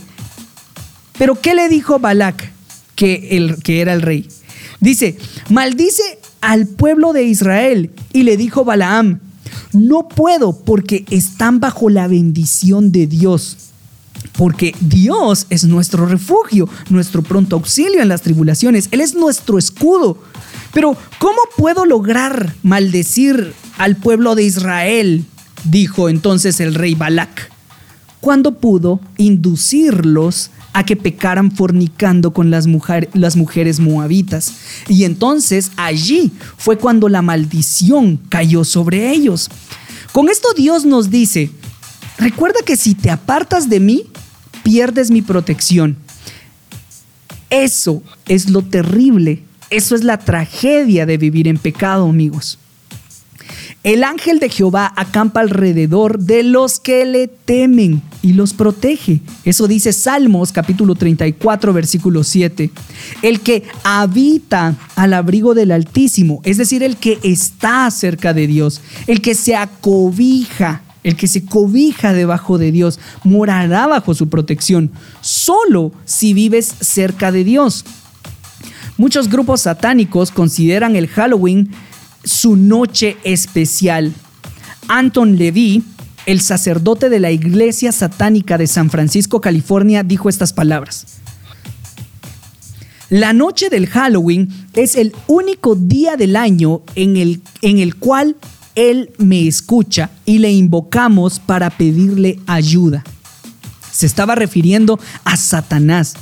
Pero 1.19 1.35
¿qué 1.41 1.57
le 1.57 1.69
dijo 1.69 1.99
Balac, 1.99 2.53
que, 2.95 3.37
el, 3.37 3.61
que 3.61 3.81
era 3.81 3.93
el 3.93 4.03
rey? 4.03 4.29
Dice, 4.79 5.19
maldice 5.51 6.21
al 6.41 6.69
pueblo 6.69 7.13
de 7.13 7.25
Israel. 7.25 7.91
Y 8.13 8.23
le 8.23 8.37
dijo 8.37 8.65
Balaam, 8.65 9.19
no 9.73 10.07
puedo 10.07 10.53
porque 10.53 11.05
están 11.11 11.59
bajo 11.59 11.91
la 11.91 12.07
bendición 12.07 12.93
de 12.93 13.09
Dios 13.09 13.68
porque 14.37 14.75
Dios 14.81 15.47
es 15.51 15.65
nuestro 15.65 16.07
refugio, 16.07 16.69
nuestro 16.91 17.23
pronto 17.23 17.57
auxilio 17.57 18.03
en 18.03 18.09
las 18.09 18.23
tribulaciones, 18.23 18.89
Él 18.91 19.01
es 19.01 19.15
nuestro 19.15 19.59
escudo. 19.59 20.19
Pero 20.73 20.97
¿cómo 21.19 21.39
puedo 21.57 21.87
lograr 21.87 22.55
maldecir 22.63 23.55
al 23.79 23.97
pueblo 23.97 24.35
de 24.35 24.45
Israel? 24.45 25.25
dijo 25.65 26.09
entonces 26.09 26.61
el 26.61 26.75
rey 26.75 26.95
Balac, 26.95 27.51
cuando 28.21 28.59
pudo 28.59 29.01
inducirlos 29.17 30.51
a 30.73 30.85
que 30.85 30.97
pecaran 30.97 31.51
fornicando 31.51 32.33
con 32.33 32.51
las, 32.51 32.67
las 33.15 33.37
mujeres 33.37 33.81
moabitas. 33.81 34.53
Y 34.89 35.05
entonces 35.05 35.73
allí 35.77 36.31
fue 36.57 36.79
cuando 36.79 37.09
la 37.09 37.23
maldición 37.23 38.21
cayó 38.29 38.65
sobre 38.65 39.11
ellos. 39.11 39.49
Con 40.13 40.29
esto 40.29 40.49
Dios 40.57 40.85
nos 40.85 41.11
dice, 41.11 41.51
recuerda 42.19 42.61
que 42.65 42.77
si 42.77 42.95
te 42.95 43.11
apartas 43.11 43.69
de 43.69 43.81
mí, 43.81 44.05
pierdes 44.63 45.11
mi 45.11 45.23
protección. 45.23 45.97
Eso 47.51 48.03
es 48.27 48.51
lo 48.51 48.63
terrible, 48.63 49.43
eso 49.71 49.95
es 49.95 50.05
la 50.05 50.19
tragedia 50.19 51.07
de 51.07 51.17
vivir 51.17 51.49
en 51.49 51.57
pecado, 51.57 52.07
amigos. 52.07 52.59
El 53.85 54.05
ángel 54.05 54.41
de 54.41 54.51
Jehová 54.51 54.93
acampa 54.97 55.41
alrededor 55.41 56.19
de 56.19 56.43
los 56.43 56.81
que 56.81 57.07
le 57.07 57.29
temen 57.29 58.03
y 58.23 58.33
los 58.33 58.53
protege. 58.53 59.21
Eso 59.45 59.69
dice 59.69 59.93
Salmos 59.93 60.53
capítulo 60.53 60.95
34 60.95 61.73
versículo 61.73 62.25
7. 62.25 62.71
El 63.23 63.41
que 63.41 63.63
habita 63.85 64.77
al 64.97 65.15
abrigo 65.15 65.55
del 65.55 65.71
Altísimo, 65.71 66.41
es 66.45 66.59
decir, 66.59 66.83
el 66.83 66.97
que 66.97 67.19
está 67.23 67.91
cerca 67.91 68.35
de 68.35 68.47
Dios, 68.47 68.83
el 69.07 69.23
que 69.23 69.35
se 69.35 69.55
acobija 69.55 70.83
el 71.09 71.17
que 71.17 71.27
se 71.27 71.43
cobija 71.47 72.13
debajo 72.13 72.59
de 72.59 72.71
Dios, 72.71 73.01
morará 73.25 73.87
bajo 73.87 74.13
su 74.13 74.29
protección, 74.29 74.91
solo 75.23 75.91
si 76.05 76.35
vives 76.35 76.71
cerca 76.81 77.33
de 77.33 77.45
Dios. 77.45 77.87
Muchos 78.99 79.31
grupos 79.31 79.63
satánicos 79.63 80.31
consideran 80.31 80.97
el 80.97 81.09
Halloween 81.09 81.71
su 82.25 82.57
noche 82.57 83.17
especial. 83.25 84.13
Anton 84.87 85.39
Levy, 85.39 85.83
el 86.27 86.43
sacerdote 86.43 87.09
de 87.09 87.21
la 87.21 87.31
Iglesia 87.31 87.91
Satánica 87.91 88.59
de 88.59 88.67
San 88.67 88.91
Francisco, 88.91 89.41
California, 89.41 90.03
dijo 90.03 90.29
estas 90.29 90.53
palabras. 90.53 91.07
La 93.09 93.33
noche 93.33 93.71
del 93.71 93.87
Halloween 93.87 94.51
es 94.75 94.95
el 94.95 95.15
único 95.27 95.75
día 95.75 96.19
del 96.19 96.37
año 96.37 96.83
en 96.97 97.17
el, 97.17 97.41
en 97.63 97.79
el 97.79 97.97
cual 97.97 98.37
él 98.79 99.11
me 99.19 99.49
escucha 99.49 100.11
y 100.25 100.39
le 100.39 100.53
invocamos 100.53 101.41
para 101.41 101.69
pedirle 101.69 102.39
ayuda. 102.47 103.03
Se 103.91 104.07
estaba 104.07 104.37
refiriendo 104.37 105.01
a 105.25 105.37
Satanás. 105.37 106.15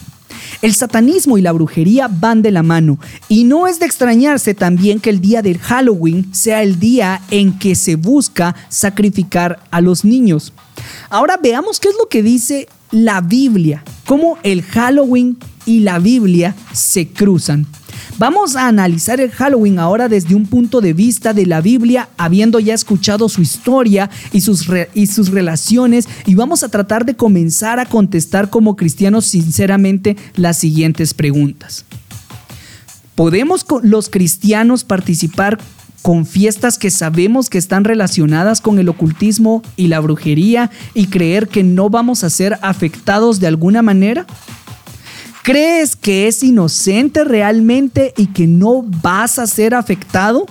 El 0.62 0.74
satanismo 0.74 1.36
y 1.36 1.42
la 1.42 1.52
brujería 1.52 2.08
van 2.08 2.40
de 2.40 2.50
la 2.50 2.62
mano 2.62 2.98
y 3.28 3.44
no 3.44 3.66
es 3.66 3.78
de 3.78 3.86
extrañarse 3.86 4.54
también 4.54 5.00
que 5.00 5.10
el 5.10 5.20
día 5.20 5.42
del 5.42 5.58
Halloween 5.58 6.32
sea 6.32 6.62
el 6.62 6.78
día 6.78 7.20
en 7.30 7.58
que 7.58 7.74
se 7.74 7.96
busca 7.96 8.54
sacrificar 8.70 9.60
a 9.70 9.80
los 9.80 10.04
niños. 10.04 10.52
Ahora 11.10 11.38
veamos 11.42 11.78
qué 11.78 11.88
es 11.88 11.96
lo 11.98 12.08
que 12.08 12.22
dice 12.22 12.68
la 12.90 13.20
Biblia 13.20 13.82
cómo 14.06 14.38
el 14.42 14.62
Halloween 14.62 15.36
y 15.66 15.80
la 15.80 15.98
Biblia 15.98 16.54
se 16.72 17.08
cruzan. 17.08 17.66
Vamos 18.18 18.56
a 18.56 18.66
analizar 18.66 19.20
el 19.20 19.30
Halloween 19.30 19.78
ahora 19.78 20.08
desde 20.08 20.34
un 20.34 20.46
punto 20.46 20.80
de 20.80 20.94
vista 20.94 21.34
de 21.34 21.44
la 21.44 21.60
Biblia, 21.60 22.08
habiendo 22.16 22.58
ya 22.60 22.72
escuchado 22.72 23.28
su 23.28 23.42
historia 23.42 24.08
y 24.32 24.40
sus, 24.40 24.66
y 24.94 25.06
sus 25.08 25.30
relaciones, 25.30 26.08
y 26.24 26.34
vamos 26.34 26.62
a 26.62 26.70
tratar 26.70 27.04
de 27.04 27.14
comenzar 27.14 27.78
a 27.78 27.84
contestar 27.84 28.48
como 28.48 28.74
cristianos 28.74 29.26
sinceramente 29.26 30.16
las 30.34 30.56
siguientes 30.56 31.12
preguntas. 31.12 31.84
¿Podemos 33.14 33.66
los 33.82 34.08
cristianos 34.08 34.84
participar 34.84 35.58
con 36.00 36.24
fiestas 36.24 36.78
que 36.78 36.90
sabemos 36.90 37.50
que 37.50 37.58
están 37.58 37.84
relacionadas 37.84 38.62
con 38.62 38.78
el 38.78 38.88
ocultismo 38.88 39.62
y 39.76 39.88
la 39.88 40.00
brujería 40.00 40.70
y 40.94 41.08
creer 41.08 41.48
que 41.48 41.62
no 41.62 41.90
vamos 41.90 42.24
a 42.24 42.30
ser 42.30 42.58
afectados 42.62 43.40
de 43.40 43.48
alguna 43.48 43.82
manera? 43.82 44.24
¿Crees 45.46 45.94
que 45.94 46.26
es 46.26 46.42
inocente 46.42 47.22
realmente 47.22 48.12
y 48.16 48.26
que 48.26 48.48
no 48.48 48.82
vas 48.82 49.38
a 49.38 49.46
ser 49.46 49.76
afectado? 49.76 50.44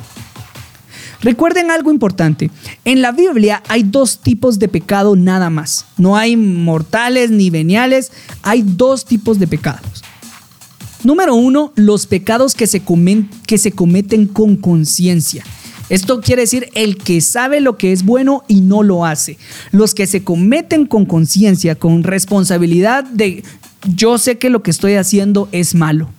Recuerden 1.19 1.69
algo 1.69 1.91
importante. 1.91 2.49
En 2.85 3.01
la 3.01 3.11
Biblia 3.11 3.61
hay 3.67 3.83
dos 3.83 4.21
tipos 4.21 4.57
de 4.57 4.69
pecado 4.69 5.17
nada 5.17 5.49
más. 5.49 5.85
No 5.97 6.15
hay 6.15 6.37
mortales 6.37 7.29
ni 7.29 7.49
veniales. 7.49 8.13
Hay 8.41 8.61
dos 8.65 9.03
tipos 9.03 9.37
de 9.37 9.47
pecados. 9.47 10.01
Número 11.03 11.35
uno, 11.35 11.73
los 11.75 12.07
pecados 12.07 12.55
que 12.55 12.65
se, 12.65 12.81
que 13.47 13.57
se 13.57 13.73
cometen 13.73 14.27
con 14.27 14.55
conciencia. 14.55 15.43
Esto 15.89 16.21
quiere 16.21 16.43
decir 16.43 16.69
el 16.73 16.95
que 16.95 17.19
sabe 17.19 17.59
lo 17.59 17.77
que 17.77 17.91
es 17.91 18.05
bueno 18.05 18.45
y 18.47 18.61
no 18.61 18.81
lo 18.81 19.05
hace. 19.05 19.37
Los 19.71 19.93
que 19.93 20.07
se 20.07 20.23
cometen 20.23 20.85
con 20.85 21.05
conciencia, 21.05 21.75
con 21.75 22.03
responsabilidad 22.03 23.03
de 23.03 23.43
yo 23.85 24.17
sé 24.17 24.37
que 24.37 24.49
lo 24.49 24.63
que 24.63 24.71
estoy 24.71 24.95
haciendo 24.95 25.47
es 25.51 25.75
malo. 25.75 26.09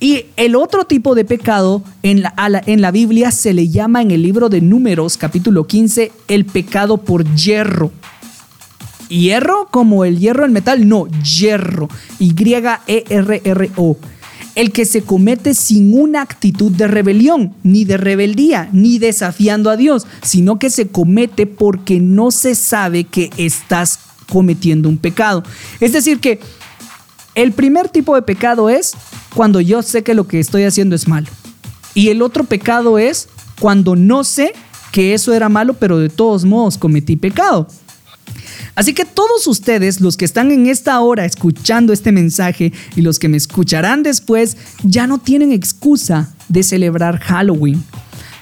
Y 0.00 0.26
el 0.36 0.54
otro 0.54 0.84
tipo 0.84 1.14
de 1.14 1.24
pecado 1.24 1.82
en 2.02 2.22
la, 2.22 2.34
en 2.66 2.80
la 2.80 2.90
Biblia 2.90 3.30
se 3.30 3.52
le 3.52 3.68
llama 3.68 4.02
en 4.02 4.10
el 4.10 4.22
libro 4.22 4.48
de 4.48 4.60
Números 4.60 5.16
capítulo 5.16 5.66
15 5.66 6.12
el 6.28 6.44
pecado 6.44 6.98
por 6.98 7.24
hierro. 7.34 7.90
¿Hierro 9.08 9.68
como 9.70 10.04
el 10.04 10.18
hierro 10.18 10.44
en 10.44 10.52
metal? 10.52 10.88
No, 10.88 11.06
hierro. 11.22 11.88
Y-E-R-R-O. 12.18 13.96
El 14.54 14.72
que 14.72 14.84
se 14.84 15.02
comete 15.02 15.54
sin 15.54 15.98
una 15.98 16.22
actitud 16.22 16.70
de 16.70 16.86
rebelión, 16.86 17.54
ni 17.64 17.84
de 17.84 17.96
rebeldía, 17.96 18.68
ni 18.72 18.98
desafiando 18.98 19.68
a 19.68 19.76
Dios, 19.76 20.06
sino 20.22 20.58
que 20.58 20.70
se 20.70 20.88
comete 20.88 21.46
porque 21.46 21.98
no 21.98 22.30
se 22.30 22.54
sabe 22.54 23.04
que 23.04 23.30
estás 23.36 23.98
cometiendo 24.28 24.88
un 24.88 24.96
pecado. 24.96 25.42
Es 25.80 25.92
decir, 25.92 26.20
que 26.20 26.40
el 27.34 27.52
primer 27.52 27.88
tipo 27.88 28.14
de 28.14 28.22
pecado 28.22 28.70
es 28.70 28.92
cuando 29.34 29.60
yo 29.60 29.82
sé 29.82 30.02
que 30.02 30.14
lo 30.14 30.26
que 30.26 30.40
estoy 30.40 30.64
haciendo 30.64 30.94
es 30.94 31.08
malo. 31.08 31.28
Y 31.94 32.08
el 32.08 32.22
otro 32.22 32.44
pecado 32.44 32.98
es 32.98 33.28
cuando 33.60 33.96
no 33.96 34.24
sé 34.24 34.52
que 34.92 35.14
eso 35.14 35.32
era 35.32 35.48
malo, 35.48 35.74
pero 35.74 35.98
de 35.98 36.08
todos 36.08 36.44
modos 36.44 36.78
cometí 36.78 37.16
pecado. 37.16 37.68
Así 38.76 38.92
que 38.92 39.04
todos 39.04 39.46
ustedes, 39.46 40.00
los 40.00 40.16
que 40.16 40.24
están 40.24 40.50
en 40.50 40.66
esta 40.66 41.00
hora 41.00 41.24
escuchando 41.24 41.92
este 41.92 42.10
mensaje 42.10 42.72
y 42.96 43.02
los 43.02 43.18
que 43.18 43.28
me 43.28 43.36
escucharán 43.36 44.02
después, 44.02 44.56
ya 44.82 45.06
no 45.06 45.18
tienen 45.18 45.52
excusa 45.52 46.34
de 46.48 46.62
celebrar 46.62 47.20
Halloween. 47.20 47.84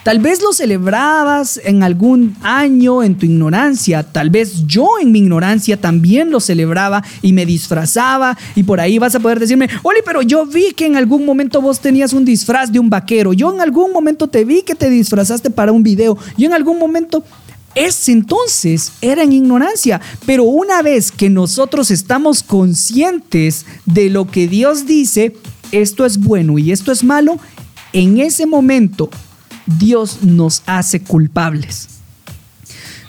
Tal 0.03 0.19
vez 0.19 0.43
lo 0.43 0.53
celebrabas 0.53 1.61
en 1.63 1.85
algún 1.85 2.35
año 2.43 3.05
en 3.05 3.17
tu 3.17 3.25
ignorancia, 3.25 4.03
tal 4.03 4.31
vez 4.31 4.67
yo 4.67 4.99
en 5.01 5.13
mi 5.13 5.21
ignorancia 5.21 5.81
también 5.81 6.33
lo 6.33 6.41
celebraba 6.41 7.05
y 7.23 7.33
me 7.33 7.47
disfrazaba 7.47 8.37
y 8.57 8.65
por 8.65 8.81
ahí 8.81 8.99
vas 8.99 9.15
a 9.15 9.21
poder 9.21 9.39
decirme, 9.39 9.69
Oli, 9.85 10.01
pero 10.05 10.23
yo 10.23 10.45
vi 10.45 10.73
que 10.73 10.87
en 10.87 10.97
algún 10.97 11.25
momento 11.25 11.63
vos 11.63 11.79
tenías 11.79 12.13
un 12.15 12.25
disfraz 12.25 12.73
de 12.73 12.81
un 12.81 12.91
vaquero, 12.91 13.33
yo 13.33 13.55
en 13.55 13.61
algún 13.61 13.93
momento 13.93 14.27
te 14.27 14.45
vi 14.45 14.63
que 14.63 14.75
te 14.75 14.91
disfrazaste 14.91 15.51
para 15.51 15.71
un 15.71 15.85
video, 15.85 16.19
yo 16.37 16.47
en 16.47 16.55
algún 16.55 16.79
momento... 16.79 17.25
Es 17.75 18.11
entonces 18.11 18.93
era 19.01 19.23
en 19.23 19.33
ignorancia, 19.33 19.99
pero 20.27 20.45
una 20.45 20.83
vez 20.83 21.11
que 21.11 21.31
nosotros 21.31 21.91
estamos 21.91 22.43
conscientes 22.43 23.65
de 23.87 24.11
lo 24.11 24.27
que 24.27 24.47
Dios 24.47 24.85
dice, 24.85 25.35
esto 25.71 26.05
es 26.05 26.19
bueno 26.19 26.59
y 26.59 26.71
esto 26.71 26.93
es 26.93 27.03
malo, 27.03 27.39
en 27.95 28.21
ese 28.21 28.45
momento 28.45 29.09
Dios 29.79 30.23
nos 30.23 30.63
hace 30.67 31.03
culpables. 31.03 31.89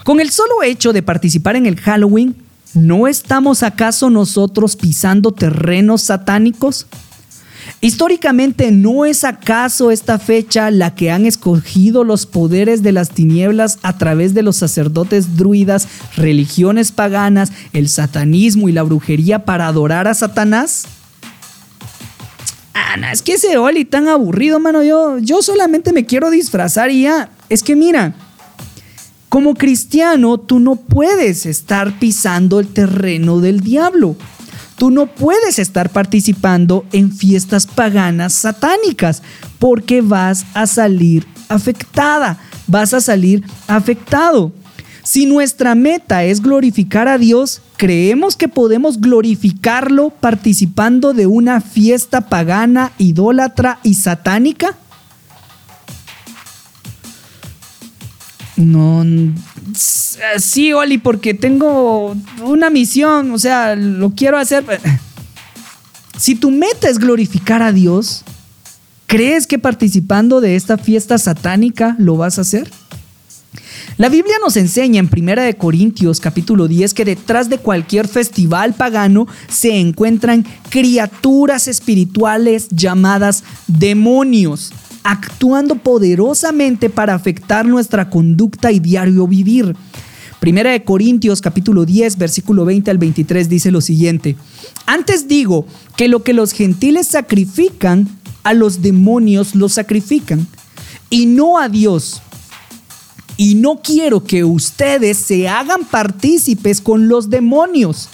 Con 0.04 0.20
el 0.20 0.32
solo 0.32 0.64
hecho 0.64 0.92
de 0.94 1.02
participar 1.02 1.56
en 1.56 1.66
el 1.66 1.80
Halloween, 1.80 2.36
¿no 2.74 3.08
estamos 3.08 3.64
acaso 3.64 4.10
nosotros 4.10 4.76
pisando 4.76 5.32
terrenos 5.32 6.02
satánicos? 6.02 6.88
Históricamente, 7.80 8.72
¿no 8.72 9.06
es 9.06 9.24
acaso 9.24 9.92
esta 9.92 10.20
fecha 10.20 10.72
la 10.72 10.96
que 10.96 11.12
han 11.12 11.26
escogido 11.26 12.04
los 12.04 12.26
poderes 12.26 12.84
de 12.84 12.92
las 12.92 13.10
tinieblas 13.10 13.80
a 13.84 13.98
través 13.98 14.34
de 14.34 14.42
los 14.42 14.58
sacerdotes 14.58 15.38
druidas, 15.38 15.88
religiones 16.16 16.92
paganas, 16.92 17.52
el 17.72 17.90
satanismo 17.90 18.70
y 18.70 18.74
la 18.74 18.84
brujería 18.84 19.46
para 19.46 19.68
adorar 19.68 20.08
a 20.08 20.14
Satanás? 20.14 20.86
Ana, 22.74 23.12
es 23.12 23.22
que 23.22 23.34
ese 23.34 23.58
Oli 23.58 23.86
tan 23.86 24.08
aburrido, 24.08 24.60
mano. 24.60 24.84
Yo, 24.84 25.20
yo 25.20 25.42
solamente 25.42 25.94
me 25.94 26.06
quiero 26.06 26.30
disfrazar 26.30 26.92
y 26.92 27.04
ya. 27.04 27.30
Es 27.50 27.62
que 27.62 27.76
mira, 27.76 28.16
como 29.30 29.56
cristiano, 29.56 30.40
tú 30.40 30.60
no 30.60 30.76
puedes 30.76 31.46
estar 31.46 32.00
pisando 32.00 32.60
el 32.60 32.68
terreno 32.68 33.40
del 33.40 33.62
diablo. 33.62 34.16
Tú 34.78 34.90
no 34.90 35.08
puedes 35.08 35.60
estar 35.60 35.90
participando 35.90 36.86
en 36.92 37.12
fiestas 37.12 37.68
paganas 37.68 38.34
satánicas 38.34 39.22
porque 39.60 40.02
vas 40.02 40.46
a 40.54 40.68
salir 40.68 41.26
afectada, 41.48 42.40
vas 42.68 42.94
a 42.94 43.02
salir 43.02 43.44
afectado. 43.68 44.52
Si 45.04 45.26
nuestra 45.26 45.76
meta 45.76 46.24
es 46.24 46.42
glorificar 46.42 47.08
a 47.08 47.18
Dios, 47.18 47.62
¿creemos 47.78 48.36
que 48.36 48.48
podemos 48.48 49.00
glorificarlo 49.00 50.10
participando 50.10 51.14
de 51.14 51.28
una 51.28 51.62
fiesta 51.62 52.22
pagana, 52.30 52.92
idólatra 52.98 53.80
y 53.84 53.96
satánica? 53.96 54.78
No, 58.56 59.04
sí, 60.38 60.74
Oli, 60.74 60.98
porque 60.98 61.34
tengo 61.34 62.16
una 62.44 62.70
misión, 62.70 63.32
o 63.32 63.40
sea, 63.40 63.76
lo 63.76 64.12
quiero 64.12 64.38
hacer. 64.38 64.64
Si 66.18 66.36
tu 66.36 66.52
meta 66.52 66.88
es 66.88 67.00
glorificar 67.00 67.62
a 67.62 67.72
Dios, 67.72 68.24
¿crees 69.08 69.48
que 69.48 69.60
participando 69.60 70.40
de 70.40 70.56
esta 70.56 70.78
fiesta 70.78 71.18
satánica 71.18 71.96
lo 71.98 72.16
vas 72.16 72.38
a 72.38 72.42
hacer? 72.42 72.70
La 73.98 74.10
Biblia 74.10 74.38
nos 74.42 74.58
enseña 74.58 75.00
en 75.00 75.08
1 75.08 75.56
Corintios 75.60 76.20
capítulo 76.20 76.68
10 76.68 76.96
que 76.96 77.06
detrás 77.06 77.48
de 77.50 77.60
cualquier 77.60 78.08
festival 78.08 78.74
pagano 78.74 79.28
se 79.48 79.80
encuentran 79.80 80.48
criaturas 80.70 81.68
espirituales 81.68 82.70
llamadas 82.70 83.44
demonios, 83.68 84.74
actuando 85.04 85.76
poderosamente 85.76 86.90
para 86.90 87.14
afectar 87.14 87.68
nuestra 87.68 88.10
conducta 88.10 88.72
y 88.72 88.80
diario 88.80 89.28
vivir. 89.28 89.76
Primera 90.40 90.72
de 90.72 90.84
Corintios 90.84 91.40
capítulo 91.40 91.86
10 91.86 92.18
versículo 92.18 92.66
20 92.66 92.90
al 92.90 92.98
23 92.98 93.48
dice 93.48 93.70
lo 93.70 93.80
siguiente, 93.80 94.36
antes 94.88 95.28
digo 95.28 95.68
que 95.96 96.08
lo 96.08 96.24
que 96.24 96.34
los 96.34 96.52
gentiles 96.52 97.10
sacrifican, 97.10 98.10
a 98.42 98.56
los 98.56 98.82
demonios 98.82 99.54
los 99.54 99.74
sacrifican, 99.74 100.48
y 101.12 101.28
no 101.28 101.60
a 101.60 101.70
Dios, 101.70 102.24
y 103.38 103.56
no 103.56 103.82
quiero 103.84 104.24
que 104.24 104.44
ustedes 104.44 105.18
se 105.18 105.48
hagan 105.48 105.86
partícipes 105.86 106.82
con 106.82 107.08
los 107.08 107.30
demonios. 107.30 108.10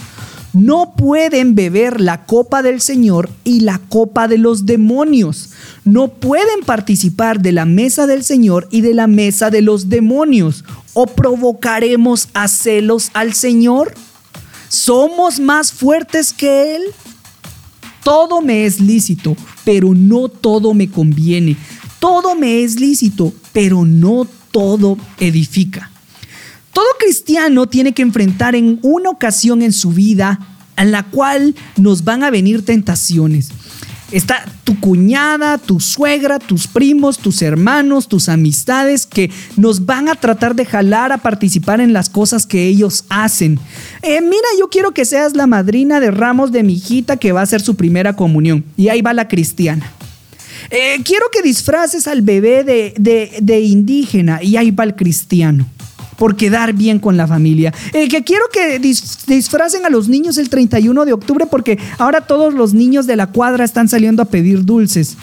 No 0.53 0.93
pueden 0.97 1.53
beber 1.53 2.01
la 2.01 2.25
copa 2.25 2.63
del 2.63 2.81
Señor 2.81 3.29
y 3.43 3.59
la 3.59 3.79
copa 3.89 4.27
de 4.27 4.39
los 4.39 4.65
demonios. 4.65 5.51
No 5.83 6.07
pueden 6.07 6.61
participar 6.65 7.39
de 7.41 7.51
la 7.51 7.65
mesa 7.65 8.07
del 8.07 8.23
Señor 8.23 8.67
y 8.71 8.81
de 8.81 8.95
la 8.95 9.07
mesa 9.07 9.51
de 9.51 9.61
los 9.61 9.89
demonios. 9.89 10.63
¿O 10.93 11.05
provocaremos 11.05 12.29
a 12.33 12.47
celos 12.47 13.11
al 13.13 13.33
Señor? 13.33 13.93
¿Somos 14.69 15.39
más 15.39 15.71
fuertes 15.71 16.33
que 16.33 16.75
Él? 16.77 16.83
Todo 18.03 18.41
me 18.41 18.65
es 18.65 18.79
lícito, 18.79 19.35
pero 19.63 19.93
no 19.93 20.29
todo 20.29 20.73
me 20.73 20.89
conviene. 20.89 21.57
Todo 21.99 22.33
me 22.33 22.63
es 22.63 22.79
lícito, 22.79 23.33
pero 23.53 23.85
no 23.85 24.25
todo 24.51 24.97
edifica. 25.19 25.89
Todo 26.73 26.85
cristiano 26.99 27.67
tiene 27.67 27.93
que 27.93 28.01
enfrentar 28.01 28.55
en 28.55 28.79
una 28.81 29.09
ocasión 29.09 29.61
en 29.61 29.73
su 29.73 29.91
vida 29.91 30.39
a 30.75 30.85
la 30.85 31.03
cual 31.03 31.55
nos 31.75 32.03
van 32.03 32.23
a 32.23 32.29
venir 32.29 32.63
tentaciones. 32.63 33.49
Está 34.11 34.43
tu 34.63 34.79
cuñada, 34.79 35.57
tu 35.59 35.79
suegra, 35.79 36.39
tus 36.39 36.67
primos, 36.67 37.19
tus 37.19 37.41
hermanos, 37.43 38.07
tus 38.07 38.27
amistades 38.27 39.05
que 39.05 39.29
nos 39.55 39.85
van 39.85 40.09
a 40.09 40.15
tratar 40.15 40.55
de 40.55 40.65
jalar 40.65 41.11
a 41.11 41.19
participar 41.19 41.79
en 41.79 41.93
las 41.93 42.09
cosas 42.09 42.47
que 42.47 42.65
ellos 42.65 43.05
hacen. 43.09 43.59
Eh, 44.01 44.21
mira, 44.21 44.47
yo 44.57 44.69
quiero 44.69 44.93
que 44.93 45.05
seas 45.05 45.35
la 45.35 45.45
madrina 45.45 45.99
de 45.99 46.09
ramos 46.09 46.51
de 46.51 46.63
mi 46.63 46.73
hijita 46.73 47.17
que 47.17 47.33
va 47.33 47.41
a 47.41 47.43
hacer 47.43 47.61
su 47.61 47.75
primera 47.75 48.15
comunión. 48.15 48.63
Y 48.77 48.87
ahí 48.87 49.01
va 49.01 49.13
la 49.13 49.27
cristiana. 49.27 49.91
Eh, 50.69 51.01
quiero 51.03 51.25
que 51.31 51.41
disfraces 51.41 52.07
al 52.07 52.21
bebé 52.21 52.63
de, 52.63 52.93
de 53.41 53.59
indígena 53.61 54.41
y 54.43 54.57
ahí 54.57 54.71
va 54.71 54.83
el 54.83 54.95
cristiano 54.95 55.65
por 56.19 56.35
quedar 56.35 56.73
bien 56.73 56.99
con 56.99 57.17
la 57.17 57.25
familia. 57.25 57.73
Eh, 57.93 58.07
que 58.09 58.23
quiero 58.23 58.43
que 58.51 58.77
disfracen 58.77 59.85
a 59.85 59.89
los 59.89 60.09
niños 60.09 60.37
el 60.37 60.49
31 60.49 61.05
de 61.05 61.13
octubre 61.13 61.45
porque 61.49 61.79
ahora 61.97 62.21
todos 62.21 62.53
los 62.53 62.73
niños 62.73 63.07
de 63.07 63.15
la 63.15 63.27
cuadra 63.27 63.63
están 63.63 63.87
saliendo 63.87 64.21
a 64.21 64.25
pedir 64.25 64.65
dulces. 64.65 65.17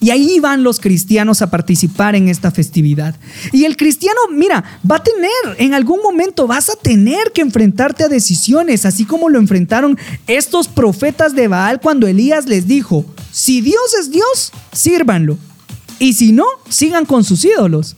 Y 0.00 0.10
ahí 0.10 0.40
van 0.40 0.62
los 0.62 0.78
cristianos 0.78 1.42
a 1.42 1.50
participar 1.50 2.14
en 2.14 2.28
esta 2.28 2.50
festividad. 2.50 3.16
Y 3.52 3.64
el 3.64 3.76
cristiano, 3.76 4.18
mira, 4.30 4.80
va 4.88 4.96
a 4.96 5.02
tener, 5.02 5.30
en 5.58 5.74
algún 5.74 6.00
momento 6.02 6.46
vas 6.46 6.68
a 6.68 6.76
tener 6.76 7.32
que 7.32 7.40
enfrentarte 7.40 8.04
a 8.04 8.08
decisiones, 8.08 8.84
así 8.84 9.04
como 9.04 9.28
lo 9.28 9.38
enfrentaron 9.38 9.98
estos 10.26 10.68
profetas 10.68 11.34
de 11.34 11.48
Baal 11.48 11.80
cuando 11.80 12.06
Elías 12.06 12.46
les 12.46 12.66
dijo, 12.66 13.06
si 13.32 13.60
Dios 13.60 13.94
es 14.00 14.10
Dios, 14.10 14.52
sírvanlo. 14.72 15.38
Y 15.98 16.12
si 16.12 16.32
no, 16.32 16.44
sigan 16.68 17.06
con 17.06 17.24
sus 17.24 17.44
ídolos. 17.44 17.96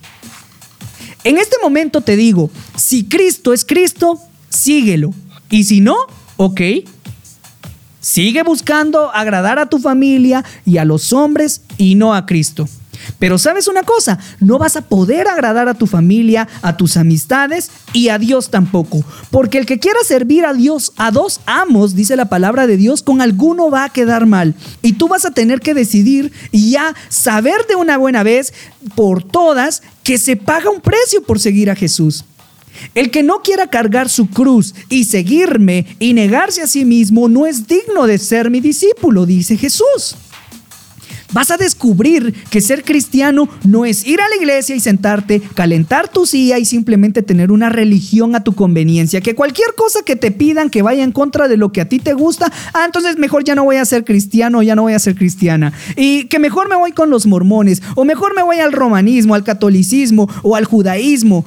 En 1.25 1.37
este 1.37 1.57
momento 1.63 2.01
te 2.01 2.17
digo, 2.17 2.51
si 2.77 3.05
Cristo 3.05 3.53
es 3.53 3.65
Cristo, 3.65 4.21
síguelo. 4.49 5.13
Y 5.51 5.65
si 5.65 5.81
no, 5.81 5.97
ok. 6.37 6.61
Sigue 8.11 8.43
buscando 8.43 9.11
agradar 9.15 9.59
a 9.59 9.69
tu 9.69 9.79
familia 9.79 10.43
y 10.65 10.79
a 10.79 10.87
los 10.87 11.13
hombres 11.13 11.61
y 11.77 11.95
no 11.95 12.15
a 12.15 12.25
Cristo. 12.25 12.67
Pero 13.19 13.37
sabes 13.37 13.69
una 13.69 13.83
cosa, 13.83 14.19
no 14.41 14.57
vas 14.57 14.77
a 14.77 14.81
poder 14.81 15.29
agradar 15.29 15.69
a 15.69 15.75
tu 15.75 15.87
familia, 15.87 16.49
a 16.63 16.79
tus 16.79 16.97
amistades 16.97 17.71
y 17.93 18.09
a 18.09 18.19
Dios 18.19 18.49
tampoco. 18.49 19.05
Porque 19.31 19.59
el 19.59 19.67
que 19.67 19.79
quiera 19.79 19.99
servir 20.07 20.47
a 20.47 20.55
Dios 20.55 20.95
a 20.97 21.11
dos 21.11 21.43
amos, 21.45 21.95
dice 21.95 22.17
la 22.17 22.31
palabra 22.31 22.67
de 22.67 22.79
Dios, 22.79 23.03
con 23.03 23.21
alguno 23.21 23.71
va 23.71 23.85
a 23.85 23.91
quedar 23.91 24.25
mal. 24.25 24.55
Y 24.81 24.95
tú 24.95 25.09
vas 25.09 25.27
a 25.27 25.33
tener 25.33 25.61
que 25.61 25.75
decidir 25.75 26.33
y 26.51 26.71
ya 26.71 26.95
saber 27.11 27.67
de 27.69 27.77
una 27.77 27.99
buena 27.99 28.23
vez 28.23 28.55
por 28.95 29.23
todas 29.23 29.83
que 30.03 30.17
se 30.17 30.37
paga 30.37 30.71
un 30.71 30.81
precio 30.81 31.23
por 31.25 31.41
seguir 31.41 31.71
a 31.71 31.77
Jesús. 31.77 32.25
El 32.95 33.11
que 33.11 33.23
no 33.23 33.43
quiera 33.43 33.69
cargar 33.69 34.09
su 34.09 34.29
cruz 34.29 34.75
y 34.89 35.05
seguirme 35.05 35.87
y 35.99 36.12
negarse 36.12 36.62
a 36.62 36.66
sí 36.66 36.85
mismo 36.85 37.29
no 37.29 37.47
es 37.47 37.66
digno 37.66 38.07
de 38.07 38.19
ser 38.19 38.51
mi 38.51 38.61
discípulo, 38.61 39.27
dice 39.27 39.57
Jesús. 39.57 40.16
Vas 41.33 41.51
a 41.51 41.59
descubrir 41.59 42.33
que 42.49 42.62
ser 42.62 42.85
cristiano 42.85 43.49
no 43.64 43.85
es 43.85 44.07
ir 44.07 44.21
a 44.21 44.29
la 44.29 44.37
iglesia 44.37 44.75
y 44.75 44.81
sentarte, 44.81 45.43
calentar 45.55 46.09
tu 46.09 46.25
silla 46.25 46.59
y 46.59 46.64
simplemente 46.64 47.23
tener 47.23 47.53
una 47.53 47.69
religión 47.69 48.35
a 48.35 48.43
tu 48.43 48.55
conveniencia. 48.55 49.21
Que 49.21 49.35
cualquier 49.35 49.75
cosa 49.77 50.01
que 50.03 50.16
te 50.16 50.31
pidan 50.31 50.71
que 50.71 50.81
vaya 50.81 51.05
en 51.05 51.12
contra 51.12 51.47
de 51.47 51.59
lo 51.59 51.71
que 51.71 51.83
a 51.83 51.89
ti 51.89 51.99
te 51.99 52.14
gusta, 52.14 52.51
ah, 52.73 52.85
entonces 52.87 53.19
mejor 53.19 53.45
ya 53.45 53.55
no 53.55 53.64
voy 53.64 53.77
a 53.77 53.85
ser 53.85 54.05
cristiano, 54.05 54.62
ya 54.62 54.75
no 54.75 54.83
voy 54.83 54.95
a 54.95 54.99
ser 54.99 55.16
cristiana. 55.16 55.75
Y 55.97 56.25
que 56.25 56.39
mejor 56.39 56.71
me 56.71 56.77
voy 56.77 56.93
con 56.93 57.11
los 57.11 57.27
mormones, 57.27 57.83
o 57.95 58.07
mejor 58.07 58.35
me 58.35 58.43
voy 58.43 58.61
al 58.61 58.73
romanismo, 58.73 59.35
al 59.35 59.45
catolicismo 59.45 60.31
o 60.43 60.57
al 60.57 60.64
judaísmo. 60.64 61.45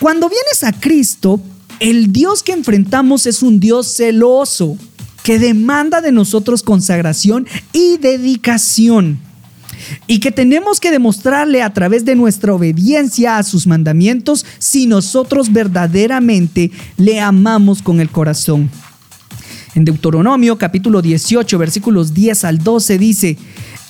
Cuando 0.00 0.30
vienes 0.30 0.64
a 0.64 0.72
Cristo, 0.72 1.42
el 1.78 2.10
Dios 2.10 2.42
que 2.42 2.52
enfrentamos 2.52 3.26
es 3.26 3.42
un 3.42 3.60
Dios 3.60 3.86
celoso 3.86 4.78
que 5.22 5.38
demanda 5.38 6.00
de 6.00 6.10
nosotros 6.10 6.62
consagración 6.62 7.46
y 7.74 7.98
dedicación 7.98 9.20
y 10.06 10.20
que 10.20 10.32
tenemos 10.32 10.80
que 10.80 10.90
demostrarle 10.90 11.62
a 11.62 11.74
través 11.74 12.06
de 12.06 12.14
nuestra 12.14 12.54
obediencia 12.54 13.36
a 13.36 13.42
sus 13.42 13.66
mandamientos 13.66 14.46
si 14.58 14.86
nosotros 14.86 15.52
verdaderamente 15.52 16.70
le 16.96 17.20
amamos 17.20 17.82
con 17.82 18.00
el 18.00 18.08
corazón. 18.08 18.70
En 19.74 19.84
Deuteronomio 19.84 20.56
capítulo 20.56 21.02
18 21.02 21.58
versículos 21.58 22.14
10 22.14 22.44
al 22.44 22.58
12 22.58 22.98
dice, 22.98 23.36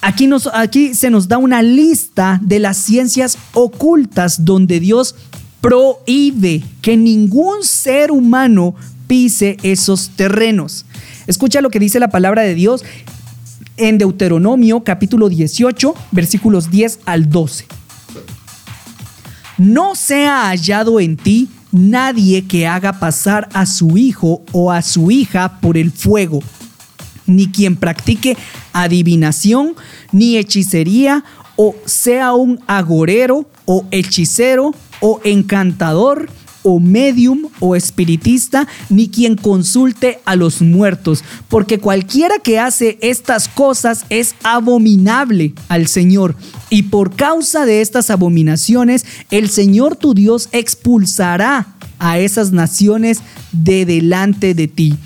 aquí, 0.00 0.26
nos, 0.26 0.48
aquí 0.52 0.92
se 0.92 1.08
nos 1.08 1.28
da 1.28 1.38
una 1.38 1.62
lista 1.62 2.40
de 2.42 2.58
las 2.58 2.78
ciencias 2.78 3.38
ocultas 3.54 4.44
donde 4.44 4.80
Dios 4.80 5.14
prohíbe 5.60 6.62
que 6.82 6.96
ningún 6.96 7.62
ser 7.62 8.10
humano 8.10 8.74
pise 9.06 9.56
esos 9.62 10.10
terrenos. 10.10 10.86
Escucha 11.26 11.60
lo 11.60 11.70
que 11.70 11.80
dice 11.80 12.00
la 12.00 12.10
palabra 12.10 12.42
de 12.42 12.54
Dios 12.54 12.84
en 13.76 13.98
Deuteronomio 13.98 14.84
capítulo 14.84 15.28
18, 15.28 15.94
versículos 16.12 16.70
10 16.70 17.00
al 17.06 17.28
12. 17.28 17.66
No 19.58 19.94
sea 19.94 20.48
hallado 20.48 21.00
en 21.00 21.16
ti 21.16 21.48
nadie 21.72 22.46
que 22.46 22.66
haga 22.66 22.98
pasar 22.98 23.48
a 23.52 23.66
su 23.66 23.98
hijo 23.98 24.42
o 24.52 24.72
a 24.72 24.82
su 24.82 25.10
hija 25.10 25.60
por 25.60 25.76
el 25.76 25.92
fuego, 25.92 26.40
ni 27.26 27.46
quien 27.48 27.76
practique 27.76 28.36
adivinación, 28.72 29.74
ni 30.12 30.36
hechicería, 30.36 31.24
o 31.56 31.74
sea 31.84 32.32
un 32.32 32.60
agorero 32.66 33.48
o 33.66 33.84
hechicero 33.90 34.74
o 35.00 35.20
encantador, 35.24 36.28
o 36.62 36.78
medium 36.78 37.48
o 37.58 37.74
espiritista, 37.74 38.68
ni 38.88 39.08
quien 39.08 39.36
consulte 39.36 40.20
a 40.24 40.36
los 40.36 40.60
muertos, 40.60 41.24
porque 41.48 41.78
cualquiera 41.78 42.38
que 42.38 42.58
hace 42.58 42.98
estas 43.00 43.48
cosas 43.48 44.04
es 44.10 44.34
abominable 44.42 45.54
al 45.68 45.86
Señor. 45.86 46.36
Y 46.68 46.84
por 46.84 47.16
causa 47.16 47.64
de 47.64 47.80
estas 47.80 48.10
abominaciones, 48.10 49.06
el 49.30 49.48
Señor 49.48 49.96
tu 49.96 50.14
Dios 50.14 50.48
expulsará 50.52 51.74
a 51.98 52.18
esas 52.18 52.52
naciones 52.52 53.20
de 53.52 53.84
delante 53.84 54.54
de 54.54 54.68
ti. 54.68 54.96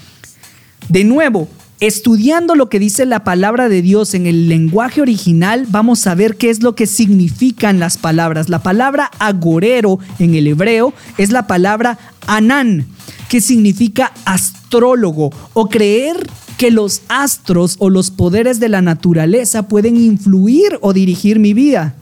De 0.89 1.05
nuevo, 1.05 1.49
Estudiando 1.81 2.55
lo 2.55 2.69
que 2.69 2.79
dice 2.79 3.05
la 3.05 3.25
palabra 3.25 3.69
de 3.69 3.83
Dios 3.83 4.15
en 4.15 4.27
el 4.27 4.49
lenguaje 4.49 5.03
original, 5.03 5.67
vamos 5.69 6.07
a 6.07 6.15
ver 6.15 6.37
qué 6.37 6.51
es 6.51 6.63
lo 6.63 6.77
que 6.77 6.87
significan 6.87 7.81
las 7.81 7.99
palabras. 7.99 8.49
La 8.49 8.63
palabra 8.63 9.11
agorero 9.19 9.99
en 10.21 10.37
el 10.37 10.47
hebreo 10.47 10.95
es 11.19 11.31
la 11.31 11.49
palabra 11.49 11.99
anán, 12.29 12.87
que 13.29 13.41
significa 13.41 14.13
astrólogo 14.25 15.31
o 15.53 15.69
creer 15.69 16.17
que 16.57 16.71
los 16.71 17.03
astros 17.09 17.75
o 17.81 17.91
los 17.91 18.13
poderes 18.13 18.61
de 18.61 18.69
la 18.69 18.81
naturaleza 18.81 19.67
pueden 19.67 19.97
influir 19.97 20.79
o 20.81 20.93
dirigir 20.93 21.41
mi 21.41 21.55
vida. 21.55 21.97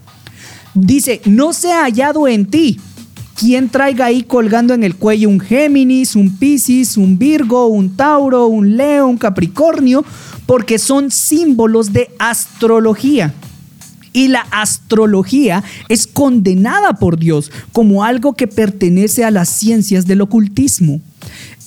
Dice, 0.74 1.22
no 1.24 1.54
se 1.54 1.72
ha 1.72 1.84
hallado 1.84 2.28
en 2.28 2.46
ti 2.46 2.78
quien 3.42 3.70
traiga 3.70 4.04
ahí 4.04 4.22
colgando 4.22 4.72
en 4.72 4.84
el 4.84 4.94
cuello 4.94 5.28
un 5.28 5.40
Géminis, 5.40 6.14
un 6.14 6.38
Piscis, 6.38 6.96
un 6.96 7.18
Virgo, 7.18 7.66
un 7.66 7.96
Tauro, 7.96 8.46
un 8.46 8.76
Leo, 8.76 9.08
un 9.08 9.18
Capricornio, 9.18 10.04
porque 10.46 10.78
son 10.78 11.10
símbolos 11.10 11.92
de 11.92 12.08
astrología. 12.20 13.34
Y 14.12 14.28
la 14.28 14.46
astrología 14.52 15.64
es 15.88 16.06
condenada 16.06 16.92
por 17.00 17.18
Dios 17.18 17.50
como 17.72 18.04
algo 18.04 18.34
que 18.34 18.46
pertenece 18.46 19.24
a 19.24 19.32
las 19.32 19.48
ciencias 19.48 20.06
del 20.06 20.20
ocultismo. 20.20 21.00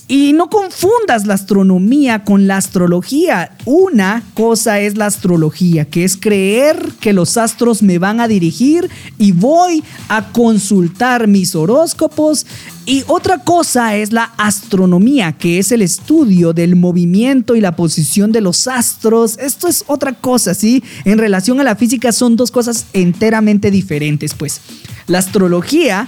Y 0.08 0.34
no 0.34 0.52
confundas 0.52 1.26
la 1.26 1.34
astronomía 1.34 2.24
con 2.24 2.46
la 2.46 2.58
astrología. 2.58 3.58
Una 3.66 4.22
cosa 4.36 4.80
es 4.80 4.98
la 4.98 5.08
astrología, 5.08 5.86
que 5.86 6.04
es 6.04 6.16
creer 6.16 6.78
que 7.00 7.12
los 7.12 7.38
astros 7.38 7.82
me 7.82 7.98
van 7.98 8.20
a 8.20 8.28
dirigir 8.28 8.88
y 9.18 9.32
voy 9.32 9.84
a 10.08 10.32
consultar 10.32 11.28
mis 11.28 11.56
horóscopos. 11.56 12.46
Y 12.86 13.04
otra 13.08 13.40
cosa 13.40 13.96
es 13.96 14.12
la 14.12 14.26
astronomía, 14.38 15.32
que 15.32 15.58
es 15.58 15.72
el 15.72 15.82
estudio 15.82 16.54
del 16.54 16.76
movimiento 16.76 17.56
y 17.56 17.62
la 17.62 17.76
posición 17.76 18.32
de 18.32 18.42
los 18.42 18.68
astros. 18.68 19.40
Esto 19.40 19.68
es 19.68 19.86
otra 19.88 20.14
cosa, 20.14 20.54
¿sí? 20.54 20.84
En 21.04 21.18
relación 21.18 21.60
a 21.60 21.64
la 21.64 21.76
física 21.76 22.12
son 22.12 22.36
dos 22.36 22.52
cosas 22.52 22.86
enteramente 22.94 23.72
diferentes, 23.72 24.36
pues. 24.36 24.62
La 25.08 25.18
astrología 25.18 26.08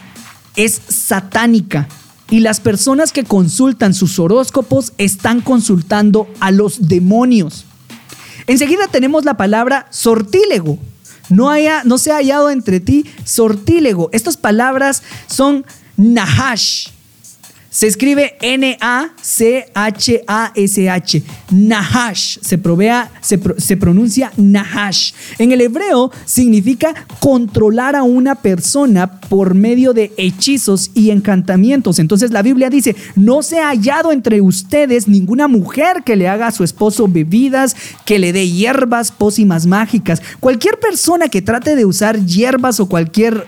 es 0.55 0.79
satánica 0.87 1.87
y 2.29 2.39
las 2.41 2.59
personas 2.59 3.11
que 3.11 3.23
consultan 3.23 3.93
sus 3.93 4.19
horóscopos 4.19 4.93
están 4.97 5.41
consultando 5.41 6.27
a 6.39 6.51
los 6.51 6.87
demonios. 6.87 7.65
Enseguida 8.47 8.87
tenemos 8.87 9.25
la 9.25 9.37
palabra 9.37 9.87
sortílego. 9.89 10.79
No, 11.29 11.49
haya, 11.49 11.83
no 11.83 11.97
se 11.97 12.11
ha 12.11 12.15
hallado 12.15 12.49
entre 12.49 12.79
ti 12.79 13.05
sortílego. 13.25 14.09
Estas 14.13 14.37
palabras 14.37 15.03
son 15.27 15.65
nahash. 15.97 16.87
Se 17.77 17.85
escribe 17.85 18.35
N-A-C-H-A-S-H. 18.41 18.73
Nahash. 21.51 22.39
Se, 22.41 22.59
se, 23.21 23.39
se 23.59 23.77
pronuncia 23.77 24.31
Nahash. 24.35 25.13
En 25.37 25.51
el 25.51 25.61
hebreo 25.61 26.09
significa 26.25 27.05
controlar 27.19 27.95
a 27.95 28.01
una 28.01 28.33
persona 28.33 29.21
por 29.21 29.53
medio 29.53 29.93
de 29.93 30.11
hechizos 30.17 30.89
y 30.95 31.11
encantamientos. 31.11 31.99
Entonces 31.99 32.31
la 32.31 32.41
Biblia 32.41 32.71
dice, 32.71 32.95
no 33.15 33.43
se 33.43 33.59
ha 33.59 33.67
hallado 33.67 34.11
entre 34.11 34.41
ustedes 34.41 35.07
ninguna 35.07 35.47
mujer 35.47 36.01
que 36.03 36.15
le 36.15 36.27
haga 36.27 36.47
a 36.47 36.51
su 36.51 36.63
esposo 36.63 37.07
bebidas, 37.07 37.75
que 38.05 38.17
le 38.17 38.33
dé 38.33 38.49
hierbas, 38.49 39.11
pócimas 39.11 39.67
mágicas. 39.67 40.23
Cualquier 40.39 40.79
persona 40.79 41.29
que 41.29 41.43
trate 41.43 41.75
de 41.75 41.85
usar 41.85 42.25
hierbas 42.25 42.79
o 42.79 42.89
cualquier 42.89 43.45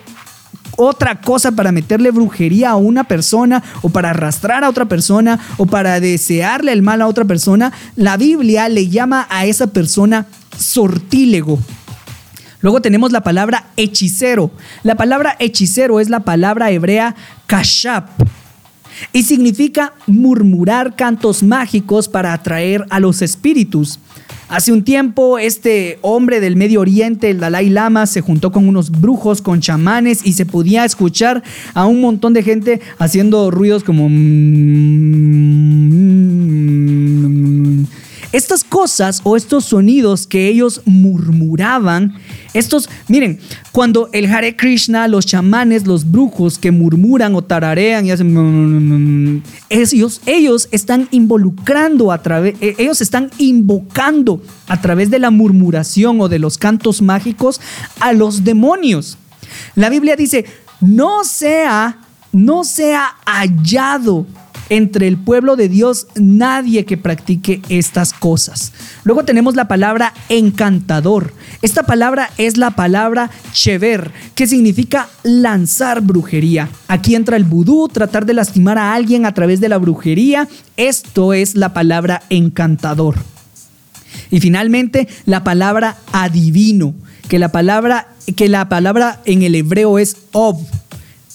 otra 0.79 1.19
cosa 1.19 1.51
para 1.51 1.73
meterle 1.73 2.09
brujería 2.09 2.69
a 2.69 2.75
una 2.77 3.03
persona 3.03 3.61
o 3.81 3.89
para 3.89 4.11
arrastrar 4.11 4.63
a 4.63 4.69
otra 4.69 4.85
persona 4.85 5.37
o 5.57 5.65
para 5.65 5.99
desearle 5.99 6.71
el 6.71 6.81
mal 6.81 7.01
a 7.01 7.07
otra 7.07 7.25
persona, 7.25 7.73
la 7.97 8.15
Biblia 8.15 8.69
le 8.69 8.87
llama 8.87 9.27
a 9.29 9.45
esa 9.45 9.67
persona 9.67 10.27
sortílego. 10.57 11.59
Luego 12.61 12.81
tenemos 12.81 13.11
la 13.11 13.21
palabra 13.21 13.67
hechicero. 13.75 14.51
La 14.83 14.95
palabra 14.95 15.35
hechicero 15.39 15.99
es 15.99 16.09
la 16.09 16.21
palabra 16.21 16.71
hebrea 16.71 17.13
kashap 17.45 18.09
y 19.11 19.23
significa 19.23 19.93
murmurar 20.07 20.95
cantos 20.95 21.43
mágicos 21.43 22.07
para 22.07 22.31
atraer 22.31 22.85
a 22.89 22.99
los 22.99 23.21
espíritus. 23.21 23.99
Hace 24.49 24.71
un 24.71 24.83
tiempo, 24.83 25.37
este 25.37 25.99
hombre 26.01 26.39
del 26.39 26.55
Medio 26.55 26.81
Oriente, 26.81 27.29
el 27.29 27.39
Dalai 27.39 27.69
Lama, 27.69 28.07
se 28.07 28.21
juntó 28.21 28.51
con 28.51 28.67
unos 28.67 28.89
brujos, 28.89 29.43
con 29.43 29.61
chamanes, 29.61 30.25
y 30.25 30.33
se 30.33 30.47
podía 30.47 30.85
escuchar 30.85 31.43
a 31.75 31.85
un 31.85 32.01
montón 32.01 32.33
de 32.33 32.41
gente 32.41 32.81
haciendo 32.97 33.51
ruidos 33.51 33.83
como... 33.83 34.09
Estas 38.31 38.63
cosas 38.63 39.21
o 39.23 39.35
estos 39.35 39.65
sonidos 39.65 40.27
que 40.27 40.47
ellos 40.47 40.81
murmuraban, 40.85 42.13
estos, 42.53 42.87
miren, 43.07 43.39
cuando 43.71 44.09
el 44.13 44.31
Hare 44.31 44.55
Krishna, 44.55 45.07
los 45.07 45.25
chamanes, 45.25 45.87
los 45.87 46.11
brujos 46.11 46.59
que 46.59 46.71
murmuran 46.71 47.33
o 47.33 47.41
tararean 47.41 48.05
y 48.05 48.11
hacen, 48.11 49.43
ellos, 49.69 50.21
ellos 50.27 50.69
están 50.71 51.07
involucrando 51.09 52.11
a 52.11 52.21
través, 52.21 52.55
eh, 52.61 52.75
ellos 52.77 53.01
están 53.01 53.31
invocando 53.39 54.43
a 54.67 54.79
través 54.79 55.09
de 55.09 55.17
la 55.17 55.31
murmuración 55.31 56.21
o 56.21 56.29
de 56.29 56.37
los 56.37 56.59
cantos 56.59 57.01
mágicos 57.01 57.59
a 57.99 58.13
los 58.13 58.43
demonios. 58.43 59.17
La 59.73 59.89
Biblia 59.89 60.15
dice, 60.15 60.45
no 60.81 61.23
sea, 61.23 61.97
no 62.31 62.63
sea 62.63 63.15
hallado 63.25 64.27
entre 64.69 65.07
el 65.07 65.17
pueblo 65.17 65.55
de 65.55 65.69
Dios 65.69 66.07
nadie 66.15 66.85
que 66.85 66.97
practique 66.97 67.61
estas 67.69 68.13
cosas. 68.13 68.71
Luego 69.03 69.25
tenemos 69.25 69.55
la 69.55 69.67
palabra 69.67 70.13
encantador. 70.29 71.33
Esta 71.61 71.83
palabra 71.83 72.29
es 72.37 72.57
la 72.57 72.71
palabra 72.71 73.29
chever, 73.51 74.11
que 74.35 74.47
significa 74.47 75.09
lanzar 75.23 76.01
brujería. 76.01 76.69
Aquí 76.87 77.15
entra 77.15 77.37
el 77.37 77.43
vudú, 77.43 77.87
tratar 77.87 78.25
de 78.25 78.33
lastimar 78.33 78.77
a 78.77 78.93
alguien 78.93 79.25
a 79.25 79.33
través 79.33 79.59
de 79.59 79.69
la 79.69 79.77
brujería. 79.77 80.47
Esto 80.77 81.33
es 81.33 81.55
la 81.55 81.73
palabra 81.73 82.23
encantador. 82.29 83.15
Y 84.31 84.39
finalmente, 84.39 85.07
la 85.25 85.43
palabra 85.43 85.97
adivino, 86.11 86.93
que 87.27 87.39
la 87.39 87.51
palabra, 87.51 88.07
que 88.35 88.49
la 88.49 88.69
palabra 88.69 89.21
en 89.25 89.43
el 89.43 89.55
hebreo 89.55 89.99
es 89.99 90.17
ob, 90.31 90.57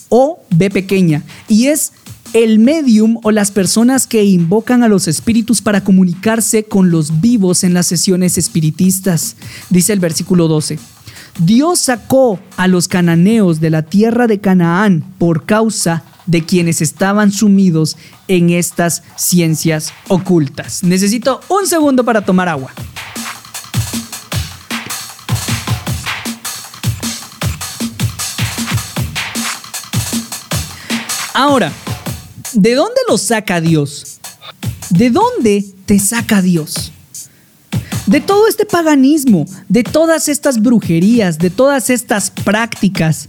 o 0.09 0.41
b 0.51 0.71
pequeña, 0.71 1.23
y 1.49 1.67
es 1.67 1.93
el 2.35 2.59
medium 2.59 3.19
o 3.23 3.31
las 3.31 3.53
personas 3.53 4.09
que 4.09 4.25
invocan 4.25 4.83
a 4.83 4.89
los 4.89 5.07
espíritus 5.07 5.63
para 5.63 5.85
comunicarse 5.85 6.65
con 6.65 6.91
los 6.91 7.21
vivos 7.21 7.63
en 7.63 7.75
las 7.75 7.87
sesiones 7.87 8.37
espiritistas. 8.37 9.37
Dice 9.71 9.93
el 9.93 10.01
versículo 10.01 10.49
12. 10.49 10.79
Dios 11.39 11.79
sacó 11.79 12.41
a 12.57 12.67
los 12.67 12.89
cananeos 12.89 13.61
de 13.61 13.71
la 13.71 13.83
tierra 13.83 14.27
de 14.27 14.41
Canaán 14.41 15.05
por 15.19 15.47
causa 15.47 16.03
de 16.27 16.45
quienes 16.45 16.81
estaban 16.81 17.31
sumidos 17.31 17.97
en 18.27 18.51
estas 18.51 19.05
ciencias 19.17 19.93
ocultas. 20.09 20.83
Necesito 20.83 21.41
un 21.49 21.69
segundo 21.69 22.05
para 22.05 22.23
tomar 22.23 22.49
agua. 22.49 22.73
Ahora, 31.33 31.73
¿De 32.55 32.75
dónde 32.75 33.01
lo 33.09 33.19
saca 33.19 33.61
Dios? 33.61 34.21
¿De 34.91 35.11
dónde 35.11 35.65
te 35.87 35.99
saca 35.99 36.41
Dios? 36.41 36.93
De 38.07 38.21
todo 38.21 38.47
este 38.47 38.65
paganismo, 38.65 39.47
de 39.69 39.83
todas 39.83 40.29
estas 40.29 40.63
brujerías, 40.63 41.39
de 41.39 41.51
todas 41.51 41.91
estas 41.91 42.31
prácticas 42.31 43.29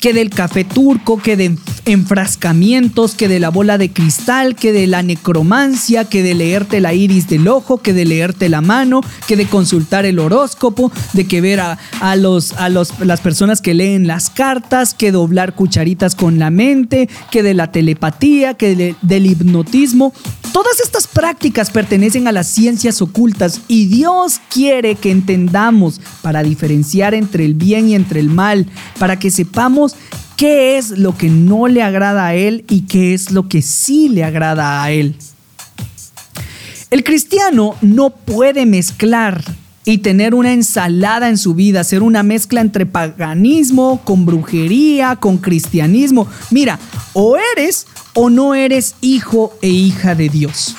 que 0.00 0.12
del 0.12 0.30
café 0.30 0.64
turco, 0.64 1.20
que 1.20 1.36
de 1.36 1.56
enfrascamientos, 1.84 3.14
que 3.14 3.28
de 3.28 3.40
la 3.40 3.50
bola 3.50 3.78
de 3.78 3.92
cristal, 3.92 4.54
que 4.54 4.72
de 4.72 4.86
la 4.86 5.02
necromancia, 5.02 6.04
que 6.04 6.22
de 6.22 6.34
leerte 6.34 6.80
la 6.80 6.94
iris 6.94 7.28
del 7.28 7.48
ojo, 7.48 7.78
que 7.78 7.92
de 7.92 8.04
leerte 8.04 8.48
la 8.48 8.60
mano, 8.60 9.00
que 9.26 9.36
de 9.36 9.46
consultar 9.46 10.04
el 10.04 10.18
horóscopo, 10.18 10.92
de 11.12 11.26
que 11.26 11.40
ver 11.40 11.60
a, 11.60 12.16
los, 12.16 12.52
a 12.52 12.68
los, 12.68 12.98
las 13.00 13.20
personas 13.20 13.60
que 13.60 13.74
leen 13.74 14.06
las 14.06 14.30
cartas, 14.30 14.94
que 14.94 15.12
doblar 15.12 15.54
cucharitas 15.54 16.14
con 16.14 16.38
la 16.38 16.50
mente, 16.50 17.08
que 17.30 17.42
de 17.42 17.54
la 17.54 17.72
telepatía, 17.72 18.54
que 18.54 18.94
del 19.00 19.26
hipnotismo. 19.26 20.12
Todas 20.52 20.80
estas 20.80 21.06
prácticas 21.06 21.70
pertenecen 21.70 22.28
a 22.28 22.32
las 22.32 22.46
ciencias 22.46 23.02
ocultas 23.02 23.60
y 23.68 23.86
Dios 23.86 24.40
quiere 24.48 24.94
que 24.94 25.10
entendamos 25.10 26.00
para 26.22 26.42
diferenciar 26.42 27.12
entre 27.12 27.44
el 27.44 27.54
bien 27.54 27.88
y 27.88 27.94
entre 27.94 28.20
el 28.20 28.30
mal, 28.30 28.66
para 28.98 29.18
que 29.18 29.30
sepamos 29.30 29.85
qué 30.36 30.78
es 30.78 30.90
lo 30.90 31.16
que 31.16 31.28
no 31.28 31.68
le 31.68 31.82
agrada 31.82 32.26
a 32.26 32.34
Él 32.34 32.64
y 32.68 32.82
qué 32.82 33.14
es 33.14 33.30
lo 33.30 33.48
que 33.48 33.62
sí 33.62 34.08
le 34.08 34.24
agrada 34.24 34.82
a 34.82 34.90
Él. 34.90 35.16
El 36.90 37.04
cristiano 37.04 37.74
no 37.82 38.10
puede 38.10 38.64
mezclar 38.64 39.44
y 39.84 39.98
tener 39.98 40.34
una 40.34 40.52
ensalada 40.52 41.28
en 41.28 41.38
su 41.38 41.54
vida, 41.54 41.80
hacer 41.80 42.02
una 42.02 42.22
mezcla 42.22 42.60
entre 42.60 42.86
paganismo, 42.86 44.00
con 44.04 44.26
brujería, 44.26 45.16
con 45.16 45.38
cristianismo. 45.38 46.26
Mira, 46.50 46.78
o 47.12 47.36
eres 47.54 47.86
o 48.14 48.28
no 48.28 48.54
eres 48.54 48.96
hijo 49.00 49.56
e 49.62 49.68
hija 49.68 50.14
de 50.14 50.28
Dios. 50.28 50.74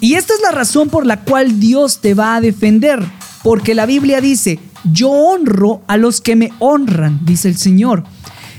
Y 0.00 0.14
esta 0.14 0.34
es 0.34 0.40
la 0.42 0.50
razón 0.50 0.90
por 0.90 1.06
la 1.06 1.20
cual 1.20 1.58
Dios 1.58 2.00
te 2.00 2.12
va 2.12 2.36
a 2.36 2.40
defender, 2.40 3.02
porque 3.42 3.74
la 3.74 3.86
Biblia 3.86 4.20
dice, 4.20 4.58
yo 4.92 5.10
honro 5.10 5.82
a 5.86 5.96
los 5.96 6.20
que 6.20 6.36
me 6.36 6.50
honran, 6.58 7.20
dice 7.24 7.48
el 7.48 7.56
Señor. 7.56 8.04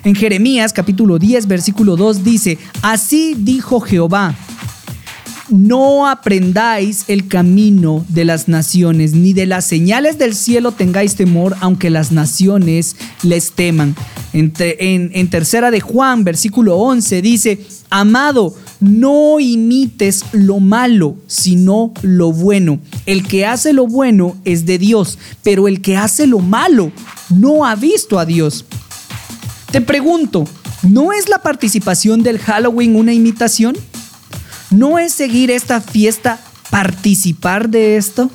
En 0.03 0.15
Jeremías 0.15 0.73
capítulo 0.73 1.19
10, 1.19 1.47
versículo 1.47 1.95
2 1.95 2.23
dice, 2.23 2.57
así 2.81 3.35
dijo 3.37 3.79
Jehová, 3.79 4.35
no 5.49 6.07
aprendáis 6.07 7.05
el 7.07 7.27
camino 7.27 8.05
de 8.09 8.25
las 8.25 8.47
naciones, 8.47 9.13
ni 9.13 9.33
de 9.33 9.45
las 9.45 9.65
señales 9.65 10.17
del 10.17 10.35
cielo 10.35 10.71
tengáis 10.71 11.15
temor, 11.15 11.55
aunque 11.61 11.89
las 11.89 12.11
naciones 12.11 12.95
les 13.23 13.51
teman. 13.51 13.95
En, 14.33 14.53
en, 14.59 15.29
tercera 15.29 15.71
de 15.71 15.79
Juan, 15.79 16.23
versículo 16.23 16.77
11, 16.77 17.21
dice, 17.21 17.65
amado, 17.89 18.55
no 18.79 19.39
imites 19.39 20.23
lo 20.31 20.59
malo, 20.59 21.15
sino 21.27 21.93
lo 22.01 22.31
bueno. 22.31 22.79
El 23.05 23.27
que 23.27 23.45
hace 23.45 23.73
lo 23.73 23.87
bueno 23.87 24.35
es 24.45 24.65
de 24.65 24.77
Dios, 24.77 25.17
pero 25.43 25.67
el 25.67 25.81
que 25.81 25.97
hace 25.97 26.27
lo 26.27 26.39
malo 26.39 26.91
no 27.29 27.65
ha 27.65 27.75
visto 27.75 28.19
a 28.19 28.25
Dios. 28.25 28.65
Te 29.71 29.81
pregunto, 29.81 30.45
¿no 30.83 31.11
es 31.13 31.29
la 31.29 31.41
participación 31.41 32.23
del 32.23 32.39
Halloween 32.39 32.95
una 32.95 33.13
imitación? 33.13 33.75
¿No 34.69 34.99
es 34.99 35.13
seguir 35.13 35.51
esta 35.51 35.81
fiesta 35.81 36.39
participar 36.69 37.69
de 37.69 37.97
esto? 37.97 38.29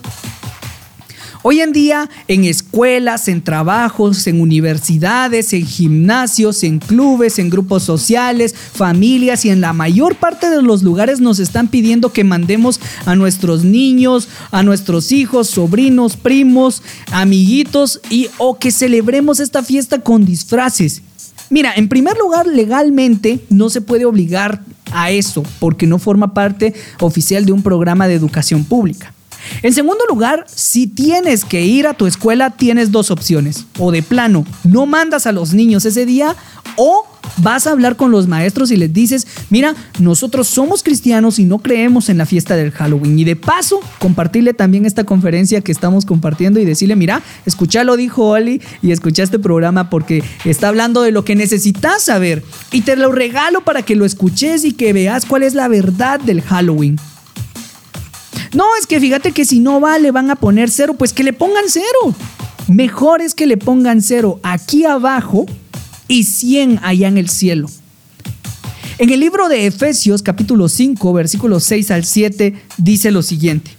Hoy 1.45 1.61
en 1.61 1.73
día, 1.73 2.09
en 2.29 2.45
escuelas, 2.45 3.27
en 3.27 3.43
trabajos, 3.43 4.29
en 4.29 4.41
universidades, 4.41 5.53
en 5.53 5.67
gimnasios, 5.67 6.63
en 6.63 6.79
clubes, 6.79 7.41
en 7.41 7.51
grupos 7.51 7.83
sociales, 7.83 8.55
familias 8.55 9.45
y 9.45 9.51
en 9.51 9.61
la 9.61 9.73
mayor 9.73 10.15
parte 10.15 10.49
de 10.51 10.63
los 10.63 10.85
lugares 10.85 11.19
nos 11.19 11.41
están 11.41 11.67
pidiendo 11.67 12.13
que 12.13 12.23
mandemos 12.23 12.79
a 13.07 13.17
nuestros 13.17 13.65
niños, 13.65 14.29
a 14.53 14.63
nuestros 14.63 15.11
hijos, 15.11 15.49
sobrinos, 15.49 16.17
primos, 16.17 16.81
amiguitos 17.11 18.01
y 18.09 18.29
o 18.39 18.61
que 18.61 18.71
celebremos 18.71 19.41
esta 19.41 19.65
fiesta 19.65 19.99
con 19.99 20.25
disfraces. 20.25 21.03
Mira, 21.51 21.73
en 21.75 21.89
primer 21.89 22.17
lugar, 22.19 22.47
legalmente 22.47 23.41
no 23.51 23.69
se 23.69 23.81
puede 23.81 24.05
obligar 24.05 24.63
a 24.93 25.11
eso 25.11 25.43
porque 25.59 25.89
no 25.89 25.99
forma 25.99 26.35
parte 26.35 26.73
oficial 27.01 27.45
de 27.45 27.53
un 27.53 27.65
programa 27.65 28.07
de 28.07 28.15
educación 28.15 28.63
pública. 28.63 29.12
En 29.63 29.73
segundo 29.73 30.05
lugar, 30.09 30.45
si 30.55 30.87
tienes 30.87 31.45
que 31.45 31.65
ir 31.65 31.87
a 31.87 31.95
tu 31.95 32.07
escuela, 32.07 32.51
tienes 32.51 32.91
dos 32.91 33.11
opciones. 33.11 33.67
O 33.79 33.93
de 33.93 34.03
plano, 34.03 34.47
no 34.65 34.87
mandas 34.87 35.27
a 35.27 35.33
los 35.33 35.53
niños 35.55 35.85
ese 35.85 36.07
día 36.07 36.37
o 36.77 37.07
vas 37.39 37.67
a 37.67 37.73
hablar 37.73 37.97
con 37.97 38.11
los 38.11 38.29
maestros 38.29 38.71
y 38.71 38.77
les 38.77 38.93
dices, 38.93 39.27
mira, 39.51 39.75
nosotros 39.99 40.49
somos 40.49 40.83
cristianos 40.83 41.39
y 41.39 41.45
no 41.45 41.59
creemos 41.59 42.09
en 42.09 42.19
la 42.19 42.27
fiesta 42.27 42.57
del 42.57 42.73
Halloween. 42.73 43.19
Y 43.19 43.25
de 43.25 43.37
paso, 43.37 43.81
compartirle 43.99 44.55
también 44.55 44.87
esta 44.87 45.05
conferencia 45.05 45.61
que 45.61 45.73
estamos 45.73 46.05
compartiendo 46.05 46.61
y 46.61 46.65
decirle, 46.65 46.97
mira, 46.97 47.23
escúchalo, 47.47 47.97
dijo 47.97 48.29
Oli, 48.29 48.61
y 48.83 48.93
escucha 48.93 49.23
este 49.23 49.39
programa 49.39 49.91
porque 49.91 50.23
está 50.45 50.69
hablando 50.69 51.03
de 51.03 51.13
lo 51.13 51.25
que 51.25 51.37
necesitas 51.37 52.03
saber. 52.03 52.43
Y 52.71 52.83
te 52.83 52.97
lo 52.97 53.13
regalo 53.13 53.63
para 53.63 53.83
que 53.83 53.97
lo 53.97 54.05
escuches 54.05 54.65
y 54.65 54.73
que 54.73 54.93
veas 54.93 55.25
cuál 55.25 55.43
es 55.43 55.55
la 55.55 55.69
verdad 55.69 56.21
del 56.21 56.43
Halloween. 56.43 56.99
No, 58.53 58.65
es 58.79 58.87
que 58.87 59.01
fíjate 59.01 59.33
que 59.33 59.45
si 59.45 59.61
no 59.61 59.81
va, 59.81 59.99
le 59.99 60.11
van 60.11 60.31
a 60.31 60.37
poner 60.37 60.71
cero, 60.71 60.95
pues 60.99 61.13
que 61.13 61.25
le 61.25 61.33
pongan 61.33 61.65
cero. 61.69 62.15
Mejor 62.69 63.23
es 63.23 63.35
que 63.35 63.47
le 63.47 63.57
pongan 63.57 64.03
cero 64.03 64.41
aquí 64.43 64.85
abajo 64.85 65.47
y 66.07 66.25
100 66.25 66.81
allá 66.83 67.09
en 67.09 67.19
el 67.19 67.29
cielo. 67.29 67.69
En 68.99 69.11
el 69.11 69.21
libro 69.21 69.49
de 69.49 69.67
Efesios 69.67 70.23
capítulo 70.23 70.69
5 70.69 71.13
versículos 71.13 71.65
6 71.65 71.91
al 71.91 72.05
7 72.05 72.55
dice 72.77 73.11
lo 73.11 73.23
siguiente. 73.23 73.71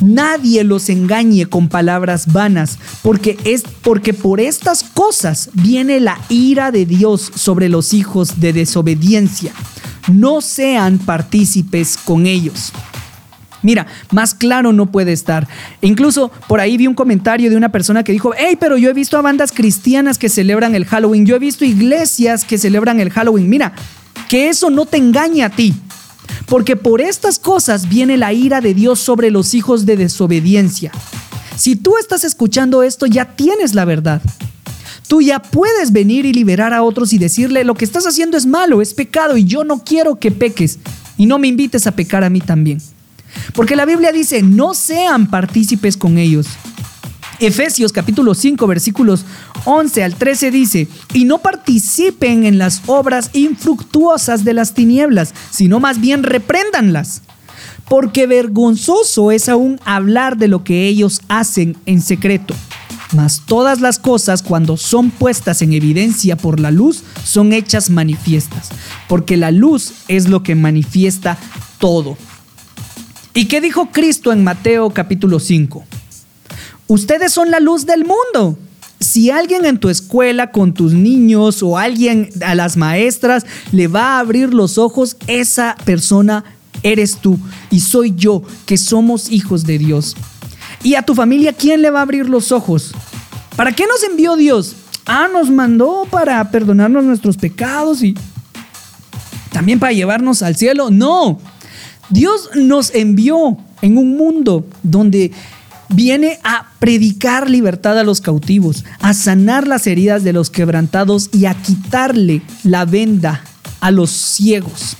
Nadie 0.00 0.62
los 0.62 0.88
engañe 0.90 1.46
con 1.46 1.68
palabras 1.68 2.32
vanas, 2.32 2.78
porque 3.02 3.38
es 3.44 3.62
porque 3.82 4.12
por 4.12 4.40
estas 4.40 4.82
cosas 4.82 5.50
viene 5.54 6.00
la 6.00 6.20
ira 6.28 6.70
de 6.70 6.84
Dios 6.84 7.32
sobre 7.34 7.68
los 7.68 7.94
hijos 7.94 8.38
de 8.38 8.52
desobediencia. 8.52 9.52
No 10.12 10.42
sean 10.42 10.98
partícipes 10.98 11.96
con 11.96 12.26
ellos. 12.26 12.72
Mira, 13.66 13.88
más 14.12 14.32
claro 14.32 14.72
no 14.72 14.92
puede 14.92 15.12
estar. 15.12 15.48
incluso 15.80 16.30
por 16.46 16.60
ahí 16.60 16.76
vi 16.76 16.86
un 16.86 16.94
comentario 16.94 17.50
de 17.50 17.56
una 17.56 17.72
persona 17.72 18.04
que 18.04 18.12
dijo, 18.12 18.30
hey, 18.38 18.56
pero 18.60 18.78
yo 18.78 18.88
he 18.88 18.92
visto 18.92 19.18
a 19.18 19.22
bandas 19.22 19.50
cristianas 19.50 20.18
que 20.18 20.28
celebran 20.28 20.76
el 20.76 20.84
Halloween, 20.84 21.26
yo 21.26 21.34
he 21.34 21.40
visto 21.40 21.64
iglesias 21.64 22.44
que 22.44 22.58
celebran 22.58 23.00
el 23.00 23.10
Halloween. 23.10 23.48
Mira, 23.48 23.72
que 24.28 24.48
eso 24.50 24.70
no 24.70 24.86
te 24.86 24.98
engañe 24.98 25.42
a 25.42 25.50
ti. 25.50 25.74
Porque 26.46 26.76
por 26.76 27.00
estas 27.00 27.40
cosas 27.40 27.88
viene 27.88 28.16
la 28.16 28.32
ira 28.32 28.60
de 28.60 28.72
Dios 28.72 29.00
sobre 29.00 29.32
los 29.32 29.52
hijos 29.52 29.84
de 29.84 29.96
desobediencia. 29.96 30.92
Si 31.56 31.74
tú 31.74 31.96
estás 31.98 32.22
escuchando 32.22 32.84
esto, 32.84 33.06
ya 33.06 33.34
tienes 33.34 33.74
la 33.74 33.84
verdad. 33.84 34.22
Tú 35.08 35.22
ya 35.22 35.42
puedes 35.42 35.90
venir 35.90 36.24
y 36.24 36.32
liberar 36.32 36.72
a 36.72 36.84
otros 36.84 37.12
y 37.12 37.18
decirle, 37.18 37.64
lo 37.64 37.74
que 37.74 37.84
estás 37.84 38.06
haciendo 38.06 38.36
es 38.36 38.46
malo, 38.46 38.80
es 38.80 38.94
pecado 38.94 39.36
y 39.36 39.44
yo 39.44 39.64
no 39.64 39.82
quiero 39.82 40.20
que 40.20 40.30
peques. 40.30 40.78
Y 41.18 41.26
no 41.26 41.40
me 41.40 41.48
invites 41.48 41.88
a 41.88 41.96
pecar 41.96 42.22
a 42.22 42.30
mí 42.30 42.40
también. 42.40 42.80
Porque 43.54 43.76
la 43.76 43.84
Biblia 43.84 44.12
dice, 44.12 44.42
no 44.42 44.74
sean 44.74 45.28
partícipes 45.28 45.96
con 45.96 46.18
ellos. 46.18 46.46
Efesios 47.38 47.92
capítulo 47.92 48.34
5 48.34 48.66
versículos 48.66 49.24
11 49.64 50.04
al 50.04 50.14
13 50.14 50.50
dice, 50.50 50.88
y 51.12 51.24
no 51.24 51.38
participen 51.38 52.44
en 52.44 52.58
las 52.58 52.82
obras 52.86 53.30
infructuosas 53.34 54.44
de 54.44 54.54
las 54.54 54.72
tinieblas, 54.74 55.34
sino 55.50 55.80
más 55.80 56.00
bien 56.00 56.22
repréndanlas. 56.22 57.22
Porque 57.88 58.26
vergonzoso 58.26 59.30
es 59.30 59.48
aún 59.48 59.78
hablar 59.84 60.38
de 60.38 60.48
lo 60.48 60.64
que 60.64 60.88
ellos 60.88 61.20
hacen 61.28 61.76
en 61.86 62.00
secreto. 62.00 62.54
Mas 63.12 63.42
todas 63.46 63.80
las 63.80 63.98
cosas 63.98 64.42
cuando 64.42 64.76
son 64.76 65.10
puestas 65.10 65.62
en 65.62 65.72
evidencia 65.72 66.36
por 66.36 66.58
la 66.58 66.70
luz 66.72 67.04
son 67.24 67.52
hechas 67.52 67.88
manifiestas, 67.88 68.70
porque 69.08 69.36
la 69.36 69.52
luz 69.52 69.92
es 70.08 70.28
lo 70.28 70.42
que 70.42 70.56
manifiesta 70.56 71.38
todo. 71.78 72.16
¿Y 73.36 73.48
qué 73.48 73.60
dijo 73.60 73.90
Cristo 73.92 74.32
en 74.32 74.42
Mateo 74.42 74.88
capítulo 74.88 75.40
5? 75.40 75.84
Ustedes 76.86 77.34
son 77.34 77.50
la 77.50 77.60
luz 77.60 77.84
del 77.84 78.06
mundo. 78.06 78.58
Si 78.98 79.28
alguien 79.28 79.66
en 79.66 79.76
tu 79.76 79.90
escuela 79.90 80.52
con 80.52 80.72
tus 80.72 80.94
niños 80.94 81.62
o 81.62 81.76
alguien 81.76 82.30
a 82.40 82.54
las 82.54 82.78
maestras 82.78 83.44
le 83.72 83.88
va 83.88 84.16
a 84.16 84.20
abrir 84.20 84.54
los 84.54 84.78
ojos, 84.78 85.18
esa 85.26 85.76
persona 85.84 86.44
eres 86.82 87.18
tú 87.18 87.38
y 87.70 87.80
soy 87.80 88.14
yo, 88.16 88.42
que 88.64 88.78
somos 88.78 89.30
hijos 89.30 89.64
de 89.64 89.76
Dios. 89.76 90.16
Y 90.82 90.94
a 90.94 91.02
tu 91.02 91.14
familia, 91.14 91.52
¿quién 91.52 91.82
le 91.82 91.90
va 91.90 91.98
a 91.98 92.04
abrir 92.04 92.30
los 92.30 92.52
ojos? 92.52 92.94
¿Para 93.54 93.72
qué 93.72 93.86
nos 93.86 94.02
envió 94.02 94.36
Dios? 94.36 94.76
Ah, 95.04 95.28
nos 95.30 95.50
mandó 95.50 96.08
para 96.10 96.50
perdonarnos 96.50 97.04
nuestros 97.04 97.36
pecados 97.36 98.02
y 98.02 98.14
también 99.52 99.78
para 99.78 99.92
llevarnos 99.92 100.40
al 100.40 100.56
cielo. 100.56 100.90
No, 100.90 101.38
Dios 102.10 102.50
nos 102.54 102.94
envió 102.94 103.58
en 103.82 103.98
un 103.98 104.16
mundo 104.16 104.66
donde 104.82 105.32
viene 105.88 106.38
a 106.42 106.68
predicar 106.78 107.48
libertad 107.48 107.98
a 107.98 108.04
los 108.04 108.20
cautivos, 108.20 108.84
a 109.00 109.14
sanar 109.14 109.66
las 109.66 109.86
heridas 109.86 110.24
de 110.24 110.32
los 110.32 110.50
quebrantados 110.50 111.30
y 111.32 111.46
a 111.46 111.54
quitarle 111.54 112.42
la 112.64 112.84
venda 112.84 113.42
a 113.80 113.90
los 113.90 114.10
ciegos. 114.10 114.96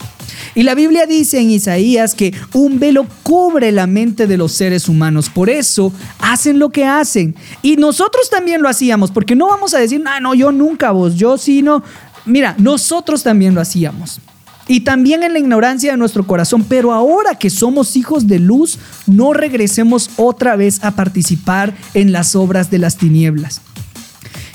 Y 0.55 0.63
la 0.63 0.75
Biblia 0.75 1.07
dice 1.07 1.41
en 1.41 1.51
Isaías 1.51 2.15
que 2.15 2.35
un 2.53 2.79
velo 2.79 3.07
cubre 3.23 3.73
la 3.73 3.87
mente 3.87 4.27
de 4.27 4.37
los 4.37 4.53
seres 4.53 4.89
humanos. 4.89 5.29
Por 5.29 5.51
eso 5.51 5.93
hacen 6.19 6.59
lo 6.59 6.71
que 6.71 6.85
hacen. 6.85 7.35
Y 7.63 7.77
nosotros 7.77 8.31
también 8.31 8.63
lo 8.63 8.69
hacíamos, 8.69 9.11
porque 9.11 9.37
no 9.37 9.49
vamos 9.49 9.75
a 9.75 9.79
decir, 9.79 10.03
ah, 10.07 10.21
no, 10.21 10.35
yo 10.35 10.53
nunca 10.53 10.93
vos, 10.93 11.17
yo 11.17 11.37
sí, 11.37 11.63
no. 11.63 11.83
Mira, 12.25 12.55
nosotros 12.59 13.23
también 13.23 13.55
lo 13.55 13.61
hacíamos 13.61 14.21
y 14.69 14.81
también 14.81 15.23
en 15.23 15.33
la 15.33 15.39
ignorancia 15.39 15.93
de 15.93 15.97
nuestro 15.97 16.27
corazón. 16.27 16.65
Pero 16.69 16.93
ahora 16.93 17.37
que 17.37 17.51
somos 17.51 17.97
hijos 17.97 18.27
de 18.27 18.39
luz, 18.39 18.79
no 19.07 19.33
regresemos 19.33 20.11
otra 20.17 20.57
vez 20.57 20.83
a 20.83 20.93
participar 20.93 21.75
en 21.95 22.13
las 22.13 22.35
obras 22.35 22.71
de 22.71 22.79
las 22.79 22.97
tinieblas. 22.97 23.61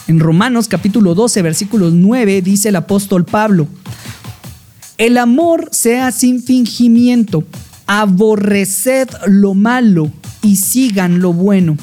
En 0.07 0.20
Romanos 0.20 0.68
capítulo 0.68 1.16
12, 1.16 1.41
versículos 1.41 1.93
9 1.93 2.41
dice 2.41 2.70
el 2.70 2.76
apóstol 2.76 3.24
Pablo, 3.24 3.68
el 4.97 5.18
amor 5.18 5.70
sea 5.72 6.12
sin 6.12 6.43
fingimiento, 6.43 7.43
aborreced 7.88 9.07
lo 9.28 9.53
malo 9.53 10.12
y 10.43 10.57
sigan 10.57 11.22
lo 11.22 11.34
bueno. 11.34 11.78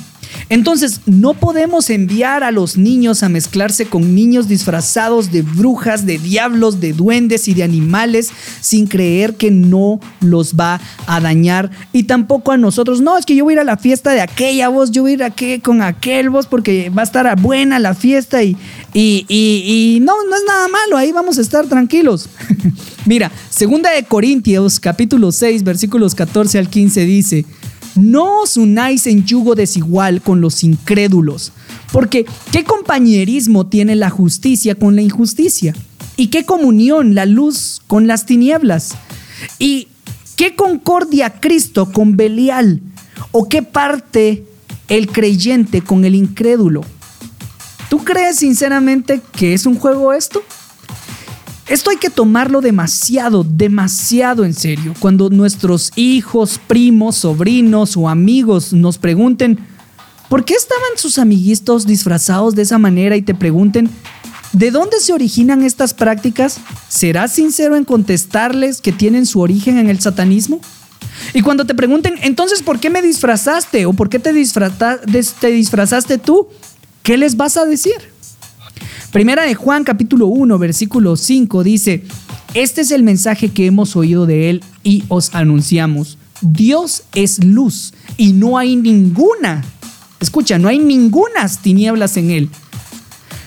Entonces, 0.49 1.01
no 1.07 1.35
podemos 1.35 1.91
enviar 1.91 2.43
a 2.43 2.51
los 2.51 2.77
niños 2.77 3.23
a 3.23 3.29
mezclarse 3.29 3.87
con 3.87 4.15
niños 4.15 4.49
disfrazados 4.49 5.31
de 5.31 5.43
brujas, 5.43 6.07
de 6.07 6.19
diablos, 6.19 6.81
de 6.81 6.93
duendes 6.93 7.49
y 7.49 7.55
de 7.55 7.63
animales 7.63 8.31
sin 8.61 8.87
creer 8.87 9.35
que 9.35 9.51
no 9.51 10.01
los 10.21 10.55
va 10.55 10.81
a 11.07 11.21
dañar. 11.21 11.71
Y 11.93 12.05
tampoco 12.05 12.53
a 12.53 12.57
nosotros, 12.57 13.01
no, 13.01 13.17
es 13.17 13.27
que 13.27 13.35
yo 13.35 13.45
voy 13.45 13.53
a 13.53 13.57
ir 13.57 13.61
a 13.61 13.65
la 13.65 13.77
fiesta 13.77 14.13
de 14.13 14.21
aquella 14.21 14.69
voz, 14.69 14.91
yo 14.91 15.03
voy 15.03 15.13
a 15.13 15.15
ir 15.15 15.23
aquí 15.23 15.61
con 15.61 15.83
aquel 15.83 16.31
voz 16.31 16.47
porque 16.47 16.91
va 16.91 17.03
a 17.03 17.05
estar 17.05 17.41
buena 17.41 17.79
la 17.79 17.95
fiesta 17.95 18.43
y, 18.43 18.57
y, 18.95 19.27
y 19.29 20.01
no, 20.01 20.13
no 20.25 20.37
es 20.37 20.43
nada 20.47 20.69
malo, 20.69 20.97
ahí 20.97 21.13
vamos 21.13 21.39
a 21.39 21.41
estar 21.41 21.67
tranquilos. 21.67 22.29
Mira, 23.07 23.31
segunda 23.49 23.91
de 23.91 24.05
Corintios 24.05 24.81
capítulo 24.81 25.33
6 25.33 25.63
versículos 25.65 26.15
14 26.15 26.59
al 26.59 26.69
15 26.69 27.01
dice, 27.05 27.45
no 27.99 28.43
os 28.43 28.57
unáis 28.57 29.07
en 29.07 29.25
yugo 29.25 29.55
desigual 29.55 30.23
con 30.23 30.41
los 30.41 30.63
incrédulos, 30.63 31.53
porque 31.93 32.25
¿qué 32.53 32.65
compañerismo 32.65 33.67
tiene 33.67 33.97
la 33.97 34.11
justicia 34.11 34.75
con 34.75 34.95
la 34.95 35.03
injusticia? 35.03 35.75
¿Y 36.17 36.29
qué 36.29 36.45
comunión 36.45 37.15
la 37.15 37.27
luz 37.27 37.83
con 37.87 38.07
las 38.07 38.27
tinieblas? 38.27 38.95
¿Y 39.59 39.89
qué 40.37 40.55
concordia 40.55 41.41
Cristo 41.41 41.93
con 41.93 42.17
Belial? 42.17 42.81
¿O 43.33 43.49
qué 43.49 43.63
parte 43.63 44.45
el 44.89 45.09
creyente 45.09 45.83
con 45.83 46.05
el 46.05 46.15
incrédulo? 46.15 46.83
¿Tú 47.91 48.05
crees 48.05 48.37
sinceramente 48.37 49.21
que 49.33 49.55
es 49.55 49.67
un 49.67 49.75
juego 49.75 50.13
esto? 50.13 50.43
Esto 51.69 51.91
hay 51.91 51.99
que 51.99 52.09
tomarlo 52.09 52.63
demasiado, 52.63 53.45
demasiado 53.45 54.47
en 54.47 54.55
serio. 54.55 54.95
Cuando 54.99 55.29
nuestros 55.29 55.93
hijos, 55.97 56.59
primos, 56.67 57.17
sobrinos 57.17 57.95
o 57.95 58.09
amigos 58.09 58.73
nos 58.73 58.97
pregunten, 58.97 59.59
¿por 60.31 60.47
qué 60.47 60.55
estaban 60.55 60.97
sus 60.97 61.19
amiguitos 61.19 61.87
disfrazados 61.87 62.55
de 62.55 62.63
esa 62.63 62.79
manera? 62.79 63.17
Y 63.17 63.23
te 63.23 63.35
pregunten, 63.35 63.91
¿de 64.55 64.71
dónde 64.71 64.99
se 64.99 65.13
originan 65.13 65.63
estas 65.63 65.93
prácticas? 65.93 66.59
¿Serás 66.89 67.33
sincero 67.33 67.77
en 67.77 67.85
contestarles 67.85 68.81
que 68.81 68.93
tienen 68.93 69.27
su 69.27 69.41
origen 69.41 69.77
en 69.77 69.91
el 69.91 70.01
satanismo? 70.01 70.63
Y 71.35 71.43
cuando 71.43 71.67
te 71.67 71.75
pregunten, 71.75 72.15
entonces, 72.23 72.63
¿por 72.63 72.81
qué 72.81 72.89
me 72.89 73.03
disfrazaste? 73.03 73.85
¿O 73.85 73.93
por 73.93 74.09
qué 74.09 74.19
te, 74.19 74.33
te 74.33 75.51
disfrazaste 75.51 76.17
tú? 76.17 76.49
¿Qué 77.03 77.19
les 77.19 77.37
vas 77.37 77.59
a 77.59 77.67
decir? 77.67 78.18
Primera 79.13 79.45
de 79.45 79.55
Juan 79.55 79.85
capítulo 79.85 80.27
1 80.27 80.59
versículo 80.59 81.17
5 81.17 81.65
dice, 81.65 82.05
este 82.55 82.81
es 82.83 82.91
el 82.91 83.03
mensaje 83.03 83.51
que 83.51 83.67
hemos 83.67 83.97
oído 83.97 84.27
de 84.27 84.51
él 84.51 84.65
y 84.83 85.05
os 85.09 85.35
anunciamos. 85.35 86.19
Dios 86.41 87.03
es 87.15 87.45
luz 87.45 87.95
y 88.17 88.33
no 88.33 88.59
hay 88.59 88.77
ninguna, 88.77 89.65
escucha, 90.21 90.59
no 90.59 90.69
hay 90.69 90.79
ningunas 90.79 91.59
tinieblas 91.59 92.17
en 92.17 92.31
él. 92.31 92.51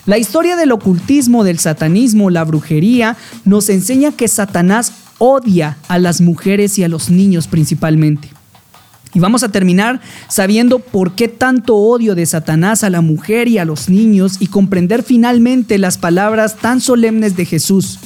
La 0.05 0.17
historia 0.17 0.55
del 0.55 0.71
ocultismo, 0.71 1.43
del 1.43 1.59
satanismo, 1.59 2.29
la 2.29 2.43
brujería, 2.43 3.17
nos 3.45 3.69
enseña 3.69 4.11
que 4.11 4.27
Satanás 4.27 4.93
odia 5.19 5.77
a 5.87 5.99
las 5.99 6.21
mujeres 6.21 6.77
y 6.79 6.83
a 6.83 6.87
los 6.87 7.09
niños 7.11 7.47
principalmente. 7.47 8.29
Y 9.13 9.19
vamos 9.19 9.43
a 9.43 9.49
terminar 9.49 9.99
sabiendo 10.29 10.79
por 10.79 11.15
qué 11.15 11.27
tanto 11.27 11.75
odio 11.75 12.15
de 12.15 12.25
Satanás 12.25 12.83
a 12.83 12.89
la 12.89 13.01
mujer 13.01 13.47
y 13.47 13.57
a 13.57 13.65
los 13.65 13.89
niños 13.89 14.37
y 14.39 14.47
comprender 14.47 15.03
finalmente 15.03 15.77
las 15.77 15.97
palabras 15.97 16.57
tan 16.57 16.79
solemnes 16.79 17.35
de 17.35 17.45
Jesús, 17.45 17.99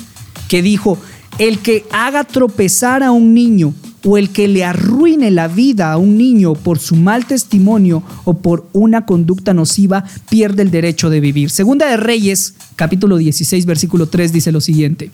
que 0.47 0.62
dijo, 0.62 0.97
el 1.38 1.60
que 1.60 1.86
haga 1.91 2.24
tropezar 2.24 3.03
a 3.03 3.12
un 3.12 3.34
niño 3.34 3.74
o 4.06 4.18
el 4.18 4.30
que 4.30 4.47
le 4.47 4.64
arruine 4.64 5.32
la 5.32 5.47
vida 5.47 5.91
a 5.91 5.97
un 5.97 6.18
niño 6.18 6.53
por 6.53 6.80
su 6.80 6.95
mal 6.95 7.26
testimonio 7.26 8.03
o 8.24 8.36
por 8.38 8.68
una 8.72 9.06
conducta 9.06 9.53
nociva 9.53 10.06
pierde 10.30 10.62
el 10.62 10.72
derecho 10.72 11.10
de 11.10 11.20
vivir. 11.20 11.49
Segunda 11.49 11.89
de 11.89 11.97
Reyes, 11.97 12.53
capítulo 12.76 13.18
16, 13.18 13.66
versículo 13.66 14.08
3 14.08 14.32
dice 14.32 14.51
lo 14.51 14.62
siguiente. 14.62 15.10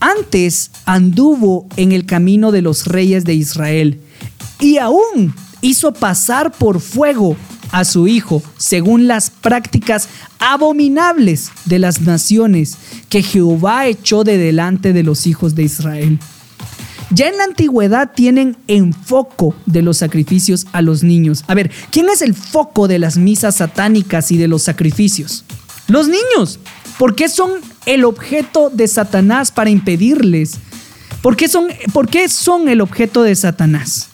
Antes 0.00 0.70
anduvo 0.86 1.66
en 1.76 1.92
el 1.92 2.06
camino 2.06 2.52
de 2.52 2.62
los 2.62 2.86
reyes 2.86 3.24
de 3.24 3.34
Israel 3.34 4.00
y 4.62 4.78
aún 4.78 5.34
hizo 5.60 5.92
pasar 5.92 6.52
por 6.52 6.80
fuego 6.80 7.36
a 7.72 7.84
su 7.84 8.06
hijo 8.06 8.42
según 8.56 9.08
las 9.08 9.28
prácticas 9.28 10.08
abominables 10.38 11.50
de 11.64 11.80
las 11.80 12.00
naciones 12.00 12.76
que 13.08 13.22
Jehová 13.22 13.86
echó 13.86 14.24
de 14.24 14.38
delante 14.38 14.92
de 14.92 15.02
los 15.02 15.26
hijos 15.26 15.54
de 15.54 15.64
Israel. 15.64 16.18
Ya 17.10 17.28
en 17.28 17.36
la 17.36 17.44
antigüedad 17.44 18.12
tienen 18.14 18.56
en 18.68 18.94
foco 18.94 19.54
de 19.66 19.82
los 19.82 19.98
sacrificios 19.98 20.66
a 20.72 20.80
los 20.80 21.02
niños. 21.02 21.44
A 21.48 21.54
ver, 21.54 21.70
¿quién 21.90 22.08
es 22.08 22.22
el 22.22 22.34
foco 22.34 22.88
de 22.88 22.98
las 22.98 23.18
misas 23.18 23.56
satánicas 23.56 24.30
y 24.30 24.38
de 24.38 24.48
los 24.48 24.62
sacrificios? 24.62 25.44
Los 25.88 26.08
niños. 26.08 26.60
¿Por 26.98 27.14
qué 27.16 27.28
son 27.28 27.50
el 27.84 28.04
objeto 28.04 28.70
de 28.70 28.86
Satanás 28.86 29.50
para 29.50 29.70
impedirles? 29.70 30.58
¿Por 31.20 31.36
qué 31.36 31.48
son, 31.48 31.66
por 31.92 32.08
qué 32.08 32.28
son 32.28 32.68
el 32.68 32.80
objeto 32.80 33.22
de 33.22 33.34
Satanás? 33.34 34.11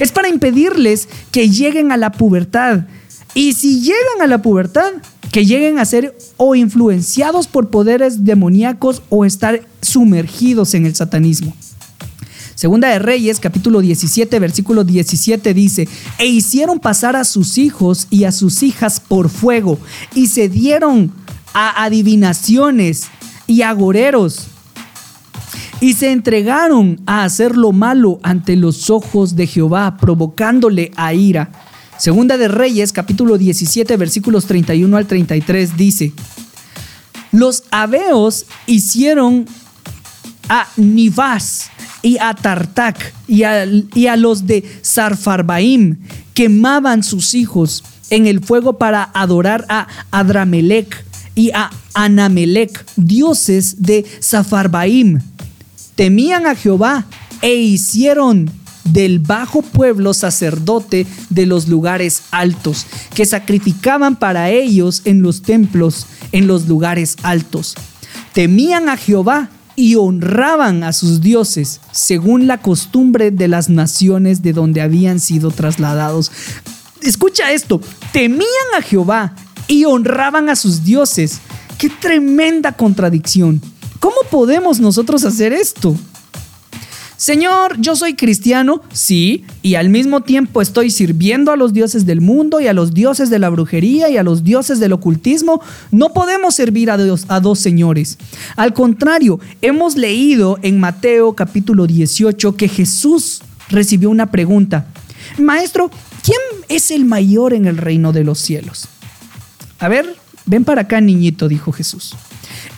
Es 0.00 0.12
para 0.12 0.28
impedirles 0.28 1.08
que 1.32 1.48
lleguen 1.48 1.92
a 1.92 1.96
la 1.96 2.12
pubertad. 2.12 2.86
Y 3.34 3.52
si 3.54 3.80
llegan 3.80 4.22
a 4.22 4.26
la 4.26 4.42
pubertad, 4.42 4.92
que 5.32 5.44
lleguen 5.44 5.78
a 5.78 5.84
ser 5.84 6.16
o 6.36 6.54
influenciados 6.54 7.46
por 7.46 7.68
poderes 7.68 8.24
demoníacos 8.24 9.02
o 9.08 9.24
estar 9.24 9.62
sumergidos 9.82 10.74
en 10.74 10.86
el 10.86 10.94
satanismo. 10.94 11.54
Segunda 12.54 12.88
de 12.88 12.98
Reyes, 12.98 13.38
capítulo 13.38 13.80
17, 13.80 14.36
versículo 14.40 14.82
17 14.82 15.54
dice, 15.54 15.88
e 16.18 16.26
hicieron 16.26 16.80
pasar 16.80 17.14
a 17.14 17.22
sus 17.22 17.56
hijos 17.56 18.08
y 18.10 18.24
a 18.24 18.32
sus 18.32 18.64
hijas 18.64 18.98
por 18.98 19.28
fuego, 19.28 19.78
y 20.12 20.26
se 20.26 20.48
dieron 20.48 21.12
a 21.54 21.84
adivinaciones 21.84 23.06
y 23.46 23.62
agoreros, 23.62 24.48
y 25.80 25.94
se 25.94 26.10
entregaron 26.10 27.00
a 27.06 27.24
hacer 27.24 27.56
lo 27.56 27.72
malo 27.72 28.18
ante 28.22 28.56
los 28.56 28.90
ojos 28.90 29.36
de 29.36 29.46
Jehová, 29.46 29.96
provocándole 29.96 30.90
a 30.96 31.14
ira. 31.14 31.50
Segunda 31.98 32.36
de 32.36 32.48
Reyes, 32.48 32.92
capítulo 32.92 33.38
17, 33.38 33.96
versículos 33.96 34.46
31 34.46 34.96
al 34.96 35.06
33 35.06 35.76
dice, 35.76 36.12
los 37.32 37.64
abeos 37.70 38.46
hicieron 38.66 39.46
a 40.48 40.66
Nivas 40.76 41.70
y 42.02 42.18
a 42.18 42.34
Tartac 42.34 43.12
y 43.26 43.42
a, 43.42 44.16
los 44.16 44.46
de 44.46 44.64
Sarfarbaim 44.82 45.98
quemaban 46.34 47.02
sus 47.02 47.34
hijos 47.34 47.84
en 48.10 48.26
el 48.26 48.40
fuego 48.40 48.78
para 48.78 49.10
adorar 49.12 49.66
a 49.68 49.86
Adramelech 50.10 51.04
y 51.34 51.50
a 51.50 51.70
Anamelech, 51.94 52.84
dioses 52.96 53.82
de 53.82 54.04
Safarbaim. 54.20 55.20
Temían 55.98 56.46
a 56.46 56.54
Jehová 56.54 57.06
e 57.42 57.56
hicieron 57.56 58.48
del 58.84 59.18
bajo 59.18 59.62
pueblo 59.62 60.14
sacerdote 60.14 61.08
de 61.28 61.44
los 61.44 61.66
lugares 61.66 62.22
altos, 62.30 62.86
que 63.16 63.26
sacrificaban 63.26 64.14
para 64.14 64.48
ellos 64.50 65.02
en 65.06 65.22
los 65.22 65.42
templos, 65.42 66.06
en 66.30 66.46
los 66.46 66.68
lugares 66.68 67.16
altos. 67.24 67.74
Temían 68.32 68.88
a 68.88 68.96
Jehová 68.96 69.50
y 69.74 69.96
honraban 69.96 70.84
a 70.84 70.92
sus 70.92 71.20
dioses 71.20 71.80
según 71.90 72.46
la 72.46 72.58
costumbre 72.58 73.32
de 73.32 73.48
las 73.48 73.68
naciones 73.68 74.40
de 74.40 74.52
donde 74.52 74.82
habían 74.82 75.18
sido 75.18 75.50
trasladados. 75.50 76.30
Escucha 77.02 77.50
esto, 77.50 77.80
temían 78.12 78.46
a 78.78 78.82
Jehová 78.82 79.34
y 79.66 79.84
honraban 79.84 80.48
a 80.48 80.54
sus 80.54 80.84
dioses. 80.84 81.40
¡Qué 81.76 81.90
tremenda 81.90 82.70
contradicción! 82.70 83.60
¿Cómo 84.00 84.16
podemos 84.30 84.80
nosotros 84.80 85.24
hacer 85.24 85.52
esto? 85.52 85.96
Señor, 87.18 87.80
yo 87.80 87.96
soy 87.96 88.14
cristiano, 88.14 88.80
sí, 88.92 89.44
y 89.60 89.74
al 89.74 89.88
mismo 89.88 90.20
tiempo 90.20 90.62
estoy 90.62 90.88
sirviendo 90.92 91.50
a 91.50 91.56
los 91.56 91.72
dioses 91.72 92.06
del 92.06 92.20
mundo 92.20 92.60
y 92.60 92.68
a 92.68 92.72
los 92.72 92.94
dioses 92.94 93.28
de 93.28 93.40
la 93.40 93.48
brujería 93.48 94.08
y 94.08 94.16
a 94.16 94.22
los 94.22 94.44
dioses 94.44 94.78
del 94.78 94.92
ocultismo. 94.92 95.60
No 95.90 96.12
podemos 96.12 96.54
servir 96.54 96.92
a, 96.92 96.94
a 96.94 97.40
dos 97.40 97.58
señores. 97.58 98.18
Al 98.54 98.72
contrario, 98.72 99.40
hemos 99.62 99.96
leído 99.96 100.60
en 100.62 100.78
Mateo 100.78 101.34
capítulo 101.34 101.88
18 101.88 102.54
que 102.54 102.68
Jesús 102.68 103.42
recibió 103.68 104.10
una 104.10 104.30
pregunta. 104.30 104.86
Maestro, 105.38 105.90
¿quién 106.22 106.38
es 106.68 106.92
el 106.92 107.04
mayor 107.04 107.52
en 107.52 107.66
el 107.66 107.78
reino 107.78 108.12
de 108.12 108.22
los 108.22 108.38
cielos? 108.38 108.86
A 109.80 109.88
ver, 109.88 110.14
ven 110.46 110.64
para 110.64 110.82
acá, 110.82 111.00
niñito, 111.00 111.48
dijo 111.48 111.72
Jesús. 111.72 112.14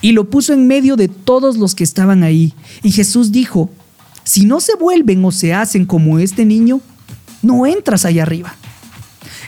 Y 0.01 0.13
lo 0.13 0.29
puso 0.29 0.53
en 0.53 0.67
medio 0.67 0.95
de 0.95 1.07
todos 1.07 1.57
los 1.57 1.75
que 1.75 1.83
estaban 1.83 2.23
ahí. 2.23 2.53
Y 2.83 2.91
Jesús 2.91 3.31
dijo, 3.31 3.69
si 4.23 4.45
no 4.45 4.59
se 4.59 4.75
vuelven 4.75 5.23
o 5.25 5.31
se 5.31 5.53
hacen 5.53 5.85
como 5.85 6.19
este 6.19 6.45
niño, 6.45 6.81
no 7.41 7.65
entras 7.65 8.05
allá 8.05 8.23
arriba. 8.23 8.55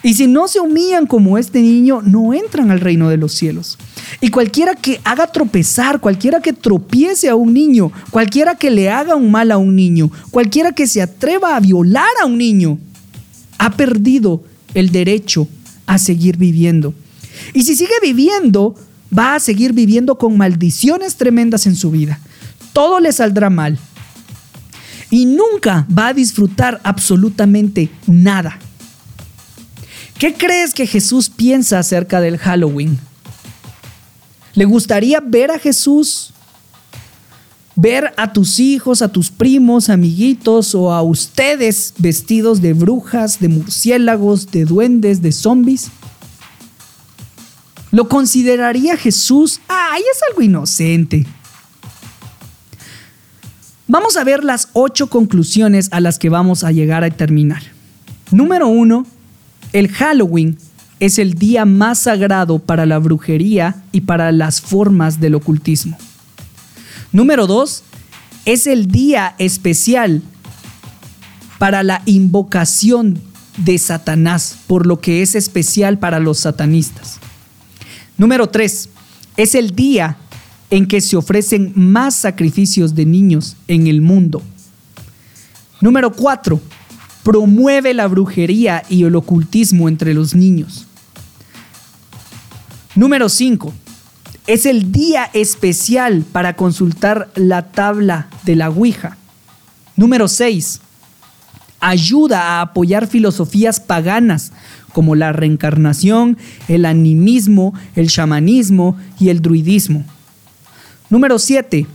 Y 0.04 0.16
si 0.16 0.28
no 0.28 0.50
se 0.50 0.60
humillan 0.60 1.08
como 1.08 1.38
este 1.38 1.62
niño, 1.62 2.02
no 2.02 2.34
entran 2.34 2.72
al 2.72 2.82
reino 2.82 3.10
de 3.10 3.16
los 3.16 3.32
cielos. 3.32 3.78
Y 4.20 4.30
cualquiera 4.30 4.76
que 4.76 5.00
haga 5.06 5.28
tropezar, 5.28 6.02
cualquiera 6.02 6.42
que 6.42 6.52
tropiece 6.52 7.30
a 7.30 7.36
un 7.36 7.54
niño, 7.54 7.92
cualquiera 8.12 8.56
que 8.56 8.70
le 8.70 8.90
haga 8.90 9.16
un 9.16 9.32
mal 9.32 9.50
a 9.52 9.58
un 9.58 9.76
niño, 9.76 10.12
cualquiera 10.30 10.74
que 10.74 10.88
se 10.88 11.02
atreva 11.02 11.56
a 11.56 11.60
violar 11.62 12.10
a 12.22 12.26
un 12.26 12.38
niño, 12.38 12.78
ha 13.58 13.72
perdido 13.72 14.44
el 14.74 14.92
derecho 14.92 15.48
a 15.86 15.98
seguir 15.98 16.36
viviendo. 16.36 16.94
Y 17.54 17.64
si 17.64 17.76
sigue 17.76 17.94
viviendo, 18.02 18.76
va 19.18 19.36
a 19.36 19.40
seguir 19.40 19.74
viviendo 19.74 20.18
con 20.18 20.38
maldiciones 20.38 21.16
tremendas 21.16 21.66
en 21.68 21.76
su 21.76 21.92
vida. 21.92 22.20
Todo 22.74 23.00
le 23.00 23.12
saldrá 23.12 23.50
mal 23.50 23.78
y 25.10 25.26
nunca 25.26 25.86
va 25.96 26.08
a 26.08 26.14
disfrutar 26.14 26.82
absolutamente 26.84 27.90
nada. 28.08 28.58
¿Qué 30.18 30.34
crees 30.34 30.74
que 30.74 30.88
Jesús 30.88 31.30
piensa 31.30 31.80
acerca 31.80 32.20
del 32.20 32.38
Halloween? 32.38 32.98
¿Le 34.56 34.66
gustaría 34.66 35.20
ver 35.20 35.52
a 35.52 35.60
Jesús? 35.60 36.34
¿Ver 37.76 38.14
a 38.18 38.34
tus 38.34 38.60
hijos, 38.60 39.02
a 39.02 39.08
tus 39.08 39.32
primos, 39.32 39.90
amiguitos 39.90 40.76
o 40.76 40.94
a 40.94 41.02
ustedes 41.02 41.94
vestidos 41.98 42.62
de 42.62 42.74
brujas, 42.74 43.40
de 43.40 43.50
murciélagos, 43.50 44.52
de 44.52 44.66
duendes, 44.66 45.22
de 45.22 45.32
zombies? 45.32 45.90
¿Lo 47.94 48.10
consideraría 48.10 48.98
Jesús? 48.98 49.62
¡Ay, 49.68 50.02
es 50.12 50.20
algo 50.28 50.42
inocente! 50.42 51.28
Vamos 53.88 54.18
a 54.18 54.24
ver 54.24 54.44
las 54.44 54.70
ocho 54.74 55.12
conclusiones 55.12 55.90
a 55.92 56.00
las 56.00 56.18
que 56.18 56.30
vamos 56.30 56.64
a 56.64 56.72
llegar 56.72 57.04
a 57.04 57.12
terminar. 57.12 57.62
Número 58.32 58.68
uno, 58.68 59.06
el 59.74 59.90
Halloween 59.90 60.58
es 61.00 61.20
el 61.20 61.36
día 61.36 61.66
más 61.66 62.00
sagrado 62.00 62.58
para 62.58 62.88
la 62.88 62.98
brujería 62.98 63.84
y 63.92 64.02
para 64.02 64.32
las 64.32 64.60
formas 64.60 65.20
del 65.20 65.36
ocultismo. 65.36 65.96
Número 67.12 67.46
dos, 67.46 67.84
es 68.46 68.66
el 68.66 68.88
día 68.88 69.36
especial 69.38 70.24
para 71.60 71.84
la 71.84 72.02
invocación 72.08 73.20
de 73.58 73.78
Satanás, 73.78 74.58
por 74.66 74.88
lo 74.88 75.00
que 75.00 75.22
es 75.22 75.36
especial 75.36 76.00
para 76.00 76.20
los 76.20 76.40
satanistas. 76.40 77.20
Número 78.18 78.48
tres, 78.48 78.90
es 79.38 79.56
el 79.56 79.76
día 79.76 80.18
en 80.70 80.88
que 80.88 81.02
se 81.02 81.16
ofrecen 81.16 81.72
más 81.76 82.16
sacrificios 82.16 82.96
de 82.96 83.06
niños 83.06 83.56
en 83.68 83.88
el 83.88 84.02
mundo. 84.02 84.42
Número 85.82 86.12
4. 86.12 86.60
Promueve 87.24 87.94
la 87.94 88.08
brujería 88.08 88.84
y 88.90 89.04
el 89.04 89.16
ocultismo 89.16 89.88
entre 89.88 90.14
los 90.14 90.34
niños. 90.34 90.88
Número 92.96 93.30
5. 93.30 93.74
Es 94.48 94.66
el 94.66 94.92
día 94.92 95.30
especial 95.34 96.24
para 96.32 96.56
consultar 96.56 97.32
la 97.36 97.72
tabla 97.72 98.30
de 98.44 98.56
la 98.56 98.70
Ouija. 98.70 99.18
Número 99.96 100.28
6. 100.28 100.82
Ayuda 101.80 102.42
a 102.42 102.62
apoyar 102.62 103.08
filosofías 103.08 103.80
paganas 103.80 104.54
como 104.94 105.16
la 105.16 105.34
reencarnación, 105.34 106.38
el 106.68 106.86
animismo, 106.86 107.74
el 107.96 108.10
chamanismo 108.10 108.96
y 109.20 109.30
el 109.30 109.42
druidismo. 109.42 110.06
Número 111.10 111.40
7. 111.40 111.86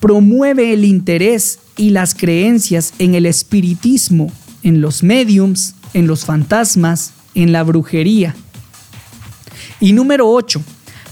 Promueve 0.00 0.72
el 0.72 0.84
interés 0.84 1.58
y 1.76 1.90
las 1.90 2.14
creencias 2.14 2.94
en 2.98 3.14
el 3.14 3.26
espiritismo, 3.26 4.30
en 4.62 4.80
los 4.80 5.02
mediums, 5.02 5.74
en 5.94 6.06
los 6.06 6.24
fantasmas, 6.24 7.12
en 7.34 7.52
la 7.52 7.62
brujería. 7.62 8.34
Y 9.80 9.92
número 9.92 10.30
8, 10.30 10.62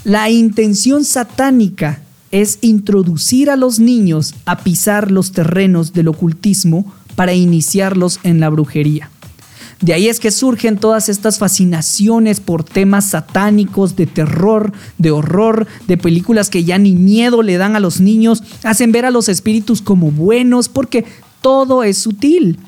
la 0.05 0.31
intención 0.31 1.05
satánica 1.05 2.01
es 2.31 2.59
introducir 2.63 3.51
a 3.51 3.57
los 3.57 3.79
niños 3.79 4.35
a 4.45 4.59
pisar 4.59 5.11
los 5.11 5.33
terrenos 5.33 5.93
del 5.93 6.09
ocultismo 6.09 6.93
para 7.15 7.33
iniciarlos 7.35 8.21
en 8.23 8.41
la 8.41 8.49
brujería. 8.49 9.11
De 9.85 9.93
ahí 9.93 10.09
es 10.09 10.19
que 10.19 10.31
surgen 10.31 10.79
todas 10.79 11.11
estas 11.11 11.39
fascinaciones 11.39 12.41
por 12.41 12.65
temas 12.65 13.11
satánicos, 13.11 13.97
de 13.97 14.07
terror, 14.07 14.73
de 14.97 15.11
horror, 15.11 15.67
de 15.87 15.99
películas 15.99 16.49
que 16.49 16.65
ya 16.65 16.79
ni 16.79 16.95
miedo 16.95 17.43
le 17.43 17.59
dan 17.59 17.77
a 17.77 17.81
los 17.81 18.01
niños, 18.01 18.43
hacen 18.63 18.93
ver 18.93 19.05
a 19.05 19.11
los 19.11 19.29
espíritus 19.29 19.83
como 19.83 20.11
buenos, 20.11 20.71
porque 20.71 21.05
todo 21.43 21.83
es 21.83 21.99
sutil. 21.99 22.59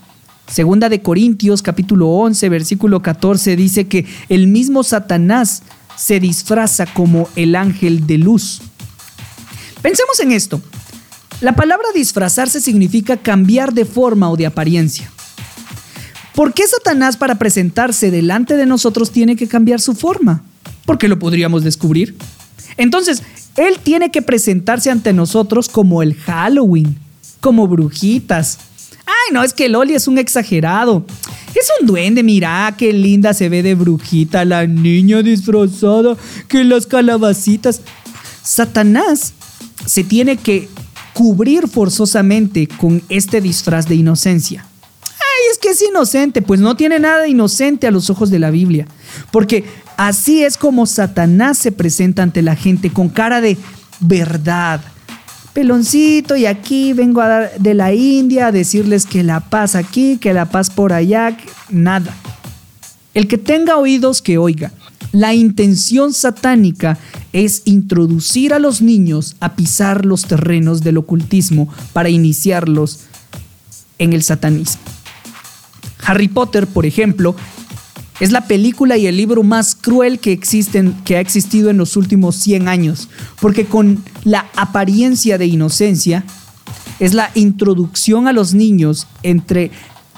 Segunda 0.46 0.90
de 0.90 1.00
Corintios 1.00 1.62
capítulo 1.62 2.08
11 2.08 2.50
versículo 2.50 3.00
14 3.00 3.56
dice 3.56 3.88
que 3.88 4.04
el 4.28 4.46
mismo 4.46 4.82
Satanás 4.82 5.62
se 5.96 6.20
disfraza 6.20 6.84
como 6.84 7.30
el 7.34 7.56
ángel 7.56 8.06
de 8.06 8.18
luz. 8.18 8.60
Pensemos 9.80 10.20
en 10.20 10.32
esto. 10.32 10.60
La 11.40 11.56
palabra 11.56 11.86
disfrazarse 11.94 12.60
significa 12.60 13.16
cambiar 13.16 13.72
de 13.72 13.86
forma 13.86 14.28
o 14.30 14.36
de 14.36 14.44
apariencia. 14.44 15.10
¿Por 16.36 16.52
qué 16.52 16.64
Satanás 16.66 17.16
para 17.16 17.36
presentarse 17.36 18.10
delante 18.10 18.58
de 18.58 18.66
nosotros 18.66 19.10
tiene 19.10 19.36
que 19.36 19.48
cambiar 19.48 19.80
su 19.80 19.94
forma? 19.94 20.42
Porque 20.84 21.08
lo 21.08 21.18
podríamos 21.18 21.64
descubrir. 21.64 22.14
Entonces, 22.76 23.22
él 23.56 23.78
tiene 23.82 24.10
que 24.10 24.20
presentarse 24.20 24.90
ante 24.90 25.14
nosotros 25.14 25.70
como 25.70 26.02
el 26.02 26.14
Halloween, 26.14 26.98
como 27.40 27.66
brujitas. 27.66 28.58
Ay, 29.06 29.32
no, 29.32 29.42
es 29.42 29.54
que 29.54 29.70
Loli 29.70 29.94
es 29.94 30.08
un 30.08 30.18
exagerado. 30.18 31.06
Es 31.54 31.68
un 31.80 31.86
duende, 31.86 32.22
mira, 32.22 32.74
qué 32.76 32.92
linda 32.92 33.32
se 33.32 33.48
ve 33.48 33.62
de 33.62 33.74
brujita 33.74 34.44
la 34.44 34.66
niña 34.66 35.22
disfrazada, 35.22 36.18
que 36.48 36.64
las 36.64 36.84
calabacitas. 36.84 37.80
Satanás 38.42 39.32
se 39.86 40.04
tiene 40.04 40.36
que 40.36 40.68
cubrir 41.14 41.66
forzosamente 41.66 42.68
con 42.68 43.02
este 43.08 43.40
disfraz 43.40 43.88
de 43.88 43.94
inocencia 43.94 44.66
que 45.58 45.70
es 45.70 45.82
inocente, 45.82 46.42
pues 46.42 46.60
no 46.60 46.76
tiene 46.76 46.98
nada 46.98 47.26
inocente 47.28 47.86
a 47.86 47.90
los 47.90 48.10
ojos 48.10 48.30
de 48.30 48.38
la 48.38 48.50
Biblia. 48.50 48.86
Porque 49.30 49.64
así 49.96 50.42
es 50.42 50.56
como 50.56 50.86
Satanás 50.86 51.58
se 51.58 51.72
presenta 51.72 52.22
ante 52.22 52.42
la 52.42 52.56
gente 52.56 52.90
con 52.90 53.08
cara 53.08 53.40
de 53.40 53.56
verdad. 54.00 54.80
Peloncito, 55.52 56.36
y 56.36 56.44
aquí 56.44 56.92
vengo 56.92 57.22
de 57.58 57.74
la 57.74 57.94
India 57.94 58.48
a 58.48 58.52
decirles 58.52 59.06
que 59.06 59.22
la 59.22 59.40
paz 59.40 59.74
aquí, 59.74 60.18
que 60.18 60.34
la 60.34 60.50
paz 60.50 60.68
por 60.68 60.92
allá, 60.92 61.36
nada. 61.70 62.14
El 63.14 63.26
que 63.26 63.38
tenga 63.38 63.78
oídos 63.78 64.20
que 64.20 64.36
oiga. 64.36 64.72
La 65.12 65.32
intención 65.32 66.12
satánica 66.12 66.98
es 67.32 67.62
introducir 67.64 68.52
a 68.52 68.58
los 68.58 68.82
niños 68.82 69.36
a 69.40 69.56
pisar 69.56 70.04
los 70.04 70.26
terrenos 70.26 70.82
del 70.82 70.98
ocultismo 70.98 71.72
para 71.94 72.10
iniciarlos 72.10 73.00
en 73.98 74.12
el 74.12 74.22
satanismo. 74.22 74.82
Harry 76.06 76.28
Potter, 76.28 76.66
por 76.66 76.86
ejemplo, 76.86 77.34
es 78.20 78.32
la 78.32 78.46
película 78.46 78.96
y 78.96 79.06
el 79.06 79.16
libro 79.16 79.42
más 79.42 79.74
cruel 79.74 80.20
que, 80.20 80.32
existen, 80.32 80.94
que 81.04 81.16
ha 81.16 81.20
existido 81.20 81.68
en 81.68 81.76
los 81.76 81.96
últimos 81.96 82.36
100 82.36 82.68
años, 82.68 83.08
porque 83.40 83.66
con 83.66 84.02
la 84.24 84.46
apariencia 84.56 85.36
de 85.36 85.46
inocencia 85.46 86.24
es 86.98 87.12
la 87.12 87.30
introducción 87.34 88.26
a 88.26 88.32
los 88.32 88.54
niños 88.54 89.06
entre 89.22 89.70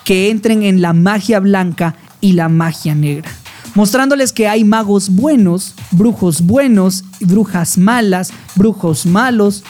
que 0.05 0.31
entren 0.31 0.63
en 0.63 0.81
la 0.81 0.93
magia 0.93 1.41
blanca 1.41 1.97
y 2.21 2.33
la 2.33 2.49
magia 2.49 2.95
negra, 2.95 3.29
mostrándoles 3.75 4.33
que 4.33 4.47
hay 4.47 4.65
magos 4.65 5.11
buenos, 5.11 5.75
brujos 5.91 6.43
buenos, 6.43 7.05
brujas 7.21 7.79
malas, 7.79 8.33
brujos 8.55 9.07
malos, 9.07 9.65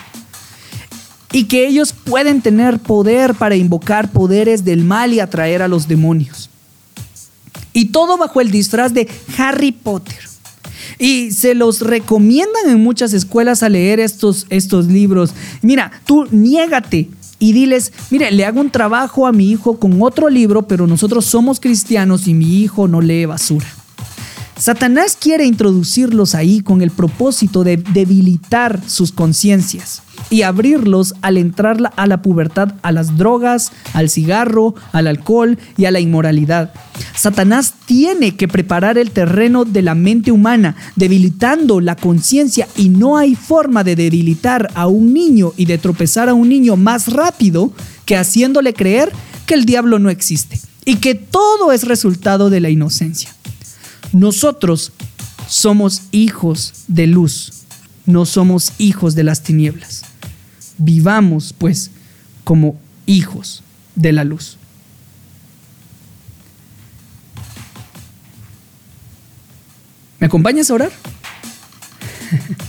y 1.33 1.45
que 1.45 1.67
ellos 1.67 1.93
pueden 1.93 2.41
tener 2.41 2.79
poder 2.79 3.35
para 3.35 3.57
invocar 3.57 4.11
poderes 4.11 4.65
del 4.65 4.85
mal 4.85 5.13
y 5.13 5.21
atraer 5.21 5.63
a 5.63 5.69
los 5.69 5.89
demonios. 5.89 6.51
Y 7.73 7.87
todo 7.87 8.17
bajo 8.17 8.41
el 8.41 8.51
disfraz 8.51 8.95
de 8.95 9.09
Harry 9.37 9.73
Potter. 9.73 10.19
Y 10.99 11.31
se 11.33 11.55
los 11.55 11.83
recomiendan 11.83 12.69
en 12.69 12.83
muchas 12.83 13.13
escuelas 13.13 13.63
a 13.63 13.69
leer 13.69 14.01
estos, 14.01 14.47
estos 14.49 14.87
libros. 14.87 15.33
Mira, 15.63 15.93
tú 16.07 16.27
niégate 16.31 17.09
y 17.39 17.53
diles, 17.53 17.93
mire, 18.11 18.33
le 18.33 18.45
hago 18.45 18.61
un 18.61 18.71
trabajo 18.71 19.27
a 19.27 19.33
mi 19.33 19.51
hijo 19.51 19.79
con 19.79 20.03
otro 20.03 20.29
libro, 20.29 20.63
pero 20.67 20.87
nosotros 20.87 21.27
somos 21.27 21.61
cristianos 21.61 22.27
y 22.27 22.35
mi 22.35 22.63
hijo 22.63 22.89
no 22.89 23.01
lee 23.01 23.27
basura. 23.27 23.67
Satanás 24.59 25.17
quiere 25.19 25.47
introducirlos 25.47 26.35
ahí 26.35 26.63
con 26.63 26.83
el 26.83 26.91
propósito 26.91 27.63
de 27.63 27.77
debilitar 27.77 28.81
sus 28.89 29.13
conciencias 29.13 30.03
y 30.31 30.43
abrirlos 30.43 31.15
al 31.23 31.37
entrar 31.37 31.79
a 31.95 32.07
la 32.09 32.23
pubertad 32.23 32.75
a 32.83 32.91
las 32.91 33.17
drogas, 33.17 33.71
al 33.93 34.11
cigarro, 34.11 34.75
al 34.91 35.07
alcohol 35.07 35.59
y 35.77 35.85
a 35.85 35.93
la 35.93 36.01
inmoralidad. 36.01 36.73
Satanás 37.15 37.75
tiene 37.87 38.35
que 38.35 38.49
preparar 38.49 38.99
el 38.99 39.13
terreno 39.13 39.65
de 39.65 39.83
la 39.83 39.95
mente 39.95 40.33
humana, 40.33 40.75
debilitando 40.97 41.81
la 41.81 41.95
conciencia 41.95 42.67
y 42.77 42.89
no 42.89 43.17
hay 43.17 43.37
forma 43.37 43.85
de 43.85 43.95
debilitar 43.95 44.73
a 44.75 44.89
un 44.89 45.15
niño 45.15 45.53
y 45.57 45.67
de 45.67 45.79
tropezar 45.79 46.29
a 46.29 46.35
un 46.35 46.49
niño 46.49 46.75
más 46.75 47.13
rápido 47.13 47.73
que 48.05 48.17
haciéndole 48.17 48.75
creer 48.75 49.13
que 49.47 49.55
el 49.55 49.67
diablo 49.67 50.01
no 50.01 50.11
existe 50.11 50.61
y 50.85 50.97
que 50.97 51.15
todo 51.15 51.71
es 51.71 51.85
resultado 51.85 52.51
de 52.51 52.61
la 52.61 52.71
inocencia. 52.71 53.31
Nosotros 54.13 54.93
somos 55.49 56.03
hijos 56.13 56.85
de 56.89 57.07
luz, 57.07 57.65
no 58.07 58.25
somos 58.27 58.73
hijos 58.79 59.15
de 59.15 59.25
las 59.25 59.43
tinieblas. 59.43 60.03
Vivamos, 60.79 61.55
pues, 61.57 61.91
como 62.45 62.79
hijos 63.07 63.63
de 63.95 64.13
la 64.13 64.25
luz. 64.25 64.57
¿Me 70.19 70.27
acompañas 70.27 70.71
a 70.71 70.75
orar? 70.75 70.91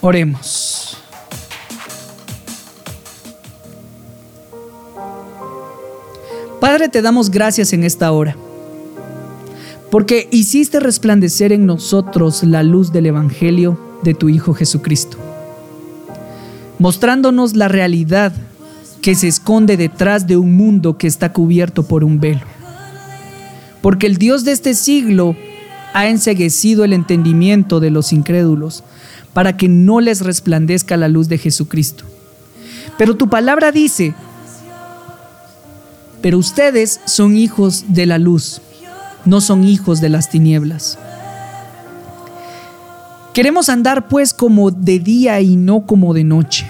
Oremos. 0.00 0.98
Padre, 6.66 6.88
te 6.88 7.00
damos 7.00 7.30
gracias 7.30 7.72
en 7.74 7.84
esta 7.84 8.10
hora, 8.10 8.36
porque 9.88 10.26
hiciste 10.32 10.80
resplandecer 10.80 11.52
en 11.52 11.64
nosotros 11.64 12.42
la 12.42 12.64
luz 12.64 12.90
del 12.90 13.06
Evangelio 13.06 13.78
de 14.02 14.14
tu 14.14 14.28
Hijo 14.28 14.52
Jesucristo, 14.52 15.16
mostrándonos 16.80 17.54
la 17.54 17.68
realidad 17.68 18.32
que 19.00 19.14
se 19.14 19.28
esconde 19.28 19.76
detrás 19.76 20.26
de 20.26 20.36
un 20.36 20.56
mundo 20.56 20.98
que 20.98 21.06
está 21.06 21.32
cubierto 21.32 21.84
por 21.84 22.02
un 22.02 22.18
velo. 22.18 22.42
Porque 23.80 24.08
el 24.08 24.16
Dios 24.16 24.42
de 24.42 24.50
este 24.50 24.74
siglo 24.74 25.36
ha 25.94 26.08
enseguecido 26.08 26.82
el 26.82 26.94
entendimiento 26.94 27.78
de 27.78 27.90
los 27.92 28.12
incrédulos 28.12 28.82
para 29.34 29.56
que 29.56 29.68
no 29.68 30.00
les 30.00 30.20
resplandezca 30.20 30.96
la 30.96 31.06
luz 31.06 31.28
de 31.28 31.38
Jesucristo. 31.38 32.02
Pero 32.98 33.16
tu 33.16 33.28
palabra 33.28 33.70
dice 33.70 34.16
pero 36.26 36.38
ustedes 36.38 37.00
son 37.04 37.36
hijos 37.36 37.84
de 37.86 38.04
la 38.04 38.18
luz, 38.18 38.60
no 39.24 39.40
son 39.40 39.62
hijos 39.62 40.00
de 40.00 40.08
las 40.08 40.28
tinieblas. 40.28 40.98
Queremos 43.32 43.68
andar 43.68 44.08
pues 44.08 44.34
como 44.34 44.72
de 44.72 44.98
día 44.98 45.40
y 45.40 45.54
no 45.54 45.86
como 45.86 46.14
de 46.14 46.24
noche. 46.24 46.68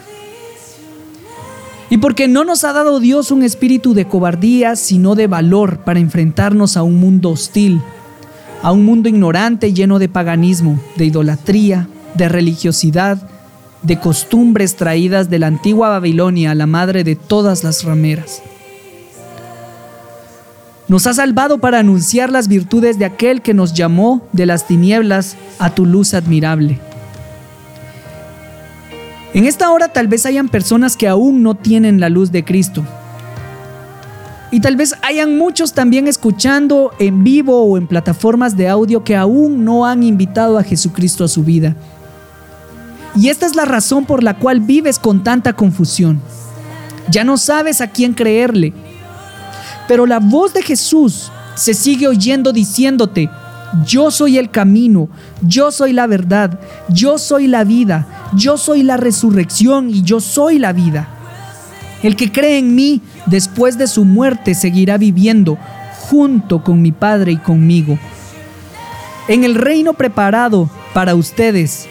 Y 1.88 1.96
porque 1.96 2.28
no 2.28 2.44
nos 2.44 2.64
ha 2.64 2.74
dado 2.74 3.00
Dios 3.00 3.30
un 3.30 3.42
espíritu 3.42 3.94
de 3.94 4.06
cobardía, 4.06 4.76
sino 4.76 5.14
de 5.14 5.26
valor 5.26 5.78
para 5.84 6.00
enfrentarnos 6.00 6.76
a 6.76 6.82
un 6.82 6.96
mundo 6.96 7.30
hostil, 7.30 7.80
a 8.62 8.72
un 8.72 8.84
mundo 8.84 9.08
ignorante 9.08 9.72
lleno 9.72 9.98
de 9.98 10.10
paganismo, 10.10 10.78
de 10.96 11.06
idolatría, 11.06 11.88
de 12.12 12.28
religiosidad, 12.28 13.26
de 13.80 13.98
costumbres 14.00 14.76
traídas 14.76 15.30
de 15.30 15.38
la 15.38 15.46
antigua 15.46 15.88
Babilonia, 15.88 16.54
la 16.54 16.66
madre 16.66 17.04
de 17.04 17.16
todas 17.16 17.64
las 17.64 17.84
rameras. 17.84 18.42
Nos 20.88 21.06
ha 21.08 21.14
salvado 21.14 21.58
para 21.58 21.80
anunciar 21.80 22.30
las 22.30 22.46
virtudes 22.46 22.98
de 22.98 23.06
aquel 23.06 23.42
que 23.42 23.54
nos 23.54 23.74
llamó 23.74 24.26
de 24.32 24.46
las 24.46 24.66
tinieblas 24.68 25.36
a 25.58 25.70
tu 25.70 25.84
luz 25.84 26.14
admirable. 26.14 26.78
En 29.34 29.44
esta 29.46 29.70
hora 29.70 29.88
tal 29.88 30.06
vez 30.06 30.24
hayan 30.26 30.48
personas 30.48 30.96
que 30.96 31.08
aún 31.08 31.42
no 31.42 31.54
tienen 31.54 32.00
la 32.00 32.08
luz 32.08 32.30
de 32.30 32.44
Cristo. 32.44 32.84
Y 34.52 34.60
tal 34.60 34.76
vez 34.76 34.94
hayan 35.02 35.36
muchos 35.36 35.72
también 35.72 36.06
escuchando 36.06 36.92
en 37.00 37.24
vivo 37.24 37.64
o 37.64 37.76
en 37.76 37.88
plataformas 37.88 38.56
de 38.56 38.68
audio 38.68 39.02
que 39.02 39.16
aún 39.16 39.64
no 39.64 39.86
han 39.86 40.04
invitado 40.04 40.56
a 40.56 40.62
Jesucristo 40.62 41.24
a 41.24 41.28
su 41.28 41.42
vida. 41.42 41.74
Y 43.16 43.28
esta 43.28 43.44
es 43.46 43.56
la 43.56 43.64
razón 43.64 44.04
por 44.04 44.22
la 44.22 44.38
cual 44.38 44.60
vives 44.60 45.00
con 45.00 45.24
tanta 45.24 45.54
confusión. 45.54 46.20
Ya 47.10 47.24
no 47.24 47.38
sabes 47.38 47.80
a 47.80 47.88
quién 47.88 48.14
creerle. 48.14 48.72
Pero 49.88 50.06
la 50.06 50.18
voz 50.18 50.52
de 50.52 50.62
Jesús 50.62 51.30
se 51.54 51.74
sigue 51.74 52.08
oyendo 52.08 52.52
diciéndote, 52.52 53.30
yo 53.84 54.10
soy 54.10 54.38
el 54.38 54.50
camino, 54.50 55.08
yo 55.42 55.70
soy 55.70 55.92
la 55.92 56.06
verdad, 56.06 56.58
yo 56.88 57.18
soy 57.18 57.46
la 57.46 57.64
vida, 57.64 58.06
yo 58.34 58.56
soy 58.56 58.82
la 58.82 58.96
resurrección 58.96 59.90
y 59.90 60.02
yo 60.02 60.20
soy 60.20 60.58
la 60.58 60.72
vida. 60.72 61.08
El 62.02 62.16
que 62.16 62.30
cree 62.30 62.58
en 62.58 62.74
mí 62.74 63.02
después 63.26 63.78
de 63.78 63.86
su 63.86 64.04
muerte 64.04 64.54
seguirá 64.54 64.98
viviendo 64.98 65.58
junto 66.08 66.62
con 66.62 66.82
mi 66.82 66.92
Padre 66.92 67.32
y 67.32 67.36
conmigo. 67.36 67.98
En 69.28 69.44
el 69.44 69.56
reino 69.56 69.94
preparado 69.94 70.70
para 70.94 71.14
ustedes 71.14 71.86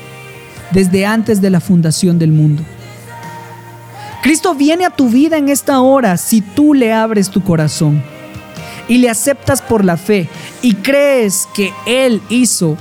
desde 0.72 1.06
antes 1.06 1.42
de 1.42 1.50
la 1.50 1.60
fundación 1.60 2.18
del 2.18 2.32
mundo. 2.32 2.64
Cristo 4.26 4.56
viene 4.56 4.86
a 4.86 4.90
tu 4.90 5.08
vida 5.08 5.38
en 5.38 5.50
esta 5.50 5.82
hora 5.82 6.18
si 6.18 6.42
tú 6.42 6.74
le 6.74 6.92
abres 6.92 7.30
tu 7.30 7.44
corazón 7.44 8.02
y 8.88 8.98
le 8.98 9.08
aceptas 9.08 9.62
por 9.62 9.86
la 9.86 9.98
fe 9.98 10.28
y 10.64 10.74
crees 10.74 11.48
que 11.54 11.72
Él 11.86 12.24
hizo 12.30 12.76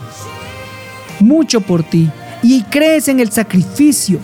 mucho 1.20 1.60
por 1.60 1.82
ti 1.82 2.10
y 2.42 2.62
crees 2.62 3.08
en 3.08 3.20
el 3.20 3.30
sacrificio 3.30 4.20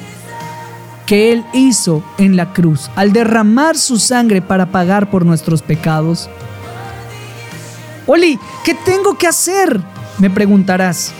que 1.04 1.30
Él 1.30 1.44
hizo 1.52 2.02
en 2.16 2.36
la 2.36 2.54
cruz 2.54 2.90
al 2.96 3.12
derramar 3.12 3.76
su 3.76 3.98
sangre 3.98 4.40
para 4.40 4.72
pagar 4.72 5.10
por 5.10 5.26
nuestros 5.26 5.60
pecados. 5.60 6.30
Oli, 8.06 8.38
¿qué 8.64 8.74
tengo 8.74 9.18
que 9.18 9.26
hacer? 9.26 9.78
Me 10.16 10.30
preguntarás. 10.30 11.12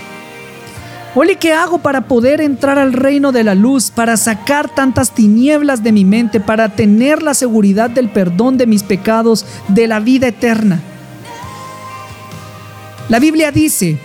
Oli, 1.16 1.34
¿qué 1.34 1.52
hago 1.52 1.78
para 1.78 2.02
poder 2.02 2.40
entrar 2.40 2.78
al 2.78 2.92
reino 2.92 3.32
de 3.32 3.42
la 3.42 3.56
luz, 3.56 3.90
para 3.90 4.16
sacar 4.16 4.72
tantas 4.72 5.10
tinieblas 5.10 5.82
de 5.82 5.90
mi 5.90 6.04
mente, 6.04 6.38
para 6.38 6.76
tener 6.76 7.20
la 7.20 7.34
seguridad 7.34 7.90
del 7.90 8.08
perdón 8.10 8.58
de 8.58 8.68
mis 8.68 8.84
pecados, 8.84 9.44
de 9.66 9.88
la 9.88 9.98
vida 9.98 10.28
eterna? 10.28 10.80
La 13.08 13.18
Biblia 13.18 13.50
dice, 13.50 13.98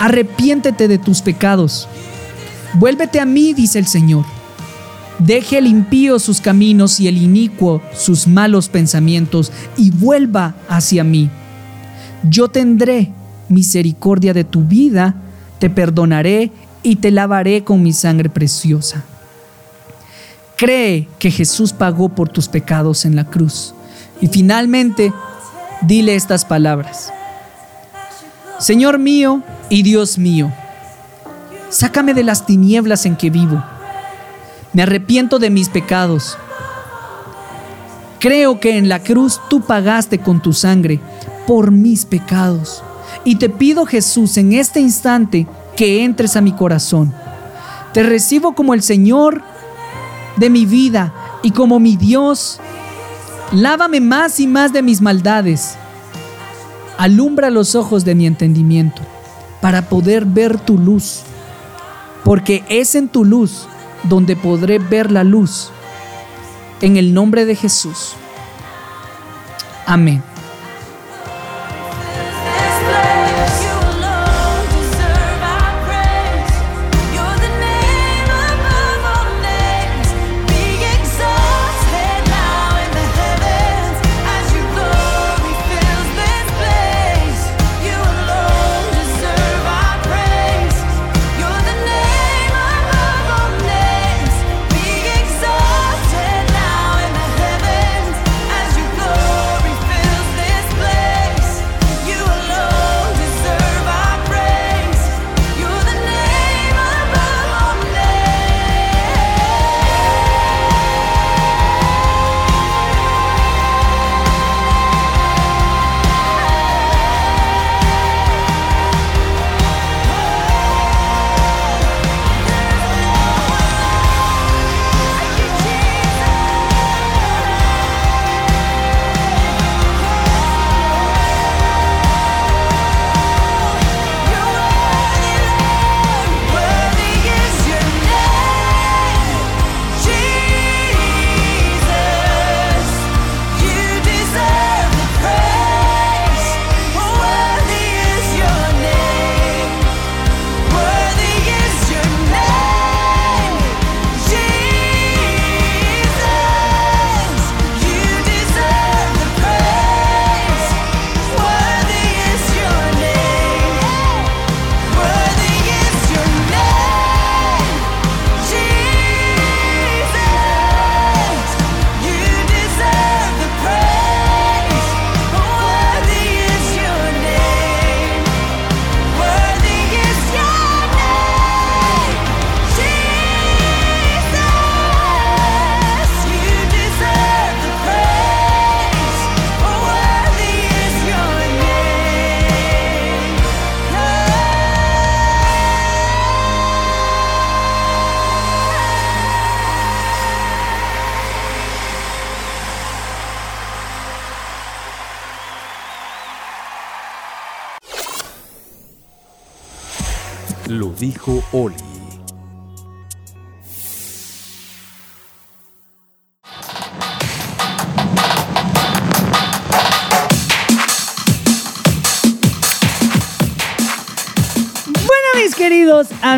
arrepiéntete 0.00 0.88
de 0.88 0.98
tus 0.98 1.22
pecados, 1.22 1.88
vuélvete 2.74 3.20
a 3.20 3.24
mí, 3.24 3.54
dice 3.54 3.78
el 3.78 3.86
Señor. 3.86 4.24
Deje 5.20 5.58
el 5.58 5.68
impío 5.68 6.18
sus 6.18 6.40
caminos 6.40 6.98
y 6.98 7.06
el 7.06 7.18
inicuo 7.18 7.80
sus 7.94 8.26
malos 8.26 8.68
pensamientos 8.68 9.52
y 9.76 9.92
vuelva 9.92 10.56
hacia 10.68 11.04
mí. 11.04 11.30
Yo 12.28 12.48
tendré 12.48 13.12
misericordia 13.48 14.34
de 14.34 14.42
tu 14.42 14.62
vida 14.62 15.14
te 15.58 15.70
perdonaré 15.70 16.50
y 16.82 16.96
te 16.96 17.10
lavaré 17.10 17.64
con 17.64 17.82
mi 17.82 17.92
sangre 17.92 18.28
preciosa. 18.28 19.04
Cree 20.56 21.08
que 21.18 21.30
Jesús 21.30 21.72
pagó 21.72 22.08
por 22.08 22.28
tus 22.28 22.48
pecados 22.48 23.04
en 23.04 23.16
la 23.16 23.24
cruz. 23.24 23.74
Y 24.20 24.28
finalmente, 24.28 25.12
dile 25.82 26.14
estas 26.14 26.44
palabras. 26.44 27.12
Señor 28.58 28.98
mío 28.98 29.42
y 29.68 29.82
Dios 29.82 30.16
mío, 30.16 30.50
sácame 31.68 32.14
de 32.14 32.24
las 32.24 32.46
tinieblas 32.46 33.04
en 33.04 33.16
que 33.16 33.28
vivo. 33.28 33.62
Me 34.72 34.82
arrepiento 34.82 35.38
de 35.38 35.50
mis 35.50 35.68
pecados. 35.68 36.38
Creo 38.18 38.60
que 38.60 38.78
en 38.78 38.88
la 38.88 39.02
cruz 39.02 39.40
tú 39.50 39.60
pagaste 39.60 40.18
con 40.18 40.40
tu 40.40 40.54
sangre 40.54 41.00
por 41.46 41.70
mis 41.70 42.06
pecados. 42.06 42.82
Y 43.24 43.36
te 43.36 43.48
pido 43.48 43.86
Jesús 43.86 44.36
en 44.36 44.52
este 44.52 44.80
instante 44.80 45.46
que 45.76 46.04
entres 46.04 46.36
a 46.36 46.40
mi 46.40 46.52
corazón. 46.52 47.12
Te 47.92 48.02
recibo 48.02 48.54
como 48.54 48.74
el 48.74 48.82
Señor 48.82 49.42
de 50.36 50.50
mi 50.50 50.66
vida 50.66 51.14
y 51.42 51.50
como 51.50 51.80
mi 51.80 51.96
Dios. 51.96 52.60
Lávame 53.52 54.00
más 54.00 54.40
y 54.40 54.46
más 54.46 54.72
de 54.72 54.82
mis 54.82 55.00
maldades. 55.00 55.76
Alumbra 56.98 57.50
los 57.50 57.74
ojos 57.74 58.04
de 58.04 58.14
mi 58.14 58.26
entendimiento 58.26 59.02
para 59.60 59.88
poder 59.88 60.24
ver 60.24 60.58
tu 60.58 60.78
luz. 60.78 61.22
Porque 62.24 62.64
es 62.68 62.94
en 62.94 63.08
tu 63.08 63.24
luz 63.24 63.66
donde 64.04 64.36
podré 64.36 64.78
ver 64.78 65.10
la 65.10 65.24
luz. 65.24 65.70
En 66.80 66.96
el 66.96 67.14
nombre 67.14 67.44
de 67.44 67.54
Jesús. 67.54 68.14
Amén. 69.86 70.22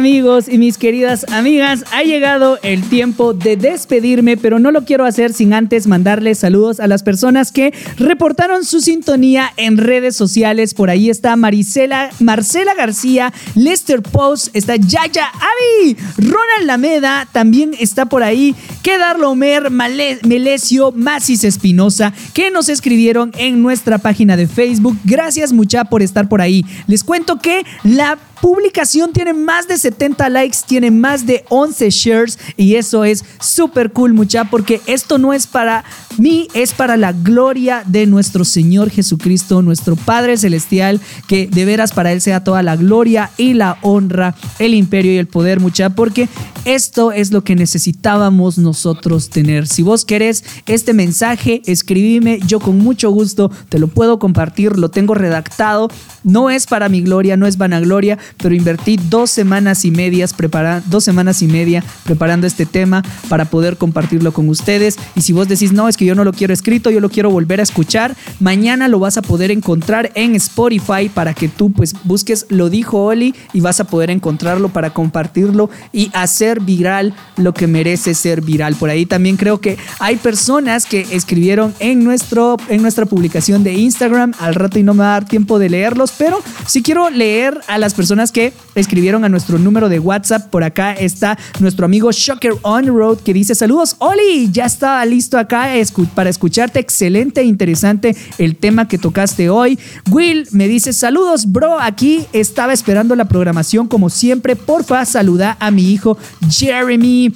Amigos 0.09 0.49
y 0.49 0.57
mis 0.57 0.79
queridas 0.79 1.27
amigas, 1.33 1.85
ha 1.93 2.03
llegado 2.03 2.59
el 2.63 2.83
tiempo 2.89 3.35
de 3.35 3.59
despedirme, 3.59 4.39
pero 4.39 4.59
no 4.59 4.71
lo 4.71 4.87
quiero 4.87 5.05
hacer 5.05 5.35
sin 5.35 5.53
antes 5.53 5.87
mandarles 5.87 6.39
saludos 6.39 6.81
a 6.81 6.87
las 6.87 7.03
personas 7.03 7.53
que 7.53 7.75
reportaron 7.99 8.65
su 8.65 8.81
sintonía 8.81 9.53
en 9.59 9.77
redes 9.77 10.17
sociales. 10.17 10.73
Por 10.73 10.89
ahí 10.89 11.11
está 11.11 11.37
Marisela, 11.37 12.09
Marcela 12.21 12.75
García, 12.75 13.35
Lester 13.55 14.01
Post, 14.01 14.49
está 14.55 14.77
Yaya 14.77 15.27
Avi, 15.27 15.95
Ronald 16.17 16.65
Lameda, 16.65 17.29
también 17.31 17.73
está 17.79 18.07
por 18.07 18.23
ahí 18.23 18.55
Kedar 18.81 19.19
Lomer, 19.19 19.71
Melesio, 19.71 20.91
Masis 20.93 21.45
Espinosa, 21.45 22.15
que 22.33 22.51
nos 22.51 22.71
escribieron 22.71 23.31
en 23.37 23.61
nuestra 23.61 23.99
página 23.99 24.39
de 24.39 24.47
Facebook. 24.47 24.97
Gracias 25.05 25.53
mucha 25.53 25.85
por 25.85 26.01
estar 26.01 26.31
por 26.31 26.41
ahí. 26.41 26.65
Les 26.87 27.05
cuento 27.05 27.39
que 27.39 27.67
la 27.85 28.17
publicación 28.41 29.13
tiene 29.13 29.33
más 29.33 29.69
de 29.69 29.79
70 29.79 30.29
likes, 30.29 30.59
tiene 30.67 30.91
más 30.91 31.27
de 31.27 31.45
11 31.49 31.91
shares 31.91 32.39
y 32.57 32.77
eso 32.77 33.05
es 33.05 33.25
súper 33.41 33.93
cool 33.93 34.15
mucha 34.15 34.45
porque 34.45 34.81
esto 34.87 35.19
no 35.19 35.33
es 35.33 35.47
para 35.47 35.85
mí, 36.19 36.49
es 36.55 36.73
para 36.73 36.97
la 36.97 37.13
gloria 37.13 37.83
de 37.87 38.07
nuestro 38.07 38.45
Señor 38.45 38.91
Jesucristo, 38.91 39.63
nuestro 39.63 39.97
Padre 39.97 40.37
Celestial, 40.37 41.01
que 41.27 41.47
de 41.47 41.65
veras 41.65 41.93
para 41.93 42.13
Él 42.13 42.21
sea 42.21 42.45
toda 42.45 42.63
la 42.63 42.77
gloria 42.77 43.31
y 43.37 43.55
la 43.55 43.79
honra, 43.83 44.35
el 44.59 44.75
imperio 44.75 45.13
y 45.13 45.19
el 45.19 45.27
poder 45.27 45.61
mucha 45.61 45.91
porque 45.91 46.29
esto 46.65 47.13
es 47.13 47.33
lo 47.33 47.45
que 47.45 47.55
necesitábamos 47.55 48.59
nosotros 48.59 49.31
tener. 49.31 49.67
Si 49.67 49.83
vos 49.83 50.05
querés 50.05 50.45
este 50.67 50.93
mensaje, 50.93 51.63
escribime, 51.67 52.41
yo 52.47 52.61
con 52.61 52.79
mucho 52.79 53.11
gusto 53.11 53.51
te 53.69 53.79
lo 53.79 53.89
puedo 53.89 54.19
compartir, 54.19 54.79
lo 54.79 54.91
tengo 54.91 55.15
redactado, 55.15 55.89
no 56.25 56.51
es 56.51 56.67
para 56.67 56.89
mi 56.89 57.01
gloria, 57.01 57.37
no 57.37 57.47
es 57.47 57.57
vanagloria, 57.57 58.19
pero 58.37 58.55
invertí 58.55 58.99
dos 59.09 59.31
semanas 59.31 59.85
y 59.85 59.91
medias 59.91 60.35
dos 60.87 61.05
semanas 61.05 61.43
y 61.43 61.47
media 61.47 61.85
preparando 62.05 62.47
este 62.47 62.67
tema 62.67 63.03
para 63.29 63.47
poder 63.47 63.77
compartirlo 63.77 64.33
con 64.33 64.49
ustedes. 64.49 64.97
Y 65.15 65.23
si 65.23 65.33
vos 65.33 65.49
decís, 65.49 65.73
no, 65.73 65.89
es 65.89 65.97
que 65.97 66.05
yo 66.05 66.15
no 66.15 66.25
lo 66.25 66.33
quiero 66.33 66.53
escrito, 66.53 66.91
yo 66.91 67.01
lo 67.01 67.11
quiero 67.11 67.31
volver 67.31 67.61
a 67.61 67.63
escuchar, 67.63 68.17
mañana 68.41 68.89
lo 68.89 68.99
vas 68.99 69.19
a 69.19 69.23
poder 69.23 69.51
encontrar 69.51 70.11
en 70.15 70.35
Spotify 70.35 71.09
para 71.13 71.35
que 71.35 71.49
tú 71.49 71.71
pues 71.73 71.95
busques 72.05 72.47
Lo 72.49 72.71
dijo 72.71 73.05
Oli 73.05 73.35
y 73.53 73.61
vas 73.61 73.81
a 73.81 73.85
poder 73.85 74.11
encontrarlo 74.11 74.69
para 74.69 74.91
compartirlo 74.91 75.71
y 75.93 76.11
hacer 76.15 76.61
viral 76.61 77.15
lo 77.37 77.55
que 77.55 77.67
merece 77.67 78.15
ser 78.15 78.41
viral. 78.41 78.75
Por 78.77 78.91
ahí 78.91 79.07
también 79.07 79.37
creo 79.37 79.61
que 79.61 79.77
hay 80.01 80.17
personas 80.17 80.87
que 80.87 81.07
escribieron 81.11 81.75
en, 81.79 82.05
nuestro, 82.05 82.57
en 82.69 82.83
nuestra 82.83 83.07
publicación 83.07 83.65
de 83.65 83.75
Instagram, 83.75 84.33
al 84.39 84.55
rato 84.55 84.79
y 84.79 84.83
no 84.83 84.95
me 84.95 85.01
va 85.01 85.11
a 85.17 85.21
dar 85.21 85.29
tiempo 85.29 85.59
de 85.59 85.71
leerlos, 85.71 86.13
pero 86.17 86.41
si 86.67 86.83
quiero 86.83 87.11
leer 87.11 87.61
a 87.67 87.79
las 87.79 87.95
personas 87.95 88.18
que 88.33 88.53
escribieron 88.75 89.25
a 89.25 89.29
nuestro 89.29 89.59
número 89.59 89.89
de 89.89 89.99
WhatsApp. 89.99 90.51
Por 90.51 90.65
acá 90.65 90.93
está 90.93 91.39
nuestro 91.61 91.85
amigo 91.85 92.11
Shocker 92.11 92.53
On 92.63 92.87
Road 92.87 93.19
que 93.19 93.33
dice: 93.33 93.55
Saludos, 93.55 93.97
Oli, 93.99 94.51
ya 94.51 94.67
estaba 94.67 95.05
listo 95.05 95.39
acá 95.39 95.69
para 96.15 96.31
escucharte. 96.31 96.81
Excelente, 96.81 97.43
interesante 97.45 98.17
el 98.39 98.57
tema 98.57 98.89
que 98.89 98.99
tocaste 98.99 99.49
hoy. 99.49 99.79
Will 100.11 100.49
me 100.51 100.69
dice: 100.69 100.93
Saludos, 100.93 101.51
bro. 101.51 101.79
Aquí 101.81 102.27
estaba 102.33 102.73
esperando 102.73 103.15
la 103.15 103.27
programación 103.27 103.87
como 103.87 104.11
siempre. 104.11 104.57
Porfa, 104.57 105.05
saluda 105.05 105.57
a 105.61 105.71
mi 105.71 105.93
hijo 105.93 106.19
Jeremy. 106.51 107.33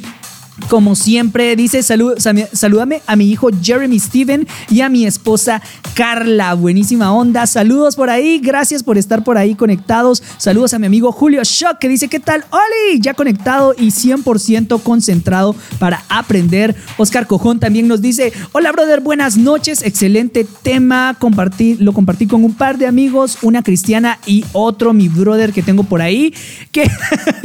Como 0.69 0.95
siempre, 0.97 1.55
dice, 1.57 1.83
salud, 1.83 2.15
salúdame 2.53 3.03
a 3.07 3.17
mi 3.17 3.31
hijo 3.31 3.51
Jeremy 3.63 3.99
Steven 3.99 4.47
y 4.71 4.81
a 4.81 4.89
mi 4.89 5.07
esposa 5.07 5.63
Carla. 5.95 6.55
Buenísima 6.55 7.13
onda. 7.13 7.47
Saludos 7.47 7.97
por 7.97 8.11
ahí. 8.11 8.39
Gracias 8.39 8.83
por 8.83 8.99
estar 8.99 9.25
por 9.25 9.39
ahí 9.39 9.55
conectados. 9.55 10.23
Saludos 10.39 10.75
a 10.75 10.79
mi 10.79 10.87
amigo 10.87 11.13
Julio 11.13 11.43
Shock 11.45 11.79
que 11.79 11.89
dice, 11.89 12.09
¿qué 12.09 12.21
tal? 12.21 12.45
Oli, 12.51 13.01
ya 13.01 13.15
conectado 13.15 13.75
y 13.77 13.89
100% 13.89 14.83
concentrado 14.83 15.55
para 15.79 16.05
aprender. 16.09 16.75
Oscar 16.97 17.27
Cojón 17.27 17.61
también 17.61 17.89
nos 17.89 18.01
dice, 18.01 18.33
hola 18.53 18.73
brother, 18.73 19.01
buenas 19.01 19.37
noches. 19.37 19.83
Excelente 19.83 20.47
tema. 20.63 21.17
Compartí, 21.19 21.77
lo 21.79 21.93
compartí 21.93 22.27
con 22.27 22.45
un 22.45 22.55
par 22.55 22.79
de 22.79 22.87
amigos, 22.87 23.39
una 23.43 23.63
cristiana 23.63 24.19
y 24.27 24.45
otro, 24.53 24.93
mi 24.93 25.09
brother 25.09 25.53
que 25.53 25.63
tengo 25.63 25.85
por 25.85 26.03
ahí. 26.03 26.35
Que 26.71 26.91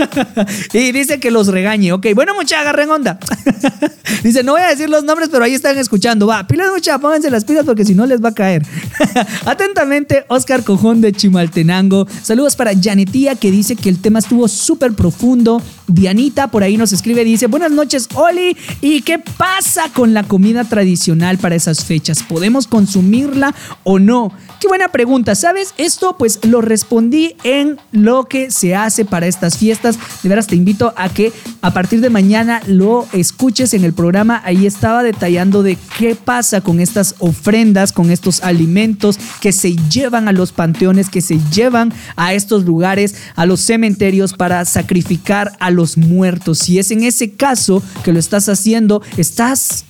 y 0.74 0.92
dice 0.92 1.20
que 1.20 1.32
los 1.32 1.48
regañe. 1.48 1.92
Ok, 1.94 2.08
bueno, 2.16 2.34
mucha 2.34 2.60
agarren 2.60 2.90
onda. 2.90 3.07
Dice, 4.24 4.44
no 4.44 4.54
voy 4.54 4.62
a 4.62 4.68
decir 4.68 4.90
los 4.90 5.04
nombres, 5.04 5.30
pero 5.32 5.44
ahí 5.44 5.54
están 5.54 5.78
escuchando. 5.78 6.28
Va, 6.28 6.48
pilas 6.48 6.70
mucha, 6.72 6.98
pónganse 7.00 7.30
las 7.30 7.46
pilas 7.46 7.66
porque 7.66 7.86
si 7.86 7.94
no 7.94 8.06
les 8.06 8.24
va 8.24 8.30
a 8.30 8.34
caer. 8.34 8.66
Atentamente, 9.46 10.26
Oscar 10.28 10.64
Cojón 10.64 11.02
de 11.02 11.14
Chimaltenango. 11.14 12.08
Saludos 12.24 12.56
para 12.56 12.72
Janetía 12.80 13.36
que 13.36 13.52
dice 13.52 13.76
que 13.76 13.90
el 13.90 14.00
tema 14.00 14.20
estuvo 14.20 14.48
súper 14.48 14.94
profundo. 14.94 15.62
Dianita 15.88 16.50
por 16.50 16.64
ahí 16.64 16.78
nos 16.78 16.92
escribe, 16.92 17.24
dice, 17.24 17.48
buenas 17.48 17.72
noches, 17.72 18.10
Oli. 18.16 18.58
¿Y 18.82 19.02
qué 19.02 19.20
pasa 19.20 19.90
con 19.94 20.14
la 20.14 20.24
comida 20.24 20.64
tradicional 20.64 21.38
para 21.38 21.56
esas 21.56 21.86
fechas? 21.86 22.24
¿Podemos 22.24 22.68
consumirla 22.68 23.54
o 23.84 24.00
no? 24.00 24.32
Qué 24.60 24.68
buena 24.68 24.88
pregunta, 24.88 25.36
¿sabes? 25.36 25.74
Esto 25.78 26.18
pues 26.18 26.40
lo 26.44 26.62
respondí 26.62 27.36
en 27.44 27.78
lo 27.92 28.26
que 28.26 28.50
se 28.50 28.76
hace 28.76 29.06
para 29.06 29.28
estas 29.28 29.58
fiestas. 29.58 30.00
De 30.24 30.30
veras 30.30 30.48
te 30.48 30.56
invito 30.56 30.94
a 30.98 31.10
que 31.10 31.32
a 31.62 31.72
partir 31.74 32.02
de 32.02 32.10
mañana 32.10 32.62
lo 32.66 32.97
escuches 33.14 33.74
en 33.74 33.84
el 33.84 33.94
programa. 33.94 34.42
Ahí 34.46 34.66
estaba 34.66 35.04
detallando 35.04 35.64
de 35.64 35.78
qué 35.98 36.16
pasa 36.16 36.62
con 36.62 36.80
estas 36.80 37.16
ofrendas, 37.20 37.92
con 37.92 38.12
estos 38.12 38.42
alimentos 38.42 39.20
que 39.42 39.52
se 39.52 39.76
llevan 39.90 40.28
a 40.28 40.32
los 40.32 40.52
panteones, 40.52 41.10
que 41.10 41.22
se 41.22 41.40
llevan 41.52 41.94
a 42.16 42.34
estos 42.34 42.66
lugares, 42.66 43.16
a 43.36 43.46
los 43.46 43.62
cementerios 43.62 44.34
para 44.34 44.64
sacrificar 44.66 45.54
a 45.60 45.70
los 45.70 45.98
muertos. 45.98 46.60
Si 46.60 46.80
es 46.80 46.92
en 46.92 47.04
ese 47.04 47.32
caso 47.32 47.84
que 48.04 48.14
lo 48.14 48.20
estás 48.20 48.50
haciendo, 48.50 49.02
estás 49.18 49.86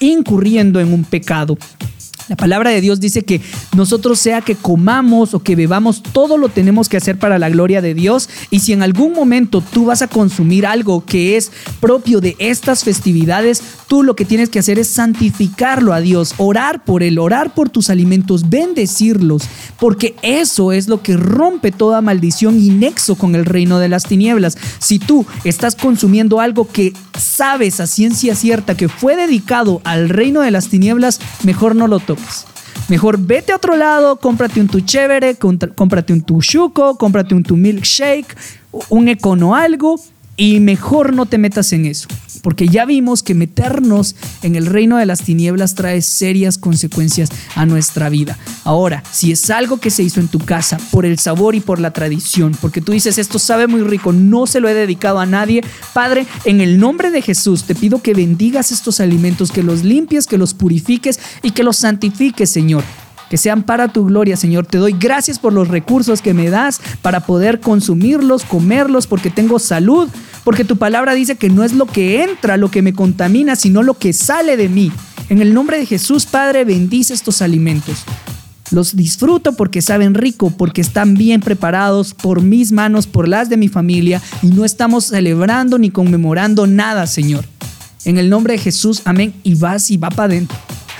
incurriendo 0.00 0.80
en 0.80 0.92
un 0.92 1.04
pecado. 1.04 1.58
La 2.28 2.36
palabra 2.36 2.70
de 2.70 2.80
Dios 2.80 2.98
dice 2.98 3.22
que 3.22 3.40
nosotros 3.76 4.18
sea 4.18 4.40
que 4.40 4.56
comamos 4.56 5.32
o 5.32 5.40
que 5.40 5.54
bebamos, 5.54 6.02
todo 6.02 6.38
lo 6.38 6.48
tenemos 6.48 6.88
que 6.88 6.96
hacer 6.96 7.18
para 7.18 7.38
la 7.38 7.48
gloria 7.50 7.80
de 7.80 7.94
Dios. 7.94 8.28
Y 8.50 8.60
si 8.60 8.72
en 8.72 8.82
algún 8.82 9.12
momento 9.12 9.60
tú 9.60 9.84
vas 9.86 10.02
a 10.02 10.08
consumir 10.08 10.66
algo 10.66 11.04
que 11.04 11.36
es 11.36 11.52
propio 11.80 12.20
de 12.20 12.34
estas 12.40 12.82
festividades, 12.82 13.62
tú 13.86 14.02
lo 14.02 14.16
que 14.16 14.24
tienes 14.24 14.48
que 14.48 14.58
hacer 14.58 14.80
es 14.80 14.88
santificarlo 14.88 15.92
a 15.92 16.00
Dios, 16.00 16.34
orar 16.38 16.84
por 16.84 17.04
Él, 17.04 17.20
orar 17.20 17.54
por 17.54 17.70
tus 17.70 17.90
alimentos, 17.90 18.48
bendecirlos, 18.50 19.44
porque 19.78 20.16
eso 20.22 20.72
es 20.72 20.88
lo 20.88 21.02
que 21.02 21.16
rompe 21.16 21.70
toda 21.70 22.00
maldición 22.00 22.58
y 22.58 22.70
nexo 22.70 23.14
con 23.14 23.36
el 23.36 23.44
reino 23.44 23.78
de 23.78 23.88
las 23.88 24.02
tinieblas. 24.02 24.58
Si 24.80 24.98
tú 24.98 25.26
estás 25.44 25.76
consumiendo 25.76 26.40
algo 26.40 26.66
que 26.66 26.92
sabes 27.16 27.78
a 27.78 27.86
ciencia 27.86 28.34
cierta 28.34 28.76
que 28.76 28.88
fue 28.88 29.14
dedicado 29.14 29.80
al 29.84 30.08
reino 30.08 30.40
de 30.40 30.50
las 30.50 30.68
tinieblas, 30.68 31.20
mejor 31.44 31.76
no 31.76 31.86
lo 31.86 32.00
toques. 32.00 32.15
Mejor 32.88 33.18
vete 33.18 33.52
a 33.52 33.56
otro 33.56 33.76
lado, 33.76 34.16
cómprate 34.16 34.60
un 34.60 34.68
tu 34.68 34.80
chévere, 34.80 35.36
cómprate 35.36 36.12
un 36.12 36.22
tu 36.22 36.40
chuco, 36.40 36.96
cómprate 36.96 37.34
un 37.34 37.42
tu 37.42 37.56
milkshake, 37.56 38.36
un 38.88 39.08
econo 39.08 39.56
algo 39.56 40.00
y 40.36 40.60
mejor 40.60 41.12
no 41.12 41.26
te 41.26 41.38
metas 41.38 41.72
en 41.72 41.86
eso, 41.86 42.08
porque 42.46 42.68
ya 42.68 42.84
vimos 42.84 43.24
que 43.24 43.34
meternos 43.34 44.14
en 44.40 44.54
el 44.54 44.66
reino 44.66 44.98
de 44.98 45.04
las 45.04 45.22
tinieblas 45.22 45.74
trae 45.74 46.00
serias 46.00 46.58
consecuencias 46.58 47.28
a 47.56 47.66
nuestra 47.66 48.08
vida. 48.08 48.38
Ahora, 48.62 49.02
si 49.10 49.32
es 49.32 49.50
algo 49.50 49.80
que 49.80 49.90
se 49.90 50.04
hizo 50.04 50.20
en 50.20 50.28
tu 50.28 50.38
casa 50.38 50.78
por 50.92 51.04
el 51.04 51.18
sabor 51.18 51.56
y 51.56 51.60
por 51.60 51.80
la 51.80 51.92
tradición, 51.92 52.56
porque 52.60 52.80
tú 52.80 52.92
dices, 52.92 53.18
esto 53.18 53.40
sabe 53.40 53.66
muy 53.66 53.80
rico, 53.80 54.12
no 54.12 54.46
se 54.46 54.60
lo 54.60 54.68
he 54.68 54.74
dedicado 54.74 55.18
a 55.18 55.26
nadie, 55.26 55.64
Padre, 55.92 56.24
en 56.44 56.60
el 56.60 56.78
nombre 56.78 57.10
de 57.10 57.20
Jesús 57.20 57.64
te 57.64 57.74
pido 57.74 58.00
que 58.00 58.14
bendigas 58.14 58.70
estos 58.70 59.00
alimentos, 59.00 59.50
que 59.50 59.64
los 59.64 59.82
limpies, 59.82 60.28
que 60.28 60.38
los 60.38 60.54
purifiques 60.54 61.18
y 61.42 61.50
que 61.50 61.64
los 61.64 61.78
santifiques, 61.78 62.48
Señor 62.48 62.84
que 63.30 63.36
sean 63.36 63.62
para 63.62 63.88
tu 63.88 64.06
gloria, 64.06 64.36
Señor. 64.36 64.66
Te 64.66 64.78
doy 64.78 64.92
gracias 64.98 65.38
por 65.38 65.52
los 65.52 65.68
recursos 65.68 66.22
que 66.22 66.34
me 66.34 66.50
das 66.50 66.80
para 67.02 67.20
poder 67.20 67.60
consumirlos, 67.60 68.44
comerlos, 68.44 69.06
porque 69.06 69.30
tengo 69.30 69.58
salud, 69.58 70.08
porque 70.44 70.64
tu 70.64 70.76
palabra 70.76 71.14
dice 71.14 71.36
que 71.36 71.48
no 71.48 71.64
es 71.64 71.72
lo 71.72 71.86
que 71.86 72.22
entra 72.22 72.56
lo 72.56 72.70
que 72.70 72.82
me 72.82 72.92
contamina, 72.92 73.56
sino 73.56 73.82
lo 73.82 73.94
que 73.94 74.12
sale 74.12 74.56
de 74.56 74.68
mí. 74.68 74.92
En 75.28 75.40
el 75.40 75.54
nombre 75.54 75.78
de 75.78 75.86
Jesús, 75.86 76.26
Padre, 76.26 76.64
bendice 76.64 77.14
estos 77.14 77.42
alimentos. 77.42 78.04
Los 78.70 78.96
disfruto 78.96 79.52
porque 79.52 79.80
saben 79.80 80.14
rico, 80.14 80.50
porque 80.50 80.80
están 80.80 81.14
bien 81.14 81.40
preparados 81.40 82.14
por 82.14 82.42
mis 82.42 82.72
manos, 82.72 83.06
por 83.06 83.28
las 83.28 83.48
de 83.48 83.56
mi 83.56 83.68
familia, 83.68 84.20
y 84.42 84.48
no 84.48 84.64
estamos 84.64 85.06
celebrando 85.06 85.78
ni 85.78 85.90
conmemorando 85.90 86.66
nada, 86.66 87.06
Señor. 87.06 87.44
En 88.04 88.18
el 88.18 88.28
nombre 88.28 88.54
de 88.54 88.58
Jesús, 88.58 89.02
amén, 89.04 89.34
y 89.42 89.54
vas 89.54 89.90
y 89.90 89.96
va 89.96 90.10
para 90.10 90.32
adentro. 90.32 90.56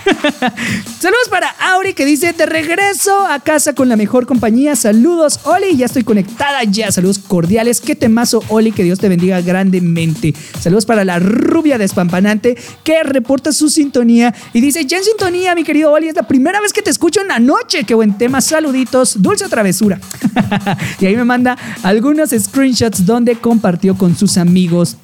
Saludos 0.99 1.29
para 1.29 1.49
Auri 1.49 1.93
que 1.93 2.05
dice, 2.05 2.33
de 2.33 2.45
regreso 2.45 3.25
a 3.27 3.39
casa 3.39 3.73
con 3.73 3.89
la 3.89 3.95
mejor 3.95 4.25
compañía. 4.25 4.75
Saludos, 4.75 5.39
Oli, 5.43 5.75
ya 5.75 5.85
estoy 5.85 6.03
conectada 6.03 6.63
ya. 6.63 6.91
Saludos 6.91 7.19
cordiales. 7.19 7.81
Qué 7.81 7.95
temazo, 7.95 8.43
Oli, 8.49 8.71
que 8.71 8.83
Dios 8.83 8.99
te 8.99 9.09
bendiga 9.09 9.41
grandemente. 9.41 10.33
Saludos 10.59 10.85
para 10.85 11.05
la 11.05 11.19
rubia 11.19 11.77
despampanante 11.77 12.57
que 12.83 13.03
reporta 13.03 13.51
su 13.51 13.69
sintonía 13.69 14.33
y 14.53 14.61
dice, 14.61 14.85
ya 14.85 14.97
en 14.97 15.03
sintonía, 15.03 15.55
mi 15.55 15.63
querido 15.63 15.91
Oli, 15.91 16.09
es 16.09 16.15
la 16.15 16.27
primera 16.27 16.61
vez 16.61 16.73
que 16.73 16.81
te 16.81 16.89
escucho 16.89 17.21
en 17.21 17.27
la 17.27 17.39
noche. 17.39 17.83
Qué 17.83 17.93
buen 17.93 18.17
tema. 18.17 18.41
Saluditos, 18.41 19.21
dulce 19.21 19.47
travesura. 19.49 19.99
y 20.99 21.05
ahí 21.05 21.15
me 21.15 21.25
manda 21.25 21.57
algunos 21.83 22.29
screenshots 22.31 23.05
donde 23.05 23.35
compartió 23.35 23.97
con 23.97 24.15
sus 24.15 24.37
amigos 24.37 24.97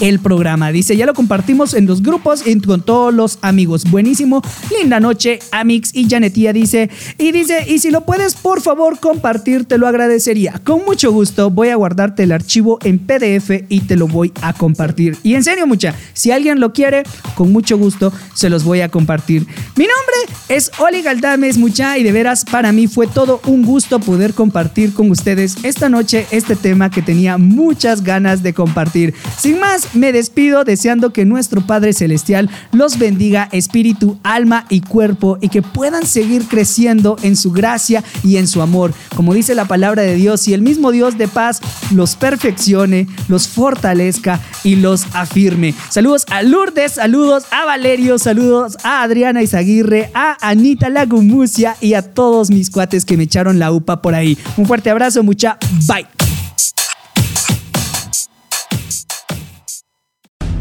el 0.00 0.18
programa. 0.18 0.72
Dice, 0.72 0.96
ya 0.96 1.06
lo 1.06 1.14
compartimos 1.14 1.74
en 1.74 1.86
los 1.86 2.02
grupos 2.02 2.46
y 2.46 2.58
con 2.60 2.82
todos 2.82 3.12
los 3.12 3.38
amigos. 3.42 3.84
Buenísimo. 3.90 4.42
Linda 4.78 5.00
noche, 5.00 5.38
Amix 5.50 5.94
y 5.94 6.08
Janetía 6.08 6.52
dice. 6.52 6.90
Y 7.18 7.32
dice, 7.32 7.64
y 7.68 7.78
si 7.78 7.90
lo 7.90 8.04
puedes, 8.04 8.34
por 8.34 8.60
favor, 8.60 8.98
compartir, 8.98 9.64
te 9.64 9.78
lo 9.78 9.86
agradecería. 9.86 10.60
Con 10.64 10.84
mucho 10.84 11.12
gusto 11.12 11.50
voy 11.50 11.68
a 11.68 11.76
guardarte 11.76 12.24
el 12.24 12.32
archivo 12.32 12.78
en 12.82 12.98
PDF 12.98 13.50
y 13.68 13.80
te 13.80 13.96
lo 13.96 14.08
voy 14.08 14.32
a 14.42 14.52
compartir. 14.52 15.16
Y 15.22 15.34
en 15.34 15.44
serio, 15.44 15.66
mucha, 15.66 15.94
si 16.12 16.30
alguien 16.30 16.60
lo 16.60 16.72
quiere, 16.72 17.04
con 17.34 17.52
mucho 17.52 17.78
gusto 17.78 18.12
se 18.34 18.50
los 18.50 18.64
voy 18.64 18.80
a 18.80 18.88
compartir. 18.88 19.46
Mi 19.76 19.86
nombre 19.86 20.36
es 20.48 20.70
Oli 20.78 21.02
Galdames, 21.02 21.58
mucha, 21.58 21.98
y 21.98 22.02
de 22.02 22.12
veras 22.12 22.44
para 22.44 22.72
mí 22.72 22.86
fue 22.86 23.06
todo 23.06 23.40
un 23.46 23.64
gusto 23.64 24.00
poder 24.00 24.34
compartir 24.34 24.92
con 24.92 25.10
ustedes 25.10 25.56
esta 25.62 25.88
noche 25.88 26.26
este 26.30 26.56
tema 26.56 26.90
que 26.90 27.02
tenía 27.02 27.38
muchas 27.38 28.02
ganas 28.02 28.42
de 28.42 28.54
compartir. 28.54 29.14
Sin 29.38 29.60
me 29.94 30.12
despido 30.12 30.64
deseando 30.64 31.12
que 31.12 31.24
nuestro 31.24 31.66
Padre 31.66 31.92
Celestial 31.92 32.50
los 32.72 32.98
bendiga 32.98 33.48
espíritu, 33.52 34.18
alma 34.22 34.66
y 34.68 34.80
cuerpo 34.80 35.38
y 35.40 35.48
que 35.48 35.62
puedan 35.62 36.06
seguir 36.06 36.46
creciendo 36.46 37.16
en 37.22 37.36
su 37.36 37.52
gracia 37.52 38.04
y 38.22 38.36
en 38.36 38.46
su 38.46 38.62
amor. 38.62 38.92
Como 39.16 39.34
dice 39.34 39.54
la 39.54 39.64
palabra 39.64 40.02
de 40.02 40.14
Dios, 40.14 40.46
y 40.48 40.54
el 40.54 40.62
mismo 40.62 40.90
Dios 40.90 41.18
de 41.18 41.28
paz 41.28 41.60
los 41.90 42.16
perfeccione, 42.16 43.06
los 43.28 43.48
fortalezca 43.48 44.40
y 44.64 44.76
los 44.76 45.06
afirme. 45.14 45.74
Saludos 45.88 46.26
a 46.30 46.42
Lourdes, 46.42 46.92
saludos 46.92 47.44
a 47.50 47.64
Valerio, 47.64 48.18
saludos 48.18 48.76
a 48.82 49.02
Adriana 49.02 49.42
Izaguirre, 49.42 50.10
a 50.14 50.36
Anita 50.40 50.88
Lagumucia 50.88 51.76
y 51.80 51.94
a 51.94 52.02
todos 52.02 52.50
mis 52.50 52.70
cuates 52.70 53.04
que 53.04 53.16
me 53.16 53.24
echaron 53.24 53.58
la 53.58 53.72
upa 53.72 54.02
por 54.02 54.14
ahí. 54.14 54.36
Un 54.56 54.66
fuerte 54.66 54.90
abrazo, 54.90 55.22
mucha. 55.22 55.58
Bye. 55.86 56.21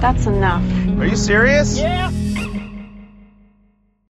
That's 0.02 0.26
enough. 0.26 0.64
Are 1.00 1.06
you 1.06 1.16
serious? 1.16 1.78
Yeah. 1.80 2.10